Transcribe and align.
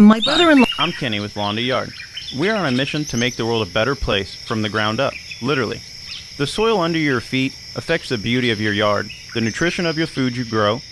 My 0.00 0.20
brother-in-law. 0.20 0.66
I'm 0.78 0.92
Kenny 0.92 1.18
with 1.18 1.36
Lawn 1.36 1.56
to 1.56 1.60
Yard. 1.60 1.92
We 2.38 2.48
are 2.48 2.56
on 2.56 2.72
a 2.72 2.76
mission 2.76 3.04
to 3.06 3.16
make 3.16 3.34
the 3.34 3.44
world 3.44 3.66
a 3.66 3.70
better 3.70 3.96
place 3.96 4.32
from 4.32 4.62
the 4.62 4.68
ground 4.68 5.00
up, 5.00 5.12
literally. 5.42 5.82
The 6.36 6.46
soil 6.46 6.80
under 6.80 7.00
your 7.00 7.20
feet 7.20 7.52
affects 7.74 8.08
the 8.08 8.16
beauty 8.16 8.52
of 8.52 8.60
your 8.60 8.72
yard, 8.72 9.10
the 9.34 9.40
nutrition 9.40 9.86
of 9.86 9.98
your 9.98 10.06
food 10.06 10.36
you 10.36 10.44
grow, 10.44 10.82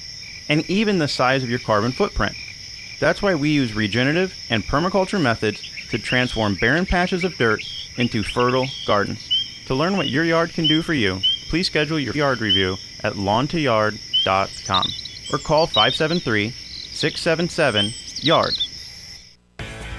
and 0.49 0.69
even 0.69 0.99
the 0.99 1.07
size 1.07 1.45
of 1.45 1.51
your 1.51 1.61
carbon 1.61 1.93
footprint. 1.93 2.35
That's 2.99 3.23
why 3.23 3.37
we 3.37 3.51
use 3.51 3.77
regenerative 3.77 4.35
and 4.51 4.65
permaculture 4.65 5.23
methods 5.23 5.63
to 5.91 5.99
transform 5.99 6.57
barren 6.57 6.85
patches 6.85 7.23
of 7.23 7.37
dirt 7.37 7.63
into 7.97 8.25
fertile 8.25 8.67
gardens. 8.89 9.31
To 9.67 9.77
learn 9.77 9.97
what 9.97 10.09
your 10.09 10.25
yard 10.25 10.51
can 10.51 10.67
do 10.67 10.83
for 10.83 10.95
you, 10.95 11.21
please 11.49 11.69
schedule 11.69 12.01
your 12.01 12.15
yard 12.17 12.41
review 12.41 12.77
at 13.05 13.13
lawntoyard.com 13.15 14.87
or 15.33 15.39
call 15.39 15.69
573 15.69 16.51
677 16.91 17.93
YARD. 18.23 18.66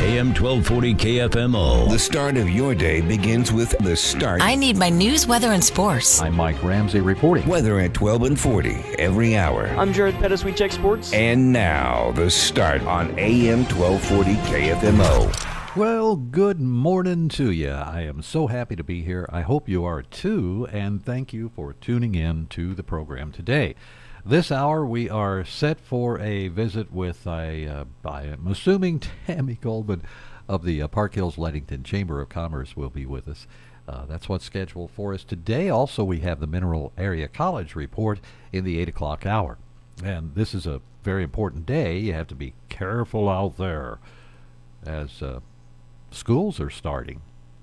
AM 0.00 0.28
1240 0.28 0.94
KFMO. 0.94 1.90
The 1.90 1.98
start 1.98 2.38
of 2.38 2.48
your 2.48 2.74
day 2.74 3.02
begins 3.02 3.52
with 3.52 3.76
the 3.80 3.94
start. 3.94 4.40
I 4.40 4.54
need 4.54 4.78
my 4.78 4.88
news, 4.88 5.26
weather, 5.26 5.52
and 5.52 5.62
sports. 5.62 6.22
I'm 6.22 6.36
Mike 6.36 6.62
Ramsey 6.62 7.00
reporting. 7.00 7.46
Weather 7.46 7.78
at 7.80 7.92
12 7.92 8.22
and 8.22 8.40
40 8.40 8.70
every 8.98 9.36
hour. 9.36 9.66
I'm 9.76 9.92
Jared 9.92 10.14
Pettis. 10.14 10.42
We 10.42 10.54
check 10.54 10.72
sports. 10.72 11.12
And 11.12 11.52
now, 11.52 12.12
the 12.12 12.30
start 12.30 12.80
on 12.84 13.10
AM 13.18 13.64
1240 13.66 14.36
KFMO. 14.48 15.76
Well, 15.76 16.16
good 16.16 16.60
morning 16.60 17.28
to 17.28 17.50
you. 17.50 17.68
I 17.68 18.00
am 18.00 18.22
so 18.22 18.46
happy 18.46 18.76
to 18.76 18.82
be 18.82 19.02
here. 19.02 19.28
I 19.30 19.42
hope 19.42 19.68
you 19.68 19.84
are 19.84 20.00
too, 20.00 20.66
and 20.72 21.04
thank 21.04 21.34
you 21.34 21.50
for 21.54 21.74
tuning 21.74 22.14
in 22.14 22.46
to 22.48 22.72
the 22.74 22.82
program 22.82 23.32
today. 23.32 23.74
This 24.24 24.52
hour, 24.52 24.84
we 24.84 25.08
are 25.08 25.46
set 25.46 25.80
for 25.80 26.18
a 26.18 26.48
visit 26.48 26.92
with, 26.92 27.26
I, 27.26 27.64
uh, 27.64 27.84
I 28.04 28.24
am 28.24 28.46
assuming 28.48 29.00
Tammy 29.26 29.54
Goldman 29.54 30.02
of 30.46 30.62
the 30.62 30.82
uh, 30.82 30.88
Park 30.88 31.14
Hills 31.14 31.38
Leadington 31.38 31.84
Chamber 31.84 32.20
of 32.20 32.28
Commerce 32.28 32.76
will 32.76 32.90
be 32.90 33.06
with 33.06 33.26
us. 33.26 33.46
Uh, 33.88 34.04
that's 34.04 34.28
what's 34.28 34.44
scheduled 34.44 34.90
for 34.90 35.14
us 35.14 35.24
today. 35.24 35.70
Also, 35.70 36.04
we 36.04 36.20
have 36.20 36.38
the 36.38 36.46
Mineral 36.46 36.92
Area 36.98 37.28
College 37.28 37.74
report 37.74 38.20
in 38.52 38.62
the 38.62 38.78
8 38.78 38.90
o'clock 38.90 39.24
hour. 39.24 39.56
And 40.04 40.34
this 40.34 40.52
is 40.54 40.66
a 40.66 40.82
very 41.02 41.22
important 41.22 41.64
day. 41.64 41.98
You 41.98 42.12
have 42.12 42.28
to 42.28 42.34
be 42.34 42.52
careful 42.68 43.26
out 43.26 43.56
there 43.56 44.00
as 44.84 45.22
uh, 45.22 45.40
schools 46.10 46.60
are 46.60 46.70
starting. 46.70 47.22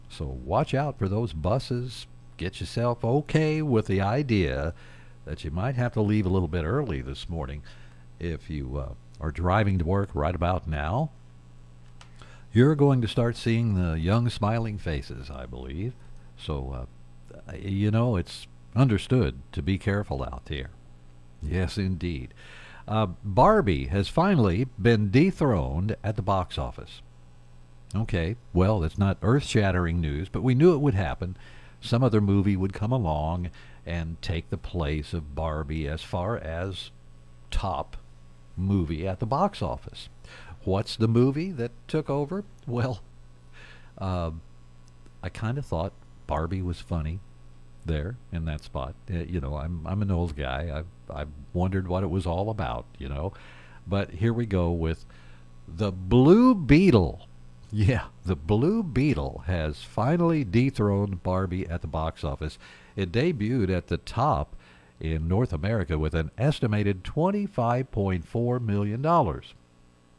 So 0.09 0.25
watch 0.25 0.73
out 0.73 0.97
for 0.97 1.07
those 1.07 1.33
buses. 1.33 2.07
Get 2.35 2.59
yourself 2.59 3.05
okay 3.05 3.61
with 3.61 3.85
the 3.85 4.01
idea 4.01 4.73
that 5.27 5.43
you 5.43 5.51
might 5.51 5.75
have 5.75 5.93
to 5.93 6.01
leave 6.01 6.25
a 6.25 6.29
little 6.29 6.47
bit 6.47 6.63
early 6.63 7.01
this 7.01 7.27
morning 7.29 7.61
if 8.19 8.49
you 8.49 8.77
uh, 8.77 8.93
are 9.19 9.31
driving 9.31 9.77
to 9.77 9.85
work 9.85 10.09
right 10.13 10.33
about 10.33 10.67
now. 10.67 11.11
You're 12.53 12.75
going 12.75 13.01
to 13.01 13.07
start 13.07 13.35
seeing 13.35 13.75
the 13.75 13.99
young 13.99 14.29
smiling 14.29 14.77
faces, 14.77 15.29
I 15.29 15.45
believe. 15.45 15.93
So, 16.37 16.87
uh, 17.35 17.55
you 17.55 17.91
know, 17.91 18.15
it's 18.15 18.47
understood 18.75 19.39
to 19.51 19.61
be 19.61 19.77
careful 19.77 20.23
out 20.23 20.45
there. 20.45 20.69
Yes, 21.43 21.77
indeed. 21.77 22.33
Uh, 22.87 23.07
Barbie 23.23 23.87
has 23.87 24.07
finally 24.07 24.67
been 24.81 25.11
dethroned 25.11 25.97
at 26.03 26.15
the 26.15 26.21
box 26.21 26.57
office. 26.57 27.01
Okay, 27.93 28.37
well, 28.53 28.79
that's 28.79 28.97
not 28.97 29.17
earth 29.21 29.43
shattering 29.43 29.99
news, 29.99 30.29
but 30.29 30.43
we 30.43 30.55
knew 30.55 30.73
it 30.73 30.81
would 30.81 30.93
happen. 30.95 31.35
Some 31.81 32.03
other 32.03 32.21
movie 32.21 32.55
would 32.55 32.73
come 32.73 32.91
along 32.91 33.49
and 33.87 34.21
take 34.21 34.49
the 34.49 34.57
place 34.57 35.13
of 35.13 35.33
Barbie 35.33 35.87
as 35.87 36.03
far 36.03 36.37
as 36.37 36.91
top 37.49 37.97
movie 38.55 39.07
at 39.07 39.19
the 39.19 39.25
box 39.25 39.61
office. 39.61 40.09
What's 40.63 40.95
the 40.95 41.07
movie 41.07 41.51
that 41.51 41.71
took 41.87 42.09
over? 42.09 42.43
Well, 42.67 43.01
uh, 43.97 44.31
I 45.23 45.29
kind 45.29 45.57
of 45.57 45.65
thought 45.65 45.93
Barbie 46.27 46.61
was 46.61 46.81
funny 46.81 47.21
there 47.85 48.17
in 48.33 48.43
that 48.43 48.61
spot. 48.61 48.93
Uh, 49.09 49.19
you 49.19 49.39
know, 49.39 49.55
I'm 49.55 49.87
I'm 49.87 50.01
an 50.01 50.11
old 50.11 50.35
guy. 50.35 50.83
I 51.09 51.21
I 51.21 51.25
wondered 51.53 51.87
what 51.87 52.03
it 52.03 52.09
was 52.09 52.25
all 52.25 52.49
about. 52.49 52.85
You 52.99 53.07
know, 53.07 53.31
but 53.87 54.11
here 54.11 54.33
we 54.33 54.45
go 54.45 54.69
with 54.71 55.05
the 55.65 55.93
Blue 55.93 56.53
Beetle. 56.53 57.27
Yeah, 57.71 58.07
the 58.25 58.35
Blue 58.35 58.83
Beetle 58.83 59.43
has 59.47 59.81
finally 59.83 60.43
dethroned 60.43 61.23
Barbie 61.23 61.67
at 61.67 61.81
the 61.81 61.87
box 61.87 62.25
office. 62.25 62.57
It 62.97 63.11
debuted 63.11 63.69
at 63.69 63.87
the 63.87 63.97
top 63.97 64.55
in 64.99 65.27
North 65.27 65.53
America 65.53 65.99
with 65.99 66.15
an 66.15 66.31
estimated 66.37 67.03
$25.4 67.03 68.61
million. 68.61 69.01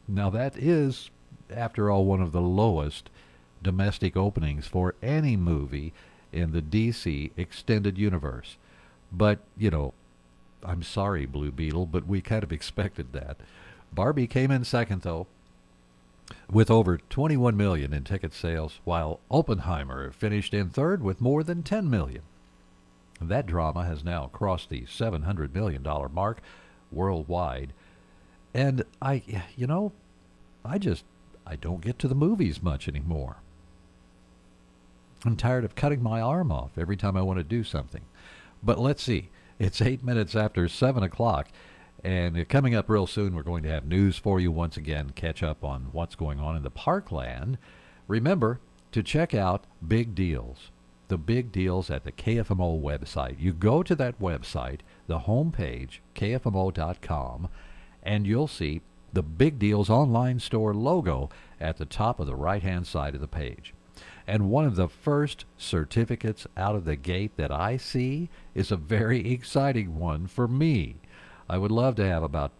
Now, 0.07 0.29
that 0.29 0.57
is, 0.57 1.11
after 1.53 1.91
all, 1.91 2.05
one 2.05 2.21
of 2.21 2.31
the 2.31 2.41
lowest 2.41 3.09
domestic 3.61 4.15
openings 4.15 4.65
for 4.65 4.95
any 5.03 5.35
movie 5.35 5.93
in 6.31 6.53
the 6.53 6.61
DC 6.61 7.31
extended 7.35 7.97
universe. 7.97 8.55
But, 9.11 9.39
you 9.57 9.69
know, 9.69 9.93
I'm 10.63 10.81
sorry, 10.81 11.25
Blue 11.25 11.51
Beetle, 11.51 11.85
but 11.85 12.07
we 12.07 12.21
kind 12.21 12.43
of 12.43 12.53
expected 12.53 13.11
that. 13.11 13.37
Barbie 13.91 14.27
came 14.27 14.51
in 14.51 14.63
second, 14.63 15.01
though, 15.01 15.27
with 16.49 16.71
over 16.71 16.97
21 17.09 17.57
million 17.57 17.91
in 17.91 18.05
ticket 18.05 18.33
sales, 18.33 18.79
while 18.85 19.19
Oppenheimer 19.29 20.11
finished 20.11 20.53
in 20.53 20.69
third 20.69 21.03
with 21.03 21.19
more 21.19 21.43
than 21.43 21.61
10 21.63 21.89
million. 21.89 22.21
That 23.21 23.45
drama 23.45 23.85
has 23.85 24.03
now 24.03 24.27
crossed 24.27 24.69
the 24.69 24.81
$700 24.81 25.53
million 25.53 25.83
mark 26.11 26.41
worldwide. 26.91 27.73
And 28.53 28.83
I, 29.01 29.23
you 29.55 29.67
know, 29.67 29.91
I 30.63 30.77
just, 30.77 31.03
I 31.45 31.55
don't 31.55 31.81
get 31.81 31.99
to 31.99 32.07
the 32.07 32.15
movies 32.15 32.63
much 32.63 32.87
anymore. 32.87 33.37
I'm 35.25 35.35
tired 35.35 35.65
of 35.65 35.75
cutting 35.75 36.01
my 36.01 36.21
arm 36.21 36.51
off 36.51 36.77
every 36.77 36.95
time 36.95 37.17
I 37.17 37.21
want 37.21 37.39
to 37.39 37.43
do 37.43 37.63
something. 37.63 38.03
But 38.63 38.79
let's 38.79 39.03
see. 39.03 39.29
It's 39.59 39.81
eight 39.81 40.03
minutes 40.03 40.35
after 40.35 40.67
7 40.69 41.03
o'clock. 41.03 41.49
And 42.01 42.47
coming 42.47 42.73
up 42.73 42.89
real 42.89 43.07
soon, 43.07 43.35
we're 43.35 43.43
going 43.43 43.63
to 43.63 43.69
have 43.69 43.85
news 43.85 44.17
for 44.17 44.39
you 44.39 44.51
once 44.51 44.77
again, 44.77 45.11
catch 45.15 45.43
up 45.43 45.65
on 45.65 45.89
what's 45.91 46.15
going 46.15 46.39
on 46.39 46.55
in 46.55 46.63
the 46.63 46.69
parkland. 46.69 47.57
Remember 48.07 48.61
to 48.93 49.03
check 49.03 49.33
out 49.33 49.65
Big 49.85 50.15
Deals 50.15 50.71
the 51.09 51.17
big 51.17 51.51
deals 51.51 51.89
at 51.89 52.03
the 52.03 52.11
KFMO 52.11 52.81
website. 52.81 53.39
You 53.39 53.51
go 53.51 53.83
to 53.83 53.95
that 53.95 54.19
website, 54.19 54.79
the 55.07 55.19
homepage, 55.19 55.99
kfmo.com, 56.15 57.49
and 58.03 58.25
you'll 58.25 58.47
see 58.47 58.81
the 59.11 59.23
Big 59.23 59.57
Deals 59.57 59.89
online 59.89 60.39
store 60.39 60.73
logo 60.73 61.29
at 61.59 61.77
the 61.77 61.85
top 61.85 62.19
of 62.19 62.27
the 62.27 62.35
right 62.35 62.61
hand 62.61 62.85
side 62.87 63.15
of 63.15 63.21
the 63.21 63.27
page. 63.27 63.73
And 64.27 64.49
one 64.51 64.65
of 64.65 64.75
the 64.75 64.87
first 64.87 65.45
certificates 65.57 66.45
out 66.55 66.75
of 66.75 66.85
the 66.85 66.95
gate 66.95 67.35
that 67.37 67.51
I 67.51 67.77
see 67.77 68.29
is 68.53 68.71
a 68.71 68.77
very 68.77 69.31
exciting 69.33 69.97
one 69.97 70.27
for 70.27 70.47
me. 70.47 70.97
I 71.49 71.57
would 71.57 71.71
love 71.71 71.95
to 71.95 72.07
have 72.07 72.21
about 72.21 72.51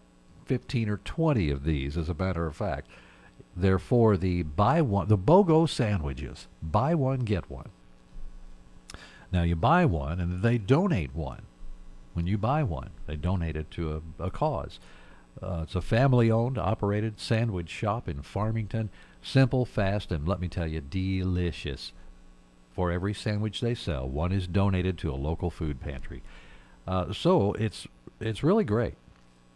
15 0.46 0.88
or 0.88 0.96
20 0.96 1.50
of 1.50 1.62
these, 1.62 1.96
as 1.96 2.08
a 2.08 2.14
matter 2.14 2.46
of 2.46 2.56
fact. 2.56 2.88
They're 3.56 3.78
for 3.78 4.16
the 4.16 4.42
buy 4.42 4.82
one, 4.82 5.06
the 5.06 5.16
BOGO 5.16 5.68
sandwiches. 5.68 6.48
Buy 6.60 6.96
one, 6.96 7.20
get 7.20 7.48
one. 7.48 7.68
Now 9.32 9.42
you 9.42 9.56
buy 9.56 9.84
one 9.84 10.20
and 10.20 10.42
they 10.42 10.58
donate 10.58 11.14
one. 11.14 11.42
When 12.14 12.26
you 12.26 12.36
buy 12.38 12.62
one, 12.62 12.90
they 13.06 13.16
donate 13.16 13.56
it 13.56 13.70
to 13.72 14.02
a, 14.18 14.24
a 14.26 14.30
cause. 14.30 14.78
Uh, 15.40 15.60
it's 15.62 15.76
a 15.76 15.80
family 15.80 16.30
owned, 16.30 16.58
operated 16.58 17.20
sandwich 17.20 17.70
shop 17.70 18.08
in 18.08 18.22
Farmington. 18.22 18.90
Simple, 19.22 19.64
fast, 19.64 20.10
and 20.10 20.26
let 20.26 20.40
me 20.40 20.48
tell 20.48 20.66
you, 20.66 20.80
delicious. 20.80 21.92
For 22.72 22.90
every 22.90 23.14
sandwich 23.14 23.60
they 23.60 23.74
sell, 23.74 24.08
one 24.08 24.32
is 24.32 24.46
donated 24.46 24.96
to 24.98 25.12
a 25.12 25.14
local 25.14 25.50
food 25.50 25.80
pantry. 25.80 26.22
Uh, 26.86 27.12
so 27.12 27.52
it's 27.54 27.86
it's 28.20 28.42
really 28.42 28.64
great. 28.64 28.94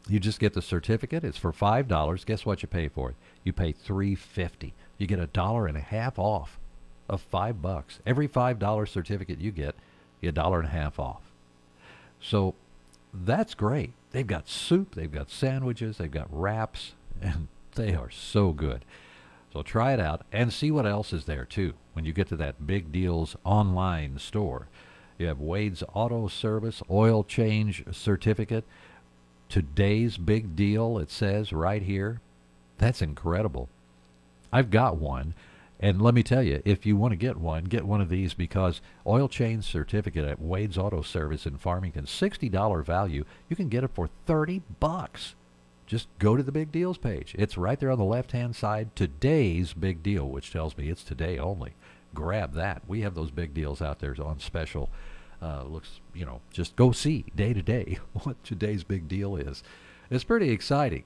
You 0.09 0.20
just 0.20 0.38
get 0.38 0.53
the 0.53 0.62
certificate. 0.62 1.25
It's 1.25 1.38
for 1.38 1.53
five 1.53 1.88
dollars. 1.88 2.25
Guess 2.25 2.44
what 2.44 2.62
you 2.62 2.69
pay 2.69 2.88
for 2.88 3.11
it? 3.11 3.17
You 3.43 3.53
pay 3.53 3.73
three 3.73 4.15
fifty. 4.15 4.75
You 4.99 5.06
get 5.06 5.19
a 5.19 5.27
dollar 5.27 5.67
and 5.67 5.77
a 5.77 5.81
half 5.81 6.19
off 6.19 6.59
of 7.09 7.21
five 7.21 7.61
bucks. 7.61 8.01
Every 8.06 8.27
five 8.27 8.59
dollar 8.59 8.87
certificate 8.87 9.41
you 9.41 9.51
get, 9.51 9.75
you 10.21 10.29
a 10.29 10.33
dollar 10.33 10.59
and 10.59 10.69
a 10.69 10.73
half 10.73 10.99
off. 10.99 11.23
So 12.21 12.55
that's 13.12 13.55
great. 13.55 13.93
They've 14.12 14.27
got 14.27 14.49
soup, 14.49 14.95
they've 14.95 15.11
got 15.11 15.31
sandwiches, 15.31 15.99
they've 15.99 16.11
got 16.11 16.29
wraps, 16.31 16.93
and 17.21 17.49
They 17.75 17.95
are 17.95 18.11
so 18.11 18.53
good. 18.53 18.85
So 19.53 19.62
try 19.62 19.93
it 19.93 20.01
out 20.01 20.23
and 20.33 20.53
see 20.53 20.71
what 20.71 20.87
else 20.87 21.12
is 21.12 21.25
there 21.25 21.45
too 21.45 21.75
when 21.93 22.05
you 22.05 22.12
get 22.12 22.29
to 22.29 22.37
that 22.37 22.67
Big 22.67 22.93
Deals 22.93 23.37
online 23.45 24.19
store. 24.19 24.69
You 25.19 25.27
have 25.27 25.41
Wade's 25.41 25.83
Auto 25.93 26.27
Service 26.29 26.83
oil 26.91 27.23
change 27.23 27.85
certificate. 27.93 28.65
Today's 29.49 30.17
big 30.17 30.56
deal, 30.56 30.99
it 30.99 31.11
says 31.11 31.53
right 31.53 31.83
here. 31.83 32.21
That's 32.79 33.03
incredible. 33.03 33.69
I've 34.53 34.71
got 34.71 34.97
one. 34.97 35.35
And 35.85 36.01
let 36.01 36.15
me 36.15 36.23
tell 36.23 36.43
you, 36.43 36.63
if 36.65 36.87
you 36.87 36.97
want 36.97 37.13
to 37.13 37.17
get 37.17 37.37
one, 37.37 37.65
get 37.65 37.85
one 37.85 38.01
of 38.01 38.09
these 38.09 38.33
because 38.33 38.81
oil 39.07 39.29
change 39.29 39.65
certificate 39.65 40.25
at 40.25 40.41
Wade's 40.41 40.79
Auto 40.79 41.03
Service 41.03 41.45
in 41.45 41.59
Farmington, 41.59 42.07
$60 42.07 42.83
value. 42.87 43.27
You 43.51 43.55
can 43.55 43.69
get 43.69 43.85
it 43.85 43.91
for 43.93 44.09
30 44.25 44.63
bucks. 44.81 45.35
Just 45.87 46.09
go 46.19 46.39
to 46.39 46.43
the 46.43 46.51
big 46.51 46.73
deals 46.73 46.97
page. 46.97 47.37
It's 47.39 47.59
right 47.59 47.79
there 47.79 47.91
on 47.91 47.99
the 47.99 48.05
left-hand 48.05 48.57
side. 48.57 48.97
Today's 48.97 49.75
big 49.75 50.03
deal, 50.03 50.27
which 50.27 50.51
tells 50.51 50.75
me 50.79 50.89
it's 50.89 51.05
today 51.05 51.39
only. 51.39 51.75
Grab 52.15 52.55
that. 52.55 52.81
We 52.89 53.03
have 53.03 53.15
those 53.15 53.31
big 53.31 53.53
deals 53.53 53.83
out 53.83 53.99
there 53.99 54.17
on 54.25 54.41
special. 54.41 54.89
Uh, 55.43 55.65
looks, 55.65 56.01
you 56.15 56.25
know, 56.25 56.41
just 56.51 56.77
go 56.77 56.93
see 56.93 57.27
day 57.37 57.53
to 57.53 57.61
day 57.61 57.99
what 58.23 58.43
today's 58.43 58.85
big 58.85 59.07
deal 59.07 59.37
is. 59.37 59.63
It's 60.11 60.25
pretty 60.25 60.49
exciting. 60.49 61.05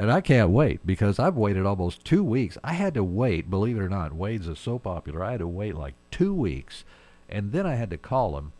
And 0.00 0.10
I 0.10 0.22
can't 0.22 0.48
wait 0.48 0.86
because 0.86 1.18
I've 1.18 1.36
waited 1.36 1.66
almost 1.66 2.06
two 2.06 2.24
weeks. 2.24 2.56
I 2.64 2.72
had 2.72 2.94
to 2.94 3.04
wait, 3.04 3.50
believe 3.50 3.76
it 3.76 3.82
or 3.82 3.88
not. 3.90 4.14
Wade's 4.14 4.48
is 4.48 4.58
so 4.58 4.78
popular. 4.78 5.22
I 5.22 5.32
had 5.32 5.40
to 5.40 5.46
wait 5.46 5.74
like 5.74 5.92
two 6.10 6.32
weeks. 6.32 6.86
And 7.28 7.52
then 7.52 7.66
I 7.66 7.74
had 7.74 7.90
to 7.90 7.98
call 7.98 8.38
him 8.38 8.52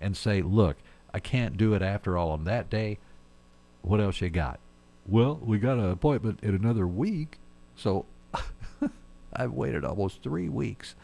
and 0.00 0.16
say, 0.16 0.40
look, 0.40 0.78
I 1.12 1.18
can't 1.18 1.58
do 1.58 1.74
it 1.74 1.82
after 1.82 2.16
all 2.16 2.30
on 2.30 2.44
that 2.44 2.70
day. 2.70 2.96
What 3.82 4.00
else 4.00 4.22
you 4.22 4.30
got? 4.30 4.58
Well, 5.06 5.38
we 5.42 5.58
got 5.58 5.76
an 5.76 5.90
appointment 5.90 6.40
in 6.42 6.54
another 6.54 6.86
week. 6.86 7.40
So 7.74 8.06
I've 9.34 9.52
waited 9.52 9.84
almost 9.84 10.22
three 10.22 10.48
weeks. 10.48 10.94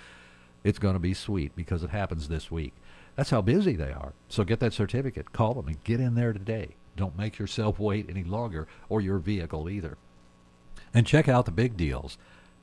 It's 0.65 0.79
going 0.79 0.95
to 0.95 1.01
be 1.01 1.13
sweet 1.13 1.55
because 1.55 1.85
it 1.85 1.91
happens 1.91 2.29
this 2.29 2.51
week. 2.51 2.73
That's 3.15 3.29
how 3.29 3.43
busy 3.43 3.77
they 3.77 3.93
are. 3.93 4.15
So 4.31 4.43
get 4.43 4.61
that 4.61 4.73
certificate. 4.73 5.35
Call 5.35 5.53
them 5.53 5.69
and 5.69 5.85
get 5.85 6.01
in 6.01 6.15
there 6.15 6.33
today. 6.33 6.77
Don't 6.97 7.17
make 7.17 7.39
yourself 7.39 7.79
wait 7.79 8.07
any 8.09 8.25
longer 8.25 8.69
or 8.89 9.01
your 9.01 9.19
vehicle 9.19 9.69
either. 9.69 9.97
And 10.95 11.07
check 11.07 11.29
out 11.29 11.47
the 11.47 11.51
big 11.51 11.77
deals. 11.77 12.19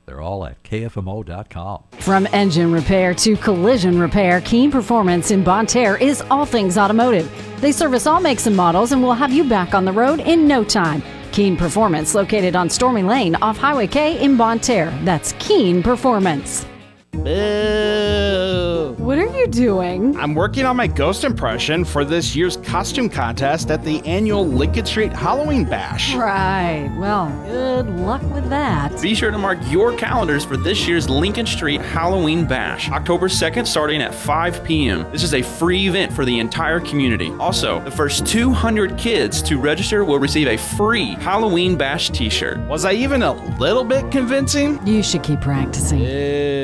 They're 0.06 0.20
all 0.20 0.44
at 0.44 0.62
kfmo.com. 0.64 1.84
From 2.00 2.26
engine 2.32 2.72
repair 2.72 3.14
to 3.14 3.36
collision 3.36 3.98
repair, 3.98 4.40
Keen 4.40 4.70
Performance 4.70 5.30
in 5.30 5.44
Bonne 5.44 5.66
Terre 5.66 5.96
is 5.96 6.22
all 6.30 6.44
things 6.44 6.78
automotive. 6.78 7.30
They 7.60 7.72
service 7.72 8.06
all 8.06 8.20
makes 8.20 8.46
and 8.46 8.56
models 8.56 8.92
and 8.92 9.02
will 9.02 9.14
have 9.14 9.32
you 9.32 9.44
back 9.44 9.74
on 9.74 9.84
the 9.84 9.92
road 9.92 10.20
in 10.20 10.48
no 10.48 10.64
time. 10.64 11.02
Keen 11.32 11.56
Performance, 11.56 12.14
located 12.14 12.56
on 12.56 12.68
Stormy 12.68 13.02
Lane 13.02 13.36
off 13.36 13.56
Highway 13.56 13.86
K 13.86 14.20
in 14.22 14.36
Bonne 14.36 14.58
Terre. 14.58 14.96
That's 15.04 15.32
Keen 15.38 15.82
Performance. 15.82 16.66
Boo. 17.12 18.94
What 18.98 19.18
are 19.18 19.26
you 19.26 19.46
doing? 19.46 20.16
I'm 20.16 20.34
working 20.34 20.64
on 20.64 20.76
my 20.76 20.86
ghost 20.86 21.24
impression 21.24 21.84
for 21.84 22.04
this 22.04 22.36
year's 22.36 22.56
costume 22.58 23.08
contest 23.08 23.70
at 23.70 23.84
the 23.84 24.00
annual 24.06 24.46
Lincoln 24.46 24.86
Street 24.86 25.12
Halloween 25.12 25.64
Bash. 25.64 26.14
Right. 26.14 26.90
Well, 26.98 27.28
good 27.46 27.90
luck 27.98 28.22
with 28.32 28.48
that. 28.50 29.00
Be 29.02 29.14
sure 29.14 29.30
to 29.30 29.38
mark 29.38 29.58
your 29.70 29.96
calendars 29.96 30.44
for 30.44 30.56
this 30.56 30.86
year's 30.86 31.08
Lincoln 31.10 31.46
Street 31.46 31.80
Halloween 31.80 32.46
Bash, 32.46 32.90
October 32.90 33.28
2nd, 33.28 33.66
starting 33.66 34.00
at 34.00 34.14
5 34.14 34.62
p.m. 34.64 35.10
This 35.12 35.22
is 35.22 35.34
a 35.34 35.42
free 35.42 35.88
event 35.88 36.12
for 36.12 36.24
the 36.24 36.38
entire 36.38 36.80
community. 36.80 37.32
Also, 37.40 37.80
the 37.80 37.90
first 37.90 38.26
200 38.26 38.96
kids 38.96 39.42
to 39.42 39.58
register 39.58 40.04
will 40.04 40.18
receive 40.18 40.46
a 40.46 40.56
free 40.56 41.14
Halloween 41.14 41.76
Bash 41.76 42.10
t 42.10 42.28
shirt. 42.28 42.58
Was 42.68 42.84
I 42.84 42.92
even 42.92 43.22
a 43.22 43.32
little 43.58 43.84
bit 43.84 44.10
convincing? 44.10 44.84
You 44.86 45.02
should 45.02 45.22
keep 45.22 45.40
practicing. 45.40 46.00
Ew. 46.00 46.59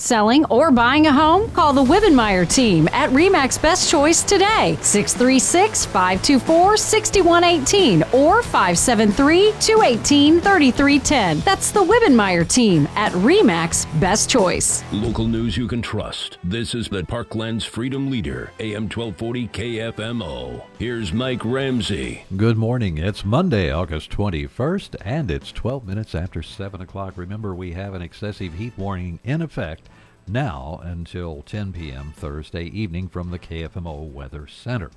Selling 0.00 0.46
or 0.46 0.70
buying 0.70 1.08
a 1.08 1.12
home? 1.12 1.50
Call 1.50 1.74
the 1.74 1.84
Wibbenmeyer 1.84 2.48
team 2.48 2.88
at 2.90 3.10
REMAX 3.10 3.60
Best 3.60 3.90
Choice 3.90 4.22
today. 4.22 4.78
636 4.80 5.84
524 5.84 6.78
6118 6.78 8.02
or 8.14 8.42
573 8.42 9.52
218 9.60 10.40
3310. 10.40 11.40
That's 11.40 11.70
the 11.70 11.84
Wibbenmeyer 11.84 12.48
team 12.48 12.88
at 12.96 13.12
REMAX 13.12 13.84
Best 14.00 14.30
Choice. 14.30 14.82
Local 14.90 15.26
news 15.28 15.58
you 15.58 15.68
can 15.68 15.82
trust. 15.82 16.38
This 16.44 16.74
is 16.74 16.88
the 16.88 17.04
Parkland's 17.04 17.66
Freedom 17.66 18.10
Leader, 18.10 18.52
AM 18.58 18.84
1240 18.84 19.48
KFMO. 19.48 20.64
Here's 20.78 21.12
Mike 21.12 21.44
Ramsey. 21.44 22.24
Good 22.38 22.56
morning. 22.56 22.96
It's 22.96 23.22
Monday, 23.22 23.70
August 23.70 24.10
21st, 24.12 24.96
and 25.04 25.30
it's 25.30 25.52
12 25.52 25.86
minutes 25.86 26.14
after 26.14 26.42
7 26.42 26.80
o'clock. 26.80 27.18
Remember, 27.18 27.54
we 27.54 27.72
have 27.72 27.92
an 27.92 28.00
excessive 28.00 28.54
heat 28.54 28.72
warning 28.78 29.20
in 29.24 29.42
effect 29.42 29.89
now 30.32 30.80
until 30.82 31.42
10 31.42 31.72
p.m. 31.72 32.12
Thursday 32.16 32.64
evening 32.64 33.08
from 33.08 33.30
the 33.30 33.38
KFMO 33.38 34.10
Weather 34.10 34.46
Center. 34.46 34.90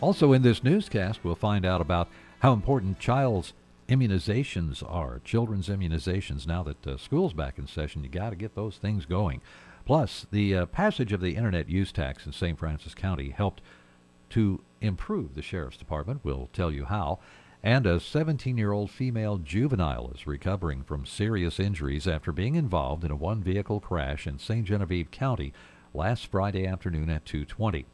Also, 0.00 0.32
in 0.32 0.42
this 0.42 0.64
newscast, 0.64 1.20
we'll 1.22 1.34
find 1.34 1.64
out 1.64 1.80
about 1.80 2.08
how 2.40 2.52
important 2.52 2.98
child's 2.98 3.52
immunizations 3.88 4.82
are, 4.88 5.20
children's 5.24 5.68
immunizations. 5.68 6.46
Now 6.46 6.62
that 6.62 6.86
uh, 6.86 6.96
school's 6.96 7.32
back 7.32 7.58
in 7.58 7.66
session, 7.66 8.02
you 8.02 8.10
got 8.10 8.30
to 8.30 8.36
get 8.36 8.54
those 8.54 8.78
things 8.78 9.04
going. 9.04 9.40
Plus, 9.84 10.26
the 10.30 10.56
uh, 10.56 10.66
passage 10.66 11.12
of 11.12 11.20
the 11.20 11.36
internet 11.36 11.68
use 11.68 11.92
tax 11.92 12.26
in 12.26 12.32
St. 12.32 12.58
Francois 12.58 12.94
County 12.94 13.30
helped 13.30 13.60
to 14.30 14.62
improve 14.80 15.34
the 15.34 15.42
sheriff's 15.42 15.76
department. 15.76 16.20
We'll 16.24 16.48
tell 16.52 16.70
you 16.70 16.86
how. 16.86 17.18
And 17.64 17.86
a 17.86 18.00
17 18.00 18.58
year 18.58 18.72
old 18.72 18.90
female 18.90 19.38
juvenile 19.38 20.10
is 20.12 20.26
recovering 20.26 20.82
from 20.82 21.06
serious 21.06 21.60
injuries 21.60 22.08
after 22.08 22.32
being 22.32 22.56
involved 22.56 23.04
in 23.04 23.12
a 23.12 23.16
one 23.16 23.40
vehicle 23.40 23.78
crash 23.78 24.26
in 24.26 24.40
St. 24.40 24.66
Genevieve 24.66 25.12
County 25.12 25.52
last 25.94 26.26
Friday 26.26 26.66
afternoon 26.66 27.08
at 27.08 27.24
220. 27.24 27.86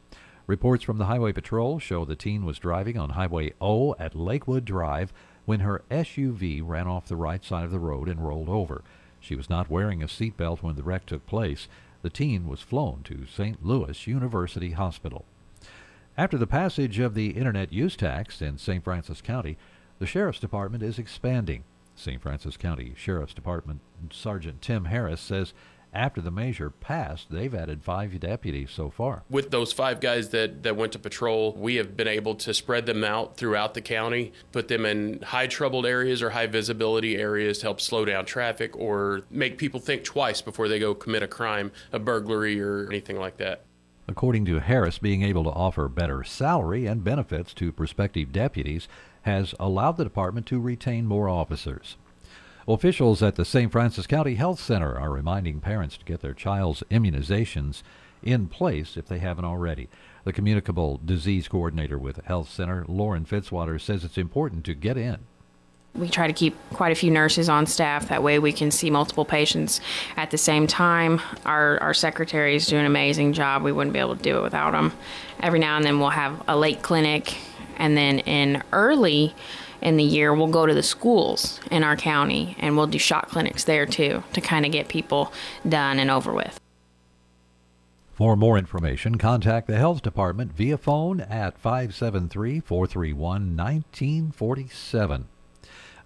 Reports 0.47 0.83
from 0.83 0.97
the 0.97 1.05
Highway 1.05 1.33
Patrol 1.33 1.77
show 1.77 2.03
the 2.03 2.15
teen 2.15 2.45
was 2.45 2.57
driving 2.57 2.97
on 2.97 3.11
Highway 3.11 3.53
O 3.61 3.93
at 3.99 4.15
Lakewood 4.15 4.65
Drive 4.65 5.13
when 5.45 5.59
her 5.59 5.83
SUV 5.91 6.63
ran 6.65 6.87
off 6.87 7.07
the 7.07 7.15
right 7.15 7.45
side 7.45 7.65
of 7.65 7.71
the 7.71 7.77
road 7.77 8.09
and 8.09 8.27
rolled 8.27 8.49
over. 8.49 8.83
She 9.19 9.35
was 9.35 9.51
not 9.51 9.69
wearing 9.69 10.01
a 10.01 10.07
seatbelt 10.07 10.63
when 10.63 10.77
the 10.77 10.83
wreck 10.83 11.05
took 11.05 11.27
place. 11.27 11.67
The 12.01 12.09
teen 12.09 12.47
was 12.47 12.61
flown 12.61 13.03
to 13.03 13.27
St. 13.27 13.63
Louis 13.63 14.07
University 14.07 14.71
Hospital. 14.71 15.25
After 16.19 16.37
the 16.37 16.47
passage 16.47 16.99
of 16.99 17.13
the 17.13 17.29
Internet 17.29 17.71
use 17.71 17.95
tax 17.95 18.41
in 18.41 18.57
St. 18.57 18.83
Francois 18.83 19.21
County, 19.23 19.57
the 19.99 20.05
Sheriff's 20.05 20.41
Department 20.41 20.83
is 20.83 20.99
expanding. 20.99 21.63
St. 21.95 22.21
Francois 22.21 22.51
County 22.59 22.91
Sheriff's 22.97 23.33
Department 23.33 23.79
Sergeant 24.11 24.61
Tim 24.61 24.83
Harris 24.83 25.21
says 25.21 25.53
after 25.93 26.19
the 26.19 26.29
measure 26.29 26.71
passed, 26.71 27.31
they've 27.31 27.55
added 27.55 27.85
five 27.85 28.19
deputies 28.19 28.69
so 28.69 28.89
far. 28.89 29.23
With 29.29 29.51
those 29.51 29.71
five 29.71 30.01
guys 30.01 30.31
that, 30.31 30.63
that 30.63 30.75
went 30.75 30.91
to 30.91 30.99
patrol, 30.99 31.53
we 31.53 31.75
have 31.75 31.95
been 31.95 32.09
able 32.09 32.35
to 32.35 32.53
spread 32.53 32.85
them 32.85 33.05
out 33.05 33.37
throughout 33.37 33.73
the 33.73 33.81
county, 33.81 34.33
put 34.51 34.67
them 34.67 34.85
in 34.85 35.21
high 35.21 35.47
troubled 35.47 35.85
areas 35.85 36.21
or 36.21 36.31
high 36.31 36.47
visibility 36.47 37.15
areas 37.15 37.59
to 37.59 37.67
help 37.67 37.79
slow 37.79 38.03
down 38.03 38.25
traffic 38.25 38.75
or 38.75 39.21
make 39.31 39.57
people 39.57 39.79
think 39.79 40.03
twice 40.03 40.41
before 40.41 40.67
they 40.67 40.79
go 40.79 40.93
commit 40.93 41.23
a 41.23 41.29
crime, 41.29 41.71
a 41.93 41.97
burglary, 41.97 42.61
or 42.61 42.87
anything 42.87 43.17
like 43.17 43.37
that. 43.37 43.63
According 44.09 44.45
to 44.45 44.57
Harris, 44.57 44.97
being 44.97 45.21
able 45.21 45.43
to 45.43 45.51
offer 45.51 45.87
better 45.87 46.23
salary 46.23 46.87
and 46.87 47.03
benefits 47.03 47.53
to 47.53 47.71
prospective 47.71 48.31
deputies 48.31 48.87
has 49.21 49.53
allowed 49.59 49.97
the 49.97 50.03
department 50.03 50.47
to 50.47 50.59
retain 50.59 51.05
more 51.05 51.29
officers. 51.29 51.95
Officials 52.67 53.21
at 53.21 53.35
the 53.35 53.45
St. 53.45 53.71
Francois 53.71 54.05
County 54.05 54.33
Health 54.33 54.59
Center 54.59 54.97
are 54.97 55.11
reminding 55.11 55.59
parents 55.59 55.95
to 55.95 56.05
get 56.05 56.21
their 56.21 56.33
child's 56.33 56.81
immunizations 56.89 57.83
in 58.23 58.47
place 58.47 58.97
if 58.97 59.05
they 59.05 59.19
haven't 59.19 59.45
already. 59.45 59.89
The 60.23 60.33
communicable 60.33 60.99
disease 61.05 61.47
coordinator 61.47 61.99
with 61.99 62.15
the 62.15 62.23
Health 62.23 62.49
Center, 62.49 62.85
Lauren 62.87 63.25
Fitzwater, 63.25 63.79
says 63.79 64.03
it's 64.03 64.17
important 64.17 64.65
to 64.65 64.73
get 64.73 64.97
in 64.97 65.19
we 65.95 66.07
try 66.07 66.27
to 66.27 66.33
keep 66.33 66.55
quite 66.73 66.91
a 66.91 66.95
few 66.95 67.11
nurses 67.11 67.49
on 67.49 67.65
staff. 67.65 68.09
That 68.09 68.23
way, 68.23 68.39
we 68.39 68.53
can 68.53 68.71
see 68.71 68.89
multiple 68.89 69.25
patients 69.25 69.81
at 70.15 70.31
the 70.31 70.37
same 70.37 70.67
time. 70.67 71.21
Our, 71.45 71.79
our 71.81 71.93
secretaries 71.93 72.67
do 72.67 72.77
an 72.77 72.85
amazing 72.85 73.33
job. 73.33 73.63
We 73.63 73.71
wouldn't 73.71 73.93
be 73.93 73.99
able 73.99 74.15
to 74.15 74.21
do 74.21 74.37
it 74.37 74.41
without 74.41 74.71
them. 74.71 74.93
Every 75.41 75.59
now 75.59 75.75
and 75.77 75.85
then, 75.85 75.99
we'll 75.99 76.09
have 76.09 76.41
a 76.47 76.57
late 76.57 76.81
clinic, 76.81 77.37
and 77.77 77.97
then 77.97 78.19
in 78.19 78.63
early 78.71 79.35
in 79.81 79.97
the 79.97 80.03
year, 80.03 80.33
we'll 80.33 80.47
go 80.47 80.65
to 80.65 80.73
the 80.73 80.83
schools 80.83 81.59
in 81.71 81.83
our 81.83 81.95
county 81.95 82.55
and 82.59 82.75
we'll 82.75 82.87
do 82.87 82.99
shot 82.99 83.29
clinics 83.29 83.63
there 83.63 83.85
too 83.85 84.23
to 84.33 84.41
kind 84.41 84.65
of 84.65 84.71
get 84.71 84.89
people 84.89 85.31
done 85.67 85.99
and 85.99 86.11
over 86.11 86.33
with. 86.33 86.59
For 88.11 88.35
more 88.35 88.57
information, 88.57 89.17
contact 89.17 89.67
the 89.67 89.77
Health 89.77 90.01
Department 90.01 90.51
via 90.51 90.77
phone 90.77 91.21
at 91.21 91.57
573 91.57 92.59
431 92.59 93.55
1947. 93.55 95.29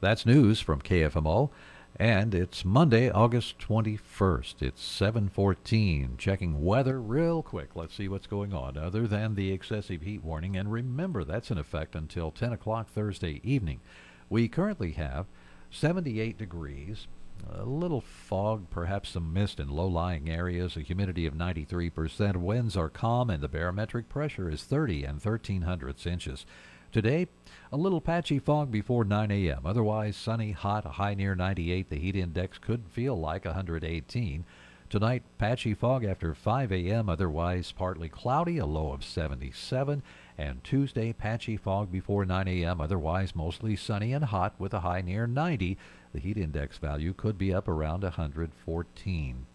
That's 0.04 0.26
news 0.26 0.60
from 0.60 0.82
KFMO. 0.82 1.50
And 1.96 2.36
it's 2.36 2.66
Monday, 2.66 3.10
August 3.10 3.58
21st. 3.60 4.62
It's 4.62 4.84
7:14. 4.84 6.18
Checking 6.18 6.62
weather 6.62 7.02
real 7.02 7.42
quick. 7.42 7.74
Let's 7.74 7.96
see 7.96 8.10
what's 8.10 8.28
going 8.28 8.54
on 8.54 8.76
other 8.78 9.08
than 9.08 9.36
the 9.36 9.54
excessive 9.54 10.02
heat 10.02 10.22
warning. 10.22 10.58
And 10.58 10.70
remember, 10.70 11.24
that's 11.24 11.52
in 11.52 11.58
effect 11.58 11.96
until 11.96 12.32
10 12.32 12.52
o'clock 12.52 12.90
Thursday 12.90 13.40
evening. 13.46 13.80
We 14.28 14.50
currently 14.50 14.92
have 14.92 15.28
78 15.72 16.38
degrees. 16.38 17.08
A 17.50 17.64
little 17.64 18.02
fog, 18.02 18.70
perhaps 18.70 19.12
some 19.12 19.32
mist 19.32 19.58
in 19.58 19.70
low 19.70 19.88
lying 19.88 20.30
areas, 20.30 20.76
a 20.76 20.82
humidity 20.82 21.26
of 21.26 21.34
93%. 21.34 22.36
Winds 22.36 22.76
are 22.76 22.90
calm, 22.90 23.30
and 23.30 23.42
the 23.42 23.48
barometric 23.48 24.10
pressure 24.10 24.50
is 24.50 24.66
30 24.66 25.06
and 25.06 25.22
13 25.22 25.62
hundredths 25.62 26.06
inches. 26.06 26.46
Today, 26.92 27.28
a 27.74 27.78
little 27.78 28.02
patchy 28.02 28.38
fog 28.38 28.70
before 28.70 29.04
9 29.04 29.32
a.m. 29.32 29.66
Otherwise, 29.66 30.16
sunny, 30.16 30.52
hot, 30.52 30.86
high 30.86 31.16
near 31.16 31.34
98. 31.34 31.90
The 31.90 31.98
heat 31.98 32.16
index 32.16 32.60
could 32.60 32.84
feel 32.92 33.20
like 33.20 33.46
118. 33.46 34.46
Tonight, 34.92 35.24
patchy 35.40 35.74
fog 35.74 36.06
after 36.06 36.36
5 36.36 36.72
a.m., 36.72 37.10
otherwise 37.10 37.72
partly 37.72 38.10
cloudy, 38.10 38.60
a 38.60 38.68
low 38.68 38.92
of 38.92 39.04
77. 39.04 40.04
And 40.38 40.64
Tuesday, 40.64 41.14
patchy 41.14 41.58
fog 41.58 41.92
before 41.92 42.26
9 42.26 42.48
a.m., 42.48 42.80
otherwise 42.80 43.36
mostly 43.36 43.76
sunny 43.76 44.14
and 44.14 44.26
hot 44.26 44.54
with 44.60 44.76
a 44.76 44.82
high 44.82 45.02
near 45.02 45.26
90. 45.26 45.76
The 46.14 46.20
heat 46.20 46.38
index 46.38 46.78
value 46.78 47.12
could 47.12 47.40
be 47.40 47.52
up 47.52 47.68
around 47.68 48.04
114. 48.04 49.46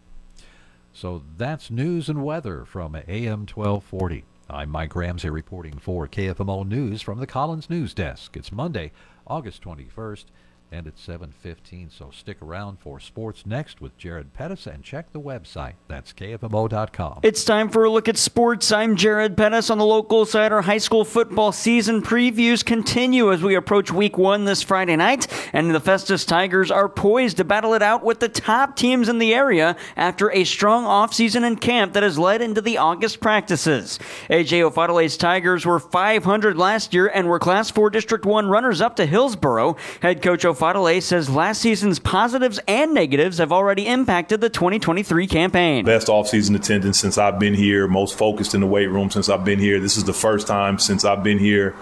So 0.91 1.23
that's 1.37 1.71
news 1.71 2.09
and 2.09 2.25
weather 2.25 2.65
from 2.65 2.97
AM 2.97 3.45
1240. 3.47 4.25
I'm 4.51 4.71
Mike 4.71 4.95
Ramsey 4.95 5.29
reporting 5.29 5.77
for 5.77 6.07
KFMO 6.07 6.67
News 6.67 7.03
from 7.03 7.19
the 7.19 7.27
Collins 7.27 7.69
News 7.69 7.93
Desk. 7.93 8.35
It's 8.35 8.51
Monday, 8.51 8.91
August 9.27 9.61
21st 9.61 10.25
and 10.71 10.85
it's 10.85 11.05
7.15, 11.05 11.91
so 11.91 12.11
stick 12.11 12.41
around 12.41 12.79
for 12.79 12.99
sports 12.99 13.45
next 13.45 13.81
with 13.81 13.97
Jared 13.97 14.33
Pettis 14.33 14.67
and 14.67 14.83
check 14.83 15.11
the 15.11 15.19
website. 15.19 15.73
That's 15.87 16.13
KFMO.com. 16.13 17.21
It's 17.23 17.43
time 17.43 17.69
for 17.69 17.83
a 17.83 17.89
look 17.89 18.07
at 18.07 18.17
sports. 18.17 18.71
I'm 18.71 18.95
Jared 18.95 19.35
Pettis 19.35 19.69
on 19.69 19.79
the 19.79 19.85
local 19.85 20.25
side. 20.25 20.51
Our 20.51 20.61
high 20.61 20.77
school 20.77 21.03
football 21.05 21.51
season 21.51 22.01
previews 22.01 22.63
continue 22.63 23.31
as 23.33 23.41
we 23.41 23.55
approach 23.55 23.91
week 23.91 24.17
one 24.17 24.45
this 24.45 24.61
Friday 24.61 24.95
night, 24.95 25.27
and 25.53 25.73
the 25.73 25.79
Festus 25.79 26.23
Tigers 26.25 26.69
are 26.69 26.87
poised 26.87 27.37
to 27.37 27.43
battle 27.43 27.73
it 27.73 27.81
out 27.81 28.03
with 28.03 28.19
the 28.19 28.29
top 28.29 28.75
teams 28.75 29.09
in 29.09 29.17
the 29.17 29.33
area 29.33 29.75
after 29.97 30.31
a 30.31 30.43
strong 30.43 30.83
offseason 30.85 31.45
in 31.45 31.55
camp 31.55 31.93
that 31.93 32.03
has 32.03 32.19
led 32.19 32.41
into 32.41 32.61
the 32.61 32.77
August 32.77 33.19
practices. 33.19 33.97
AJ 34.29 34.69
Ofodile's 34.69 35.17
Tigers 35.17 35.65
were 35.65 35.79
500 35.79 36.57
last 36.57 36.93
year 36.93 37.07
and 37.07 37.27
were 37.27 37.39
Class 37.39 37.71
4 37.71 37.89
District 37.89 38.25
1 38.25 38.47
runners 38.47 38.81
up 38.81 38.95
to 38.97 39.05
Hillsboro. 39.05 39.75
Head 40.01 40.21
coach 40.21 40.43
Fadale 40.59 41.01
says 41.01 41.29
last 41.29 41.61
season's 41.61 41.99
positives 41.99 42.59
and 42.67 42.93
negatives 42.93 43.37
have 43.37 43.53
already 43.53 43.87
impacted 43.87 44.41
the 44.41 44.49
2023 44.49 45.25
campaign. 45.25 45.85
Best 45.85 46.07
offseason 46.07 46.53
attendance 46.53 46.99
since 46.99 47.17
I've 47.17 47.39
been 47.39 47.53
here, 47.53 47.87
most 47.87 48.17
focused 48.17 48.53
in 48.53 48.59
the 48.59 48.67
weight 48.67 48.87
room 48.87 49.09
since 49.09 49.29
I've 49.29 49.45
been 49.45 49.59
here. 49.59 49.79
This 49.79 49.95
is 49.95 50.03
the 50.03 50.13
first 50.13 50.47
time 50.47 50.77
since 50.77 51.05
I've 51.05 51.23
been 51.23 51.39
here 51.39 51.77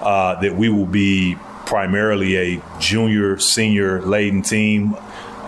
uh, 0.00 0.40
that 0.40 0.56
we 0.56 0.68
will 0.68 0.86
be 0.86 1.36
primarily 1.66 2.36
a 2.56 2.62
junior, 2.80 3.38
senior 3.38 4.02
laden 4.02 4.42
team. 4.42 4.96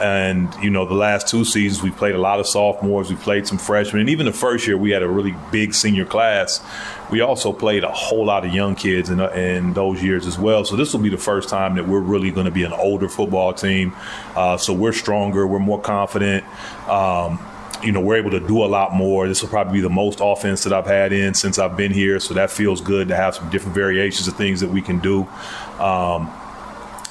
And, 0.00 0.54
you 0.62 0.70
know, 0.70 0.84
the 0.84 0.94
last 0.94 1.28
two 1.28 1.44
seasons, 1.44 1.82
we 1.82 1.90
played 1.90 2.14
a 2.14 2.18
lot 2.18 2.38
of 2.38 2.46
sophomores, 2.46 3.10
we 3.10 3.16
played 3.16 3.46
some 3.46 3.58
freshmen. 3.58 4.00
And 4.00 4.10
even 4.10 4.26
the 4.26 4.32
first 4.32 4.66
year, 4.66 4.76
we 4.76 4.90
had 4.90 5.02
a 5.02 5.08
really 5.08 5.34
big 5.50 5.74
senior 5.74 6.04
class. 6.04 6.62
We 7.10 7.20
also 7.20 7.52
played 7.52 7.84
a 7.84 7.90
whole 7.90 8.24
lot 8.24 8.44
of 8.44 8.54
young 8.54 8.74
kids 8.74 9.10
in, 9.10 9.20
in 9.20 9.72
those 9.72 10.02
years 10.02 10.26
as 10.26 10.38
well. 10.38 10.64
So 10.64 10.76
this 10.76 10.92
will 10.92 11.00
be 11.00 11.08
the 11.08 11.18
first 11.18 11.48
time 11.48 11.74
that 11.76 11.88
we're 11.88 12.00
really 12.00 12.30
going 12.30 12.46
to 12.46 12.52
be 12.52 12.64
an 12.64 12.72
older 12.72 13.08
football 13.08 13.52
team. 13.52 13.94
Uh, 14.36 14.56
so 14.56 14.72
we're 14.72 14.92
stronger, 14.92 15.46
we're 15.46 15.58
more 15.58 15.80
confident. 15.80 16.44
Um, 16.88 17.40
you 17.82 17.92
know, 17.92 18.00
we're 18.00 18.16
able 18.16 18.30
to 18.32 18.40
do 18.40 18.64
a 18.64 18.66
lot 18.66 18.92
more. 18.94 19.28
This 19.28 19.42
will 19.42 19.48
probably 19.48 19.74
be 19.74 19.80
the 19.80 19.90
most 19.90 20.18
offense 20.20 20.64
that 20.64 20.72
I've 20.72 20.86
had 20.86 21.12
in 21.12 21.34
since 21.34 21.58
I've 21.58 21.76
been 21.76 21.92
here. 21.92 22.18
So 22.20 22.34
that 22.34 22.50
feels 22.50 22.80
good 22.80 23.08
to 23.08 23.16
have 23.16 23.36
some 23.36 23.48
different 23.50 23.74
variations 23.74 24.26
of 24.28 24.36
things 24.36 24.60
that 24.60 24.68
we 24.68 24.82
can 24.82 24.98
do. 24.98 25.22
Um, 25.78 26.30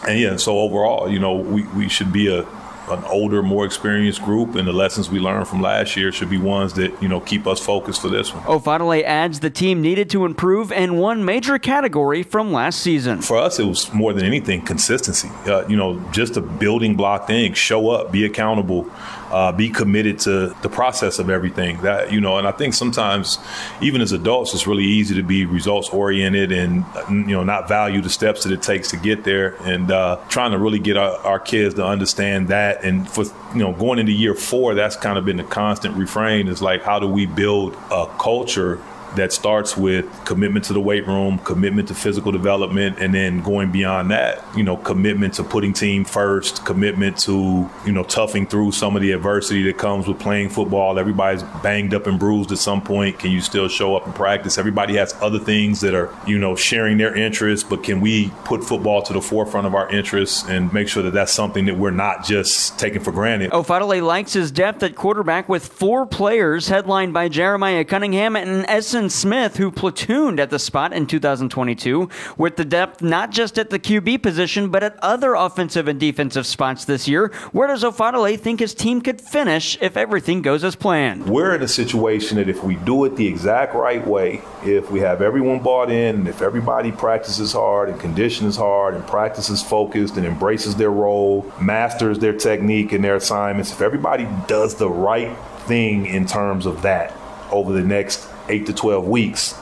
and 0.08 0.20
yeah, 0.20 0.36
so 0.38 0.60
overall, 0.60 1.10
you 1.10 1.20
know, 1.20 1.36
we, 1.36 1.63
we 1.67 1.89
should 1.89 2.12
be 2.13 2.27
a, 2.27 2.46
an 2.89 3.03
older, 3.06 3.44
more 3.44 3.65
experienced 3.65 4.22
group, 4.24 4.56
and 4.56 4.67
the 4.67 4.74
lessons 4.74 5.10
we 5.10 5.20
learned 5.20 5.48
from 5.48 5.62
last 5.62 5.96
year 5.96 6.12
should 6.12 6.29
be 6.29 6.38
ones 6.38 6.74
that 6.74 7.01
you 7.01 7.08
know 7.08 7.20
keep 7.20 7.48
us 7.48 7.60
focused 7.60 8.01
for 8.01 8.10
this 8.10 8.34
one. 8.34 8.44
Ofodile 8.44 9.03
adds 9.03 9.39
the 9.39 9.50
team 9.50 9.82
needed 9.82 10.10
to 10.12 10.25
improve 10.25 10.72
in 10.72 10.98
one 10.98 11.24
major 11.25 11.60
category 11.60 12.24
from 12.24 12.51
last 12.51 12.79
season. 12.79 13.22
For 13.22 13.38
us, 13.38 13.60
it 13.60 13.65
was 13.65 13.94
more 13.94 14.13
than 14.13 14.25
anything 14.25 14.62
consistency. 14.62 15.29
Uh, 15.46 15.67
you 15.67 15.75
know, 15.75 16.00
just 16.12 16.38
a 16.38 16.41
building 16.41 16.96
block 16.96 17.27
thing: 17.27 17.53
show 17.53 17.89
up, 17.89 18.12
be 18.12 18.25
accountable 18.25 18.89
uh, 19.31 19.51
be 19.51 19.69
committed 19.69 20.19
to 20.19 20.55
the 20.62 20.69
process 20.69 21.19
of 21.19 21.29
everything. 21.29 21.81
That 21.81 22.12
you 22.12 22.22
know, 22.22 22.38
and 22.38 22.48
I 22.48 22.51
think 22.51 22.74
sometimes, 22.74 23.39
even 23.81 24.01
as 24.01 24.12
adults, 24.12 24.53
it's 24.53 24.67
really 24.67 24.84
easy 24.84 25.15
to 25.15 25.24
be 25.24 25.46
results 25.46 25.89
oriented 25.89 26.51
and 26.51 26.86
you 27.10 27.36
know 27.36 27.43
not 27.43 27.67
value 27.67 28.01
the 28.01 28.10
steps 28.10 28.43
that 28.43 28.51
it 28.51 28.62
takes 28.62 28.89
to 28.89 28.98
get 28.98 29.24
there. 29.24 29.55
And 29.62 29.91
uh, 29.91 30.19
trying 30.29 30.51
to 30.51 30.57
really 30.57 30.79
get 30.79 30.98
our, 30.98 31.17
our 31.19 31.39
kids 31.39 31.75
to 31.75 31.86
understand 31.86 32.50
that. 32.50 32.84
And 32.84 33.10
for 33.10 33.24
you 33.53 33.60
know, 33.60 33.74
going 33.74 34.00
into 34.00 34.12
year 34.12 34.34
four, 34.34 34.75
that's 34.75 34.96
kind 34.96 35.17
of 35.17 35.25
been 35.25 35.38
the 35.38 35.43
constant 35.43 35.96
refrain. 35.96 36.48
Is 36.48 36.62
like, 36.62 36.84
how 36.84 37.00
do 37.00 37.07
we 37.07 37.25
build 37.25 37.75
a 37.91 38.07
culture 38.19 38.81
that 39.16 39.32
starts 39.32 39.78
with 39.78 40.06
commitment 40.26 40.66
to 40.66 40.74
the 40.74 40.80
weight 40.80 41.08
room, 41.08 41.40
commitment 41.40 41.88
to 41.88 41.94
physical 41.94 42.32
development, 42.32 43.00
and 43.00 43.14
then 43.14 43.42
going 43.42 43.72
beyond 43.72 44.12
that, 44.12 44.44
you 44.56 44.64
know, 44.64 44.76
commitment 44.78 45.36
to 45.36 45.44
putting 45.44 45.74
team 45.74 46.04
first, 46.04 46.66
commitment 46.66 47.18
to, 47.18 47.70
you 47.86 47.92
know, 47.92 48.04
toughing 48.04 48.48
through 48.48 48.72
some 48.72 48.96
of 48.96 49.02
the 49.02 49.12
adversity 49.12 49.64
that 49.64 49.78
comes 49.78 50.08
with 50.08 50.20
playing 50.20 50.50
football. 50.50 51.00
Everybody's 51.00 51.44
banged 51.64 51.94
up 51.94 52.08
and 52.08 52.20
bruised 52.20 52.52
at 52.52 52.58
some 52.58 52.82
point. 52.82 53.20
Can 53.20 53.32
you 53.32 53.42
still 53.42 53.68
show 53.68 53.96
up 53.96 54.06
and 54.06 54.16
practice? 54.16 54.58
Everybody 54.58 54.96
has 54.98 55.14
other 55.22 55.40
things 55.40 55.82
that 55.82 55.94
are, 55.94 56.14
you 56.26 56.38
know, 56.38 56.56
sharing 56.56 56.98
their 56.98 57.16
interests, 57.16 57.68
but 57.68 57.84
can 57.84 58.02
we 58.02 58.32
put 58.46 58.64
football 58.64 59.02
to 59.04 59.14
the 59.14 59.22
forefront 59.22 59.68
of 59.68 59.76
our 59.76 59.90
interests 59.90 60.48
and 60.48 60.72
make 60.74 60.88
sure 60.88 61.04
that 61.04 61.14
that's 61.14 61.34
something 61.34 61.66
that 61.66 61.78
we're 61.78 61.92
not 61.92 62.26
just 62.26 62.80
taking 62.80 63.02
for 63.02 63.12
granted? 63.12 63.52
Oh, 63.54 63.64
Ofodile 63.64 64.02
likes 64.02 64.34
his 64.34 64.52
depth 64.52 64.82
at 64.84 64.96
quarterback 64.96 65.50
with 65.50 65.68
four 65.68 66.06
players 66.06 66.68
headlined 66.68 67.14
by 67.14 67.28
Jeremiah 67.30 67.84
Cunningham 67.84 68.36
and 68.36 68.66
Essen 68.98 69.12
Smith, 69.12 69.58
who 69.58 69.72
platooned 69.72 70.39
at 70.39 70.50
the 70.50 70.58
spot 70.58 70.92
in 70.92 71.06
2022, 71.06 72.10
with 72.36 72.56
the 72.56 72.66
depth 72.66 73.00
not 73.00 73.30
just 73.30 73.60
at 73.60 73.70
the 73.70 73.77
QB 73.77 74.24
position, 74.24 74.70
but 74.70 74.82
at 74.82 74.98
other 75.04 75.36
offensive 75.36 75.88
and 75.88 76.00
defensive 76.00 76.48
spots 76.48 76.84
this 76.86 77.08
year. 77.08 77.27
Where 77.51 77.68
does 77.68 77.84
Ofodile 77.84 78.39
think 78.39 78.60
his 78.60 78.74
team 78.74 79.01
could 79.01 79.22
finish 79.22 79.77
if 79.82 79.98
everything 79.98 80.42
goes 80.42 80.63
as 80.63 80.75
planned? 80.75 81.30
We're 81.30 81.54
in 81.54 81.62
a 81.62 81.68
situation 81.68 82.38
that 82.38 82.50
if 82.50 82.63
we 82.63 82.74
do 82.77 83.06
it 83.06 83.16
the 83.16 83.27
exact 83.27 83.75
right 83.75 84.06
way, 84.06 84.42
if 84.66 84.89
we 84.89 85.00
have 85.01 85.22
everyone 85.22 85.60
bought 85.60 85.92
in, 85.92 86.25
if 86.25 86.42
everybody 86.42 86.92
practices 86.92 87.54
hard 87.54 87.89
and 87.89 88.00
conditions 88.00 88.58
hard 88.58 88.96
and 88.96 89.06
practices 89.06 89.62
focused 89.62 90.18
and 90.18 90.25
embraces 90.25 90.75
their 90.75 90.89
role, 90.89 91.46
masters 91.62 92.18
their 92.18 92.34
technique 92.34 92.94
and 92.94 93.04
their 93.04 93.18
assignments, 93.18 93.72
if 93.72 93.80
everybody 93.80 94.27
does 94.48 94.74
the 94.74 94.89
right 94.89 95.38
thing 95.68 96.08
in 96.08 96.25
terms 96.25 96.66
of 96.66 96.82
that 96.82 97.13
over 97.51 97.72
the 97.72 97.84
next 97.84 98.27
eight 98.50 98.66
to 98.68 98.74
12 98.74 99.08
weeks, 99.08 99.56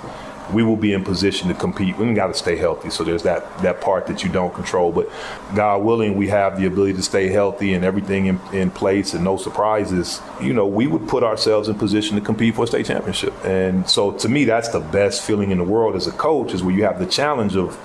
we 0.54 0.63
will 0.63 0.75
be 0.75 0.94
in 0.94 1.04
position 1.04 1.48
to 1.48 1.54
compete. 1.54 1.98
We 1.98 2.13
got 2.13 2.27
to 2.27 2.34
stay 2.34 2.56
healthy. 2.56 2.89
So 2.89 3.04
there's 3.04 3.24
that 3.24 3.58
that 3.60 3.82
part 3.82 4.08
that 4.08 4.24
you 4.24 4.30
don't 4.30 4.54
control. 4.54 4.92
But 4.92 5.10
God 5.56 5.84
willing, 5.84 6.15
we 6.15 6.27
have 6.27 6.60
the 6.60 6.68
ability 6.68 6.94
to 6.94 7.01
stay 7.01 7.30
healthy 7.30 7.74
and 7.74 7.84
everything 7.84 8.27
in, 8.27 8.39
in 8.54 8.72
place 8.72 9.13
and 9.13 9.24
no 9.24 9.38
surprises. 9.38 10.22
You 10.42 10.54
know, 10.54 10.68
we 10.68 10.88
would 10.88 11.08
put 11.08 11.24
ourselves 11.24 11.68
in 11.68 11.75
position 11.75 12.15
to 12.15 12.22
compete 12.22 12.56
for 12.56 12.65
a 12.65 12.68
state 12.68 12.86
championship. 12.86 13.34
And 13.44 13.89
so 13.89 14.12
to 14.12 14.30
me, 14.30 14.46
that's 14.46 14.70
the 14.70 14.80
best 14.80 15.24
feeling 15.24 15.51
in 15.51 15.58
the 15.58 15.63
world 15.63 15.96
as 15.96 16.08
a 16.08 16.12
coach 16.12 16.54
is 16.54 16.63
where 16.63 16.75
you 16.75 16.84
have 16.84 17.00
the 17.00 17.08
challenge 17.08 17.56
of 17.56 17.77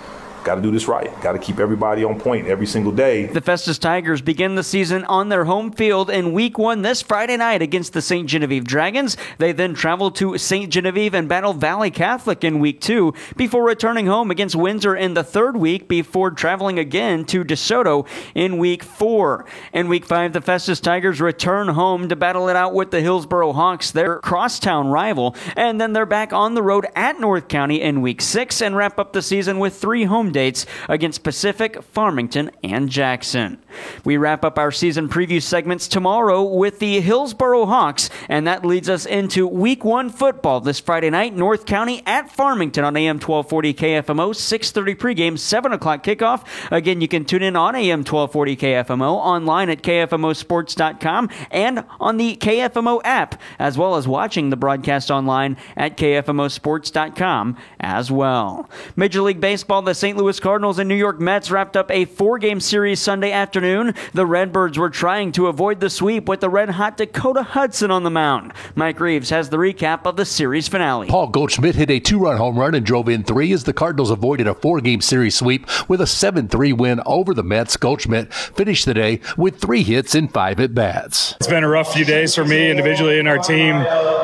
Got 0.44 0.54
to 0.54 0.62
do 0.62 0.70
this 0.70 0.88
right. 0.88 1.08
Got 1.20 1.32
to 1.32 1.38
keep 1.38 1.60
everybody 1.60 2.02
on 2.02 2.18
point 2.18 2.46
every 2.46 2.66
single 2.66 2.92
day. 2.92 3.26
The 3.26 3.42
Festus 3.42 3.78
Tigers 3.78 4.22
begin 4.22 4.54
the 4.54 4.62
season 4.62 5.04
on 5.04 5.28
their 5.28 5.44
home 5.44 5.70
field 5.70 6.08
in 6.08 6.32
week 6.32 6.56
one 6.56 6.80
this 6.80 7.02
Friday 7.02 7.36
night 7.36 7.60
against 7.60 7.92
the 7.92 8.00
St. 8.00 8.26
Genevieve 8.26 8.64
Dragons. 8.64 9.18
They 9.36 9.52
then 9.52 9.74
travel 9.74 10.10
to 10.12 10.38
St. 10.38 10.72
Genevieve 10.72 11.12
and 11.12 11.28
Battle 11.28 11.52
Valley 11.52 11.90
Catholic 11.90 12.42
in 12.42 12.58
week 12.58 12.80
two 12.80 13.12
before 13.36 13.66
returning 13.66 14.06
home 14.06 14.30
against 14.30 14.56
Windsor 14.56 14.96
in 14.96 15.12
the 15.12 15.22
third 15.22 15.56
week 15.58 15.88
before 15.88 16.30
traveling 16.30 16.78
again 16.78 17.26
to 17.26 17.44
DeSoto 17.44 18.06
in 18.34 18.56
week 18.56 18.82
four. 18.82 19.44
In 19.74 19.88
week 19.88 20.06
five, 20.06 20.32
the 20.32 20.40
Festus 20.40 20.80
Tigers 20.80 21.20
return 21.20 21.68
home 21.68 22.08
to 22.08 22.16
battle 22.16 22.48
it 22.48 22.56
out 22.56 22.72
with 22.72 22.90
the 22.90 23.02
Hillsboro 23.02 23.52
Hawks, 23.52 23.90
their 23.90 24.18
crosstown 24.20 24.88
rival. 24.88 25.36
And 25.54 25.78
then 25.78 25.92
they're 25.92 26.06
back 26.06 26.32
on 26.32 26.54
the 26.54 26.62
road 26.62 26.86
at 26.96 27.20
North 27.20 27.48
County 27.48 27.82
in 27.82 28.00
week 28.00 28.22
six 28.22 28.62
and 28.62 28.74
wrap 28.74 28.98
up 28.98 29.12
the 29.12 29.22
season 29.22 29.58
with 29.58 29.76
three 29.76 30.04
home 30.04 30.29
dates 30.32 30.66
against 30.88 31.22
Pacific, 31.22 31.82
Farmington, 31.82 32.50
and 32.62 32.88
Jackson. 32.88 33.58
We 34.04 34.16
wrap 34.16 34.44
up 34.44 34.58
our 34.58 34.70
season 34.70 35.08
preview 35.08 35.42
segments 35.42 35.88
tomorrow 35.88 36.42
with 36.42 36.78
the 36.78 37.00
Hillsboro 37.00 37.66
Hawks, 37.66 38.10
and 38.28 38.46
that 38.46 38.64
leads 38.64 38.88
us 38.88 39.06
into 39.06 39.46
week 39.46 39.84
one 39.84 40.10
football 40.10 40.60
this 40.60 40.80
Friday 40.80 41.10
night. 41.10 41.34
North 41.34 41.66
County 41.66 42.02
at 42.06 42.30
Farmington 42.30 42.84
on 42.84 42.96
AM 42.96 43.16
1240 43.16 43.74
KFMO, 43.74 44.30
6.30 44.34 44.96
pregame, 44.96 45.38
7 45.38 45.72
o'clock 45.72 46.02
kickoff. 46.02 46.44
Again, 46.70 47.00
you 47.00 47.08
can 47.08 47.24
tune 47.24 47.42
in 47.42 47.56
on 47.56 47.74
AM 47.74 48.00
1240 48.00 48.56
KFMO, 48.56 49.14
online 49.14 49.70
at 49.70 49.82
KFMOsports.com, 49.82 51.30
and 51.50 51.84
on 51.98 52.16
the 52.16 52.36
KFMO 52.36 53.00
app, 53.04 53.40
as 53.58 53.78
well 53.78 53.96
as 53.96 54.06
watching 54.08 54.50
the 54.50 54.56
broadcast 54.56 55.10
online 55.10 55.56
at 55.76 55.96
KFMOsports.com 55.96 57.56
as 57.80 58.10
well. 58.10 58.68
Major 58.96 59.22
League 59.22 59.40
Baseball, 59.40 59.82
the 59.82 59.94
St. 59.94 60.16
Louis 60.20 60.38
Cardinals 60.40 60.78
and 60.78 60.88
New 60.88 60.94
York 60.94 61.20
Mets 61.20 61.50
wrapped 61.50 61.76
up 61.76 61.90
a 61.90 62.04
four 62.04 62.38
game 62.38 62.60
series 62.60 63.00
Sunday 63.00 63.32
afternoon 63.32 63.50
afternoon, 63.50 63.94
the 64.14 64.26
Redbirds 64.26 64.78
were 64.78 64.90
trying 64.90 65.32
to 65.32 65.46
avoid 65.46 65.80
the 65.80 65.90
sweep 65.90 66.28
with 66.28 66.40
the 66.40 66.48
red 66.48 66.70
hot 66.70 66.96
Dakota 66.96 67.42
Hudson 67.42 67.90
on 67.90 68.04
the 68.04 68.10
mound. 68.10 68.52
Mike 68.74 69.00
Reeves 69.00 69.30
has 69.30 69.50
the 69.50 69.56
recap 69.56 70.06
of 70.06 70.16
the 70.16 70.24
series 70.24 70.68
finale. 70.68 71.08
Paul 71.08 71.28
Goldschmidt 71.28 71.74
hit 71.74 71.90
a 71.90 72.00
two 72.00 72.18
run 72.18 72.36
home 72.36 72.58
run 72.58 72.74
and 72.74 72.84
drove 72.84 73.08
in 73.08 73.24
three 73.24 73.52
as 73.52 73.64
the 73.64 73.72
Cardinals 73.72 74.10
avoided 74.10 74.46
a 74.46 74.54
four 74.54 74.80
game 74.80 75.00
series 75.00 75.34
sweep 75.34 75.66
with 75.88 76.00
a 76.00 76.06
7 76.06 76.48
3 76.48 76.72
win 76.72 77.00
over 77.06 77.34
the 77.34 77.42
Mets. 77.42 77.76
Goldschmidt 77.76 78.32
finished 78.32 78.86
the 78.86 78.94
day 78.94 79.20
with 79.36 79.60
three 79.60 79.82
hits 79.82 80.14
in 80.14 80.28
five 80.28 80.60
at 80.60 80.74
bats. 80.74 81.34
It's 81.36 81.46
been 81.46 81.64
a 81.64 81.68
rough 81.68 81.92
few 81.92 82.04
days 82.04 82.34
for 82.34 82.44
me 82.44 82.70
individually 82.70 83.18
and 83.18 83.26
our 83.26 83.38
team. 83.38 83.74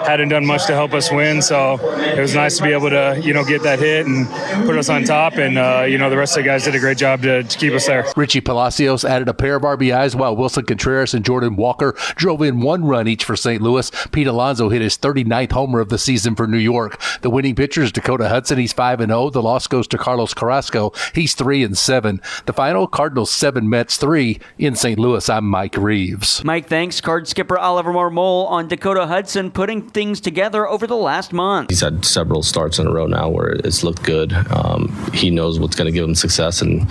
Hadn't 0.06 0.28
done 0.28 0.46
much 0.46 0.66
to 0.66 0.74
help 0.74 0.92
us 0.94 1.10
win, 1.10 1.42
so 1.42 1.80
it 1.98 2.20
was 2.20 2.34
nice 2.34 2.58
to 2.58 2.62
be 2.62 2.72
able 2.72 2.90
to, 2.90 3.20
you 3.22 3.34
know, 3.34 3.44
get 3.44 3.62
that 3.64 3.80
hit 3.80 4.06
and 4.06 4.28
put 4.66 4.76
us 4.76 4.88
on 4.88 5.02
top. 5.02 5.34
And, 5.34 5.58
uh, 5.58 5.85
you 5.86 5.98
know, 5.98 6.10
the 6.10 6.16
rest 6.16 6.36
of 6.36 6.42
the 6.42 6.48
guys 6.48 6.64
did 6.64 6.74
a 6.74 6.78
great 6.78 6.98
job 6.98 7.22
to, 7.22 7.42
to 7.42 7.58
keep 7.58 7.72
us 7.72 7.86
there. 7.86 8.06
Richie 8.16 8.40
Palacios 8.40 9.04
added 9.04 9.28
a 9.28 9.34
pair 9.34 9.56
of 9.56 9.62
RBIs 9.62 10.14
while 10.14 10.36
Willson 10.36 10.66
Contreras 10.66 11.14
and 11.14 11.24
Jordan 11.24 11.56
Walker 11.56 11.94
drove 12.16 12.42
in 12.42 12.60
one 12.60 12.84
run 12.84 13.08
each 13.08 13.24
for 13.24 13.36
St. 13.36 13.62
Louis. 13.62 13.90
Pete 14.12 14.26
Alonso 14.26 14.68
hit 14.68 14.82
his 14.82 14.98
39th 14.98 15.52
homer 15.52 15.80
of 15.80 15.88
the 15.88 15.98
season 15.98 16.34
for 16.34 16.46
New 16.46 16.58
York. 16.58 17.00
The 17.22 17.30
winning 17.30 17.54
pitcher 17.54 17.82
is 17.82 17.92
Dakota 17.92 18.28
Hudson. 18.28 18.58
He's 18.58 18.72
5 18.72 19.00
and 19.00 19.10
0. 19.10 19.30
The 19.30 19.42
loss 19.42 19.66
goes 19.66 19.86
to 19.88 19.98
Carlos 19.98 20.34
Carrasco. 20.34 20.92
He's 21.14 21.34
3 21.34 21.64
and 21.64 21.78
7. 21.78 22.20
The 22.46 22.52
final 22.52 22.86
Cardinals 22.86 23.30
7 23.30 23.68
Mets 23.68 23.96
3 23.96 24.38
in 24.58 24.74
St. 24.74 24.98
Louis. 24.98 25.28
I'm 25.28 25.44
Mike 25.46 25.76
Reeves. 25.76 26.44
Mike 26.44 26.68
thanks 26.68 27.00
card 27.00 27.28
skipper 27.28 27.58
Oliver 27.58 27.92
Marmol 27.92 28.48
on 28.48 28.68
Dakota 28.68 29.06
Hudson 29.06 29.50
putting 29.50 29.88
things 29.88 30.20
together 30.20 30.66
over 30.66 30.86
the 30.86 30.96
last 30.96 31.32
month. 31.32 31.70
He's 31.70 31.80
had 31.80 32.04
several 32.04 32.42
starts 32.42 32.78
in 32.78 32.86
a 32.86 32.92
row 32.92 33.06
now 33.06 33.28
where 33.28 33.52
it's 33.52 33.84
looked 33.84 34.02
good. 34.02 34.32
Um, 34.50 34.94
he 35.12 35.30
knows 35.30 35.58
what's 35.60 35.75
going 35.76 35.86
to 35.86 35.92
give 35.92 36.04
him 36.04 36.14
success, 36.14 36.62
and 36.62 36.88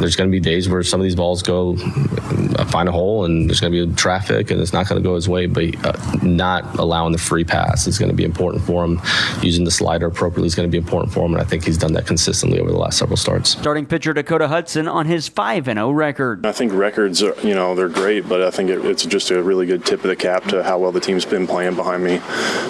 there's 0.00 0.16
going 0.16 0.30
to 0.30 0.32
be 0.32 0.40
days 0.40 0.68
where 0.68 0.82
some 0.82 1.00
of 1.00 1.04
these 1.04 1.16
balls 1.16 1.42
go 1.42 1.76
uh, 1.78 2.64
find 2.66 2.88
a 2.88 2.92
hole, 2.92 3.24
and 3.24 3.48
there's 3.48 3.60
going 3.60 3.72
to 3.72 3.86
be 3.86 3.94
traffic, 3.94 4.50
and 4.50 4.60
it's 4.60 4.72
not 4.72 4.88
going 4.88 5.00
to 5.02 5.06
go 5.06 5.14
his 5.14 5.28
way. 5.28 5.46
But 5.46 5.84
uh, 5.84 5.92
not 6.22 6.78
allowing 6.78 7.12
the 7.12 7.18
free 7.18 7.44
pass 7.44 7.86
is 7.86 7.98
going 7.98 8.10
to 8.10 8.16
be 8.16 8.24
important 8.24 8.62
for 8.64 8.84
him. 8.84 9.00
Using 9.42 9.64
the 9.64 9.70
slider 9.70 10.06
appropriately 10.06 10.46
is 10.46 10.54
going 10.54 10.68
to 10.68 10.70
be 10.70 10.78
important 10.78 11.12
for 11.12 11.24
him, 11.24 11.32
and 11.32 11.40
I 11.40 11.44
think 11.44 11.64
he's 11.64 11.78
done 11.78 11.92
that 11.94 12.06
consistently 12.06 12.60
over 12.60 12.70
the 12.70 12.78
last 12.78 12.98
several 12.98 13.16
starts. 13.16 13.50
Starting 13.50 13.86
pitcher 13.86 14.12
Dakota 14.12 14.48
Hudson 14.48 14.88
on 14.88 15.06
his 15.06 15.28
5 15.28 15.64
0 15.64 15.90
record. 15.90 16.44
I 16.44 16.52
think 16.52 16.72
records, 16.72 17.22
are, 17.22 17.34
you 17.42 17.54
know, 17.54 17.74
they're 17.74 17.88
great, 17.88 18.28
but 18.28 18.42
I 18.42 18.50
think 18.50 18.70
it, 18.70 18.84
it's 18.84 19.04
just 19.04 19.30
a 19.30 19.42
really 19.42 19.66
good 19.66 19.84
tip 19.84 20.04
of 20.04 20.08
the 20.08 20.16
cap 20.16 20.44
to 20.44 20.62
how 20.62 20.78
well 20.78 20.92
the 20.92 21.00
team's 21.00 21.24
been 21.24 21.46
playing 21.46 21.76
behind 21.76 22.04
me. 22.04 22.16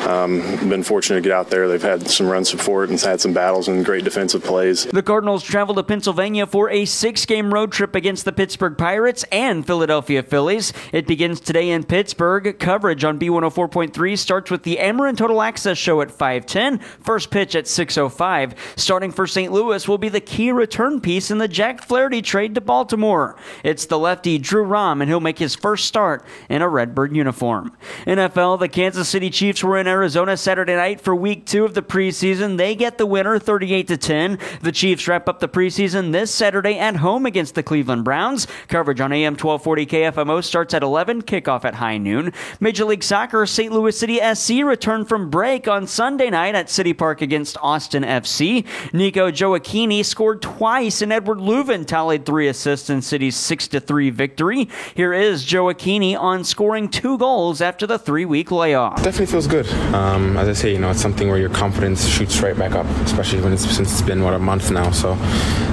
Um, 0.07 0.41
been 0.69 0.83
fortunate 0.83 1.17
to 1.17 1.23
get 1.23 1.33
out 1.33 1.51
there. 1.51 1.69
They've 1.69 1.83
had 1.83 2.09
some 2.09 2.29
run 2.29 2.45
support 2.45 2.91
and 2.91 3.01
had 3.01 3.21
some 3.21 3.33
battles 3.33 3.69
and 3.69 3.85
great 3.85 4.05
defensive 4.05 4.43
plays. 4.45 4.85
The 4.85 5.03
Cardinals 5.03 5.48
travel 5.49 5.75
to 5.75 5.83
Pennsylvania 5.83 6.47
for 6.47 6.69
a 6.71 6.85
six 6.85 7.25
game 7.25 7.53
road 7.53 7.73
trip 7.73 7.95
against 7.95 8.25
the 8.25 8.33
Pittsburgh 8.33 8.77
Pirates 8.77 9.25
and 9.33 9.67
Philadelphia 9.67 10.23
Phillies. 10.23 10.75
It 10.93 11.07
begins 11.07 11.41
today 11.41 11.71
in 11.71 11.85
Pittsburgh. 11.85 12.59
Coverage 12.59 13.03
on 13.03 13.19
B104.3 13.19 14.19
starts 14.19 14.51
with 14.51 14.63
the 14.63 14.77
Ameren 14.77 15.17
Total 15.17 15.41
Access 15.41 15.79
Show 15.79 16.03
at 16.03 16.11
510. 16.11 16.79
First 17.01 17.31
pitch 17.31 17.57
at 17.57 17.65
6.05. 17.65 18.53
Starting 18.77 19.11
for 19.11 19.27
St. 19.27 19.51
Louis 19.51 19.89
will 19.89 19.97
be 19.97 20.11
the 20.11 20.21
key 20.21 20.53
return 20.53 21.01
piece 21.01 21.31
in 21.31 21.39
the 21.39 21.49
Jack 21.49 21.83
Flaherty 21.83 22.21
trade 22.21 22.55
to 22.55 22.61
Baltimore. 22.61 23.35
It's 23.65 23.87
the 23.87 23.99
lefty 23.99 24.37
Drew 24.37 24.65
Rom, 24.65 25.01
and 25.01 25.09
he'll 25.09 25.19
make 25.19 25.39
his 25.39 25.55
first 25.55 25.87
start 25.87 26.25
in 26.51 26.61
a 26.61 26.69
Redbird 26.69 27.17
uniform. 27.17 27.75
NFL, 28.07 28.61
the 28.61 28.69
Kansas 28.69 29.09
City 29.09 29.31
Chiefs 29.31 29.65
were 29.65 29.79
in 29.79 29.87
Arizona 29.87 30.37
Saturday 30.37 30.77
night 30.77 31.01
for 31.01 31.15
week 31.15 31.47
two 31.47 31.65
of 31.65 31.73
the 31.73 31.83
preseason. 31.83 32.59
They 32.59 32.75
get 32.75 32.99
the 32.99 33.07
winner 33.07 33.39
38 33.39 33.89
to 33.89 33.97
10. 33.97 34.39
The 34.61 34.73
Chiefs 34.73 35.09
wrap 35.09 35.27
up 35.29 35.38
the 35.41 35.49
preseason 35.49 36.13
this 36.13 36.35
Saturday 36.35 36.79
at 36.79 36.97
home 36.97 37.27
against 37.27 37.55
the 37.55 37.63
Cleveland 37.63 38.05
Browns. 38.05 38.47
Coverage 38.69 39.01
on 39.01 39.13
AM 39.13 39.35
1240 39.35 39.87
KFMO 39.87 40.43
starts 40.43 40.75
at 40.75 40.83
11, 40.83 41.23
kickoff 41.23 41.65
at 41.65 41.77
high 41.77 41.99
noon. 41.99 42.33
Major 42.61 42.85
League 42.85 43.03
Soccer, 43.03 43.47
St. 43.47 43.73
Louis 43.73 43.97
City 43.97 44.19
SC 44.35 44.65
returned 44.65 45.09
from 45.09 45.31
break 45.31 45.69
on 45.69 45.87
Sunday 45.87 46.31
night 46.31 46.55
at 46.55 46.71
City 46.71 46.93
Park 46.93 47.23
against 47.23 47.57
Austin 47.63 48.03
FC. 48.03 48.67
Nico 48.93 49.31
Gioacchini 49.31 50.05
scored 50.05 50.43
twice, 50.43 51.03
and 51.03 51.13
Eduard 51.13 51.39
Löwen 51.39 51.87
tallied 51.87 52.27
three 52.27 52.49
assists 52.49 52.91
in 52.91 53.03
City's 53.03 53.37
6 53.37 53.69
3 53.69 54.11
victory. 54.11 54.69
Here 54.95 55.13
is 55.13 55.45
Gioacchini 55.45 56.19
on 56.19 56.45
scoring 56.45 56.89
two 56.89 57.19
goals 57.19 57.61
after 57.61 57.87
the 57.87 57.99
three 57.99 58.25
week 58.25 58.51
layoff. 58.51 58.97
Definitely 58.97 59.27
feels 59.27 59.47
good. 59.47 59.69
Um, 59.95 60.37
as 60.37 60.49
I 60.49 60.53
say, 60.53 60.73
you 60.73 60.79
know, 60.79 60.91
it's 60.91 61.03
something 61.03 61.29
where 61.29 61.39
your 61.39 61.51
confidence 61.51 62.07
shoots 62.07 62.41
right 62.41 62.57
back 62.57 62.73
up, 62.73 62.87
especially 63.05 63.41
when 63.41 63.53
it's 63.53 63.69
since 63.69 63.93
it's 63.93 64.03
been 64.03 64.23
what 64.23 64.35
a 64.35 64.39
month 64.39 64.71
now. 64.71 64.91
So. 64.91 65.17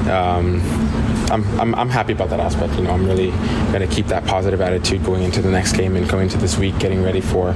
Um, 0.09 0.61
I'm, 1.31 1.59
I'm, 1.59 1.75
I'm 1.75 1.89
happy 1.89 2.13
about 2.13 2.29
that 2.29 2.39
aspect. 2.39 2.75
You 2.75 2.83
know, 2.83 2.91
I'm 2.91 3.05
really 3.05 3.31
going 3.71 3.87
to 3.87 3.87
keep 3.87 4.07
that 4.07 4.25
positive 4.25 4.61
attitude 4.61 5.03
going 5.03 5.23
into 5.23 5.41
the 5.41 5.49
next 5.49 5.73
game 5.73 5.95
and 5.95 6.07
going 6.07 6.23
into 6.23 6.37
this 6.37 6.57
week, 6.57 6.77
getting 6.79 7.03
ready 7.03 7.21
for 7.21 7.53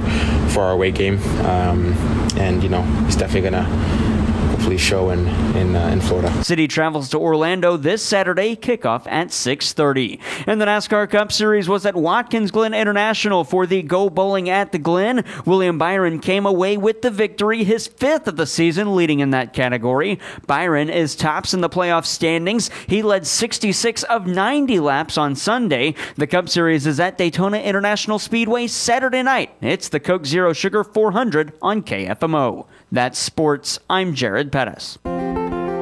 for 0.50 0.64
our 0.64 0.72
away 0.72 0.92
game. 0.92 1.20
Um, 1.46 1.94
and 2.38 2.64
you 2.64 2.70
know, 2.70 2.84
it's 3.06 3.16
definitely 3.16 3.50
going 3.50 3.66
to 3.66 4.29
hopefully 4.60 4.78
show 4.78 5.10
in 5.12 5.26
in, 5.56 5.74
uh, 5.74 5.88
in 5.88 6.02
Florida. 6.02 6.44
City 6.44 6.68
travels 6.68 7.08
to 7.08 7.18
Orlando 7.18 7.78
this 7.78 8.04
Saturday, 8.04 8.58
kickoff 8.58 9.08
at 9.08 9.32
6:30. 9.32 10.20
And 10.46 10.60
the 10.60 10.66
NASCAR 10.66 11.10
Cup 11.10 11.32
Series 11.32 11.70
was 11.70 11.86
at 11.86 11.96
Watkins 11.96 12.52
Glen 12.52 12.74
International 12.74 13.46
for 13.46 13.66
the 13.66 13.82
Go 13.82 14.10
Bowling 14.10 14.50
at 14.50 14.74
the 14.74 14.78
Glen. 14.78 15.24
William 15.46 15.78
Byron 15.78 16.20
came 16.20 16.46
away 16.46 16.76
with 16.76 17.02
the 17.02 17.10
victory, 17.10 17.64
his 17.64 17.88
fifth 17.88 18.28
of 18.28 18.36
the 18.36 18.46
season, 18.46 18.98
leading 18.98 19.22
in 19.22 19.30
that 19.30 19.54
category. 19.54 20.20
Byron 20.46 20.90
is 20.90 21.16
tops 21.16 21.54
in 21.54 21.62
the 21.62 21.70
playoff 21.70 22.06
standings. 22.06 22.70
He 22.86 23.02
led 23.02 23.26
66 23.26 24.04
of 24.04 24.28
90 24.28 24.78
laps 24.82 25.18
on 25.18 25.38
Sunday. 25.38 25.96
The 26.18 26.28
Cup 26.28 26.50
Series 26.50 26.86
is 26.86 27.00
at 27.00 27.18
Daytona 27.18 27.60
International 27.60 28.20
Speedway 28.20 28.68
Saturday 28.68 29.24
night. 29.24 29.52
It's 29.62 29.88
the 29.88 30.02
Coke 30.02 30.26
Zero 30.26 30.52
Sugar 30.52 30.84
400 30.84 31.54
on 31.62 31.82
KFMO. 31.82 32.66
That's 32.92 33.20
sports. 33.20 33.80
I'm 33.90 34.16
Jared 34.16 34.52
Pettis. 34.52 34.98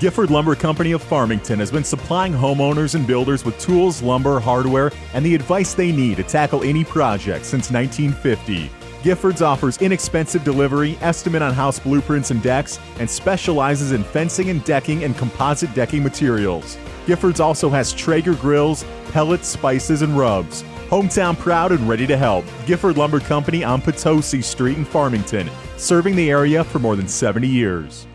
Gifford 0.00 0.30
Lumber 0.30 0.54
Company 0.54 0.92
of 0.92 1.02
Farmington 1.02 1.58
has 1.58 1.70
been 1.70 1.84
supplying 1.84 2.32
homeowners 2.32 2.94
and 2.94 3.06
builders 3.06 3.44
with 3.44 3.58
tools, 3.58 4.00
lumber, 4.00 4.40
hardware, 4.40 4.90
and 5.12 5.26
the 5.26 5.34
advice 5.34 5.74
they 5.74 5.92
need 5.92 6.16
to 6.16 6.22
tackle 6.22 6.62
any 6.62 6.84
project 6.84 7.44
since 7.44 7.70
1950. 7.70 8.70
Giffords 9.02 9.42
offers 9.42 9.76
inexpensive 9.76 10.42
delivery, 10.42 10.96
estimate 11.02 11.42
on 11.42 11.52
house 11.52 11.78
blueprints 11.78 12.30
and 12.30 12.42
decks, 12.42 12.78
and 12.98 13.10
specializes 13.10 13.92
in 13.92 14.02
fencing 14.02 14.48
and 14.48 14.64
decking 14.64 15.04
and 15.04 15.18
composite 15.18 15.74
decking 15.74 16.02
materials. 16.02 16.78
Giffords 17.04 17.38
also 17.38 17.68
has 17.68 17.92
Traeger 17.92 18.36
grills, 18.36 18.86
pellets, 19.10 19.48
spices, 19.48 20.00
and 20.00 20.16
rubs. 20.16 20.62
Hometown 20.88 21.38
proud 21.38 21.72
and 21.72 21.86
ready 21.86 22.06
to 22.06 22.16
help. 22.16 22.46
Gifford 22.64 22.96
Lumber 22.96 23.20
Company 23.20 23.64
on 23.64 23.82
Potosi 23.82 24.40
Street 24.40 24.78
in 24.78 24.86
Farmington, 24.86 25.50
serving 25.76 26.16
the 26.16 26.30
area 26.30 26.64
for 26.64 26.78
more 26.78 26.96
than 26.96 27.06
70 27.06 27.46
years. 27.46 28.06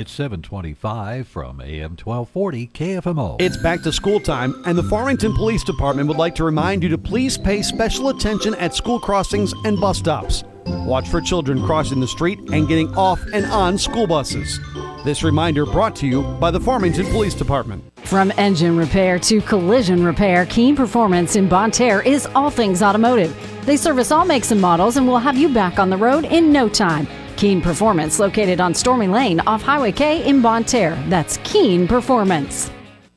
It's 0.00 0.12
725 0.12 1.28
from 1.28 1.60
AM 1.60 1.90
1240 1.90 2.68
KFMO. 2.68 3.36
It's 3.38 3.58
back 3.58 3.82
to 3.82 3.92
school 3.92 4.18
time, 4.18 4.62
and 4.64 4.78
the 4.78 4.82
Farmington 4.82 5.34
Police 5.34 5.62
Department 5.62 6.08
would 6.08 6.16
like 6.16 6.34
to 6.36 6.44
remind 6.44 6.82
you 6.82 6.88
to 6.88 6.96
please 6.96 7.36
pay 7.36 7.60
special 7.60 8.08
attention 8.08 8.54
at 8.54 8.74
school 8.74 8.98
crossings 8.98 9.52
and 9.66 9.78
bus 9.78 9.98
stops. 9.98 10.42
Watch 10.64 11.06
for 11.06 11.20
children 11.20 11.62
crossing 11.66 12.00
the 12.00 12.08
street 12.08 12.38
and 12.50 12.66
getting 12.66 12.88
off 12.96 13.20
and 13.34 13.44
on 13.44 13.76
school 13.76 14.06
buses. 14.06 14.58
This 15.04 15.22
reminder 15.22 15.66
brought 15.66 15.94
to 15.96 16.06
you 16.06 16.22
by 16.22 16.50
the 16.50 16.60
Farmington 16.60 17.04
Police 17.10 17.34
Department. 17.34 17.84
From 17.98 18.32
engine 18.38 18.78
repair 18.78 19.18
to 19.18 19.42
collision 19.42 20.02
repair, 20.02 20.46
Keen 20.46 20.76
Performance 20.76 21.36
in 21.36 21.46
Bonne 21.46 21.72
Terre 21.72 22.00
is 22.00 22.24
all 22.34 22.48
things 22.48 22.82
automotive. 22.82 23.36
They 23.66 23.76
service 23.76 24.10
all 24.10 24.24
makes 24.24 24.50
and 24.50 24.62
models 24.62 24.96
and 24.96 25.06
will 25.06 25.18
have 25.18 25.36
you 25.36 25.50
back 25.50 25.78
on 25.78 25.90
the 25.90 25.98
road 25.98 26.24
in 26.24 26.50
no 26.50 26.70
time. 26.70 27.06
Keen 27.40 27.62
Performance, 27.62 28.18
located 28.18 28.60
on 28.60 28.74
Stormy 28.74 29.08
Lane 29.08 29.40
off 29.46 29.62
Highway 29.62 29.92
K 29.92 30.22
in 30.28 30.42
Bonne 30.42 30.62
Terre. 30.62 31.02
That's 31.08 31.38
Keen 31.38 31.88
Performance. 31.88 32.70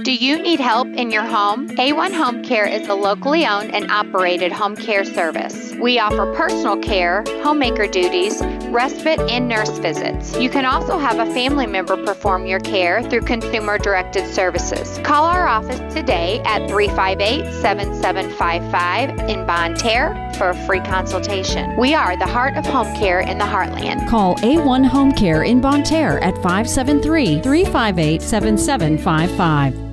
Do 0.00 0.14
you 0.14 0.40
need 0.40 0.58
help 0.58 0.88
in 0.88 1.10
your 1.10 1.22
home? 1.22 1.68
A1 1.68 2.14
Home 2.14 2.42
Care 2.42 2.64
is 2.64 2.88
a 2.88 2.94
locally 2.94 3.44
owned 3.44 3.74
and 3.74 3.90
operated 3.90 4.50
home 4.50 4.74
care 4.74 5.04
service. 5.04 5.74
We 5.74 5.98
offer 5.98 6.32
personal 6.32 6.78
care, 6.78 7.24
homemaker 7.42 7.86
duties, 7.86 8.40
respite, 8.70 9.20
and 9.20 9.48
nurse 9.48 9.76
visits. 9.76 10.34
You 10.38 10.48
can 10.48 10.64
also 10.64 10.96
have 10.96 11.18
a 11.18 11.30
family 11.34 11.66
member 11.66 12.02
perform 12.02 12.46
your 12.46 12.60
care 12.60 13.02
through 13.02 13.20
consumer 13.20 13.76
directed 13.76 14.26
services. 14.32 14.98
Call 15.04 15.26
our 15.26 15.46
office 15.46 15.80
today 15.92 16.40
at 16.46 16.70
358 16.70 17.52
7755 17.60 19.28
in 19.28 19.46
Bonne 19.46 19.76
Terre 19.76 20.32
for 20.38 20.48
a 20.48 20.66
free 20.66 20.80
consultation. 20.80 21.76
We 21.76 21.94
are 21.94 22.16
the 22.16 22.26
heart 22.26 22.56
of 22.56 22.64
home 22.64 22.96
care 22.96 23.20
in 23.20 23.36
the 23.36 23.44
heartland. 23.44 24.08
Call 24.08 24.36
A1 24.36 24.86
Home 24.86 25.12
Care 25.12 25.42
in 25.42 25.60
Bonne 25.60 25.84
Terre 25.84 26.18
at 26.24 26.34
573 26.36 27.42
358 27.42 28.22
7755. 28.22 29.91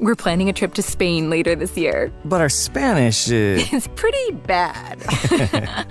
We're 0.00 0.16
planning 0.16 0.48
a 0.48 0.52
trip 0.52 0.74
to 0.74 0.82
Spain 0.82 1.30
later 1.30 1.54
this 1.54 1.76
year. 1.76 2.12
But 2.24 2.40
our 2.40 2.48
Spanish 2.48 3.30
is. 3.30 3.62
It's 3.72 3.86
pretty 3.94 4.32
bad. 4.32 5.02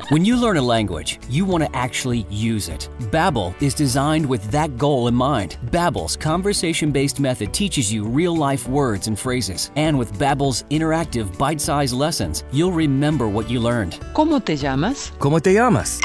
when 0.10 0.26
you 0.26 0.36
learn 0.36 0.58
a 0.58 0.62
language, 0.62 1.20
you 1.30 1.46
want 1.46 1.64
to 1.64 1.74
actually 1.76 2.26
use 2.30 2.68
it. 2.68 2.90
Babbel 3.12 3.54
is 3.62 3.74
designed 3.74 4.26
with 4.26 4.44
that 4.52 4.78
goal 4.78 5.08
in 5.08 5.16
mind. 5.16 5.58
Babbel's 5.72 6.18
conversation-based 6.18 7.20
method 7.20 7.54
teaches 7.54 7.94
you 7.94 8.04
real-life 8.04 8.68
words 8.68 9.08
and 9.08 9.18
phrases, 9.18 9.72
and 9.78 9.98
with 9.98 10.14
Babbel's 10.20 10.64
interactive 10.70 11.38
bite-sized 11.38 11.94
lessons, 11.94 12.44
you'll 12.52 12.74
remember 12.74 13.28
what 13.30 13.50
you 13.50 13.62
learned. 13.62 13.94
¿Cómo 14.14 14.44
te 14.44 14.58
llamas? 14.58 15.12
¿Cómo 15.20 15.42
te 15.42 15.54
llamas? 15.54 16.00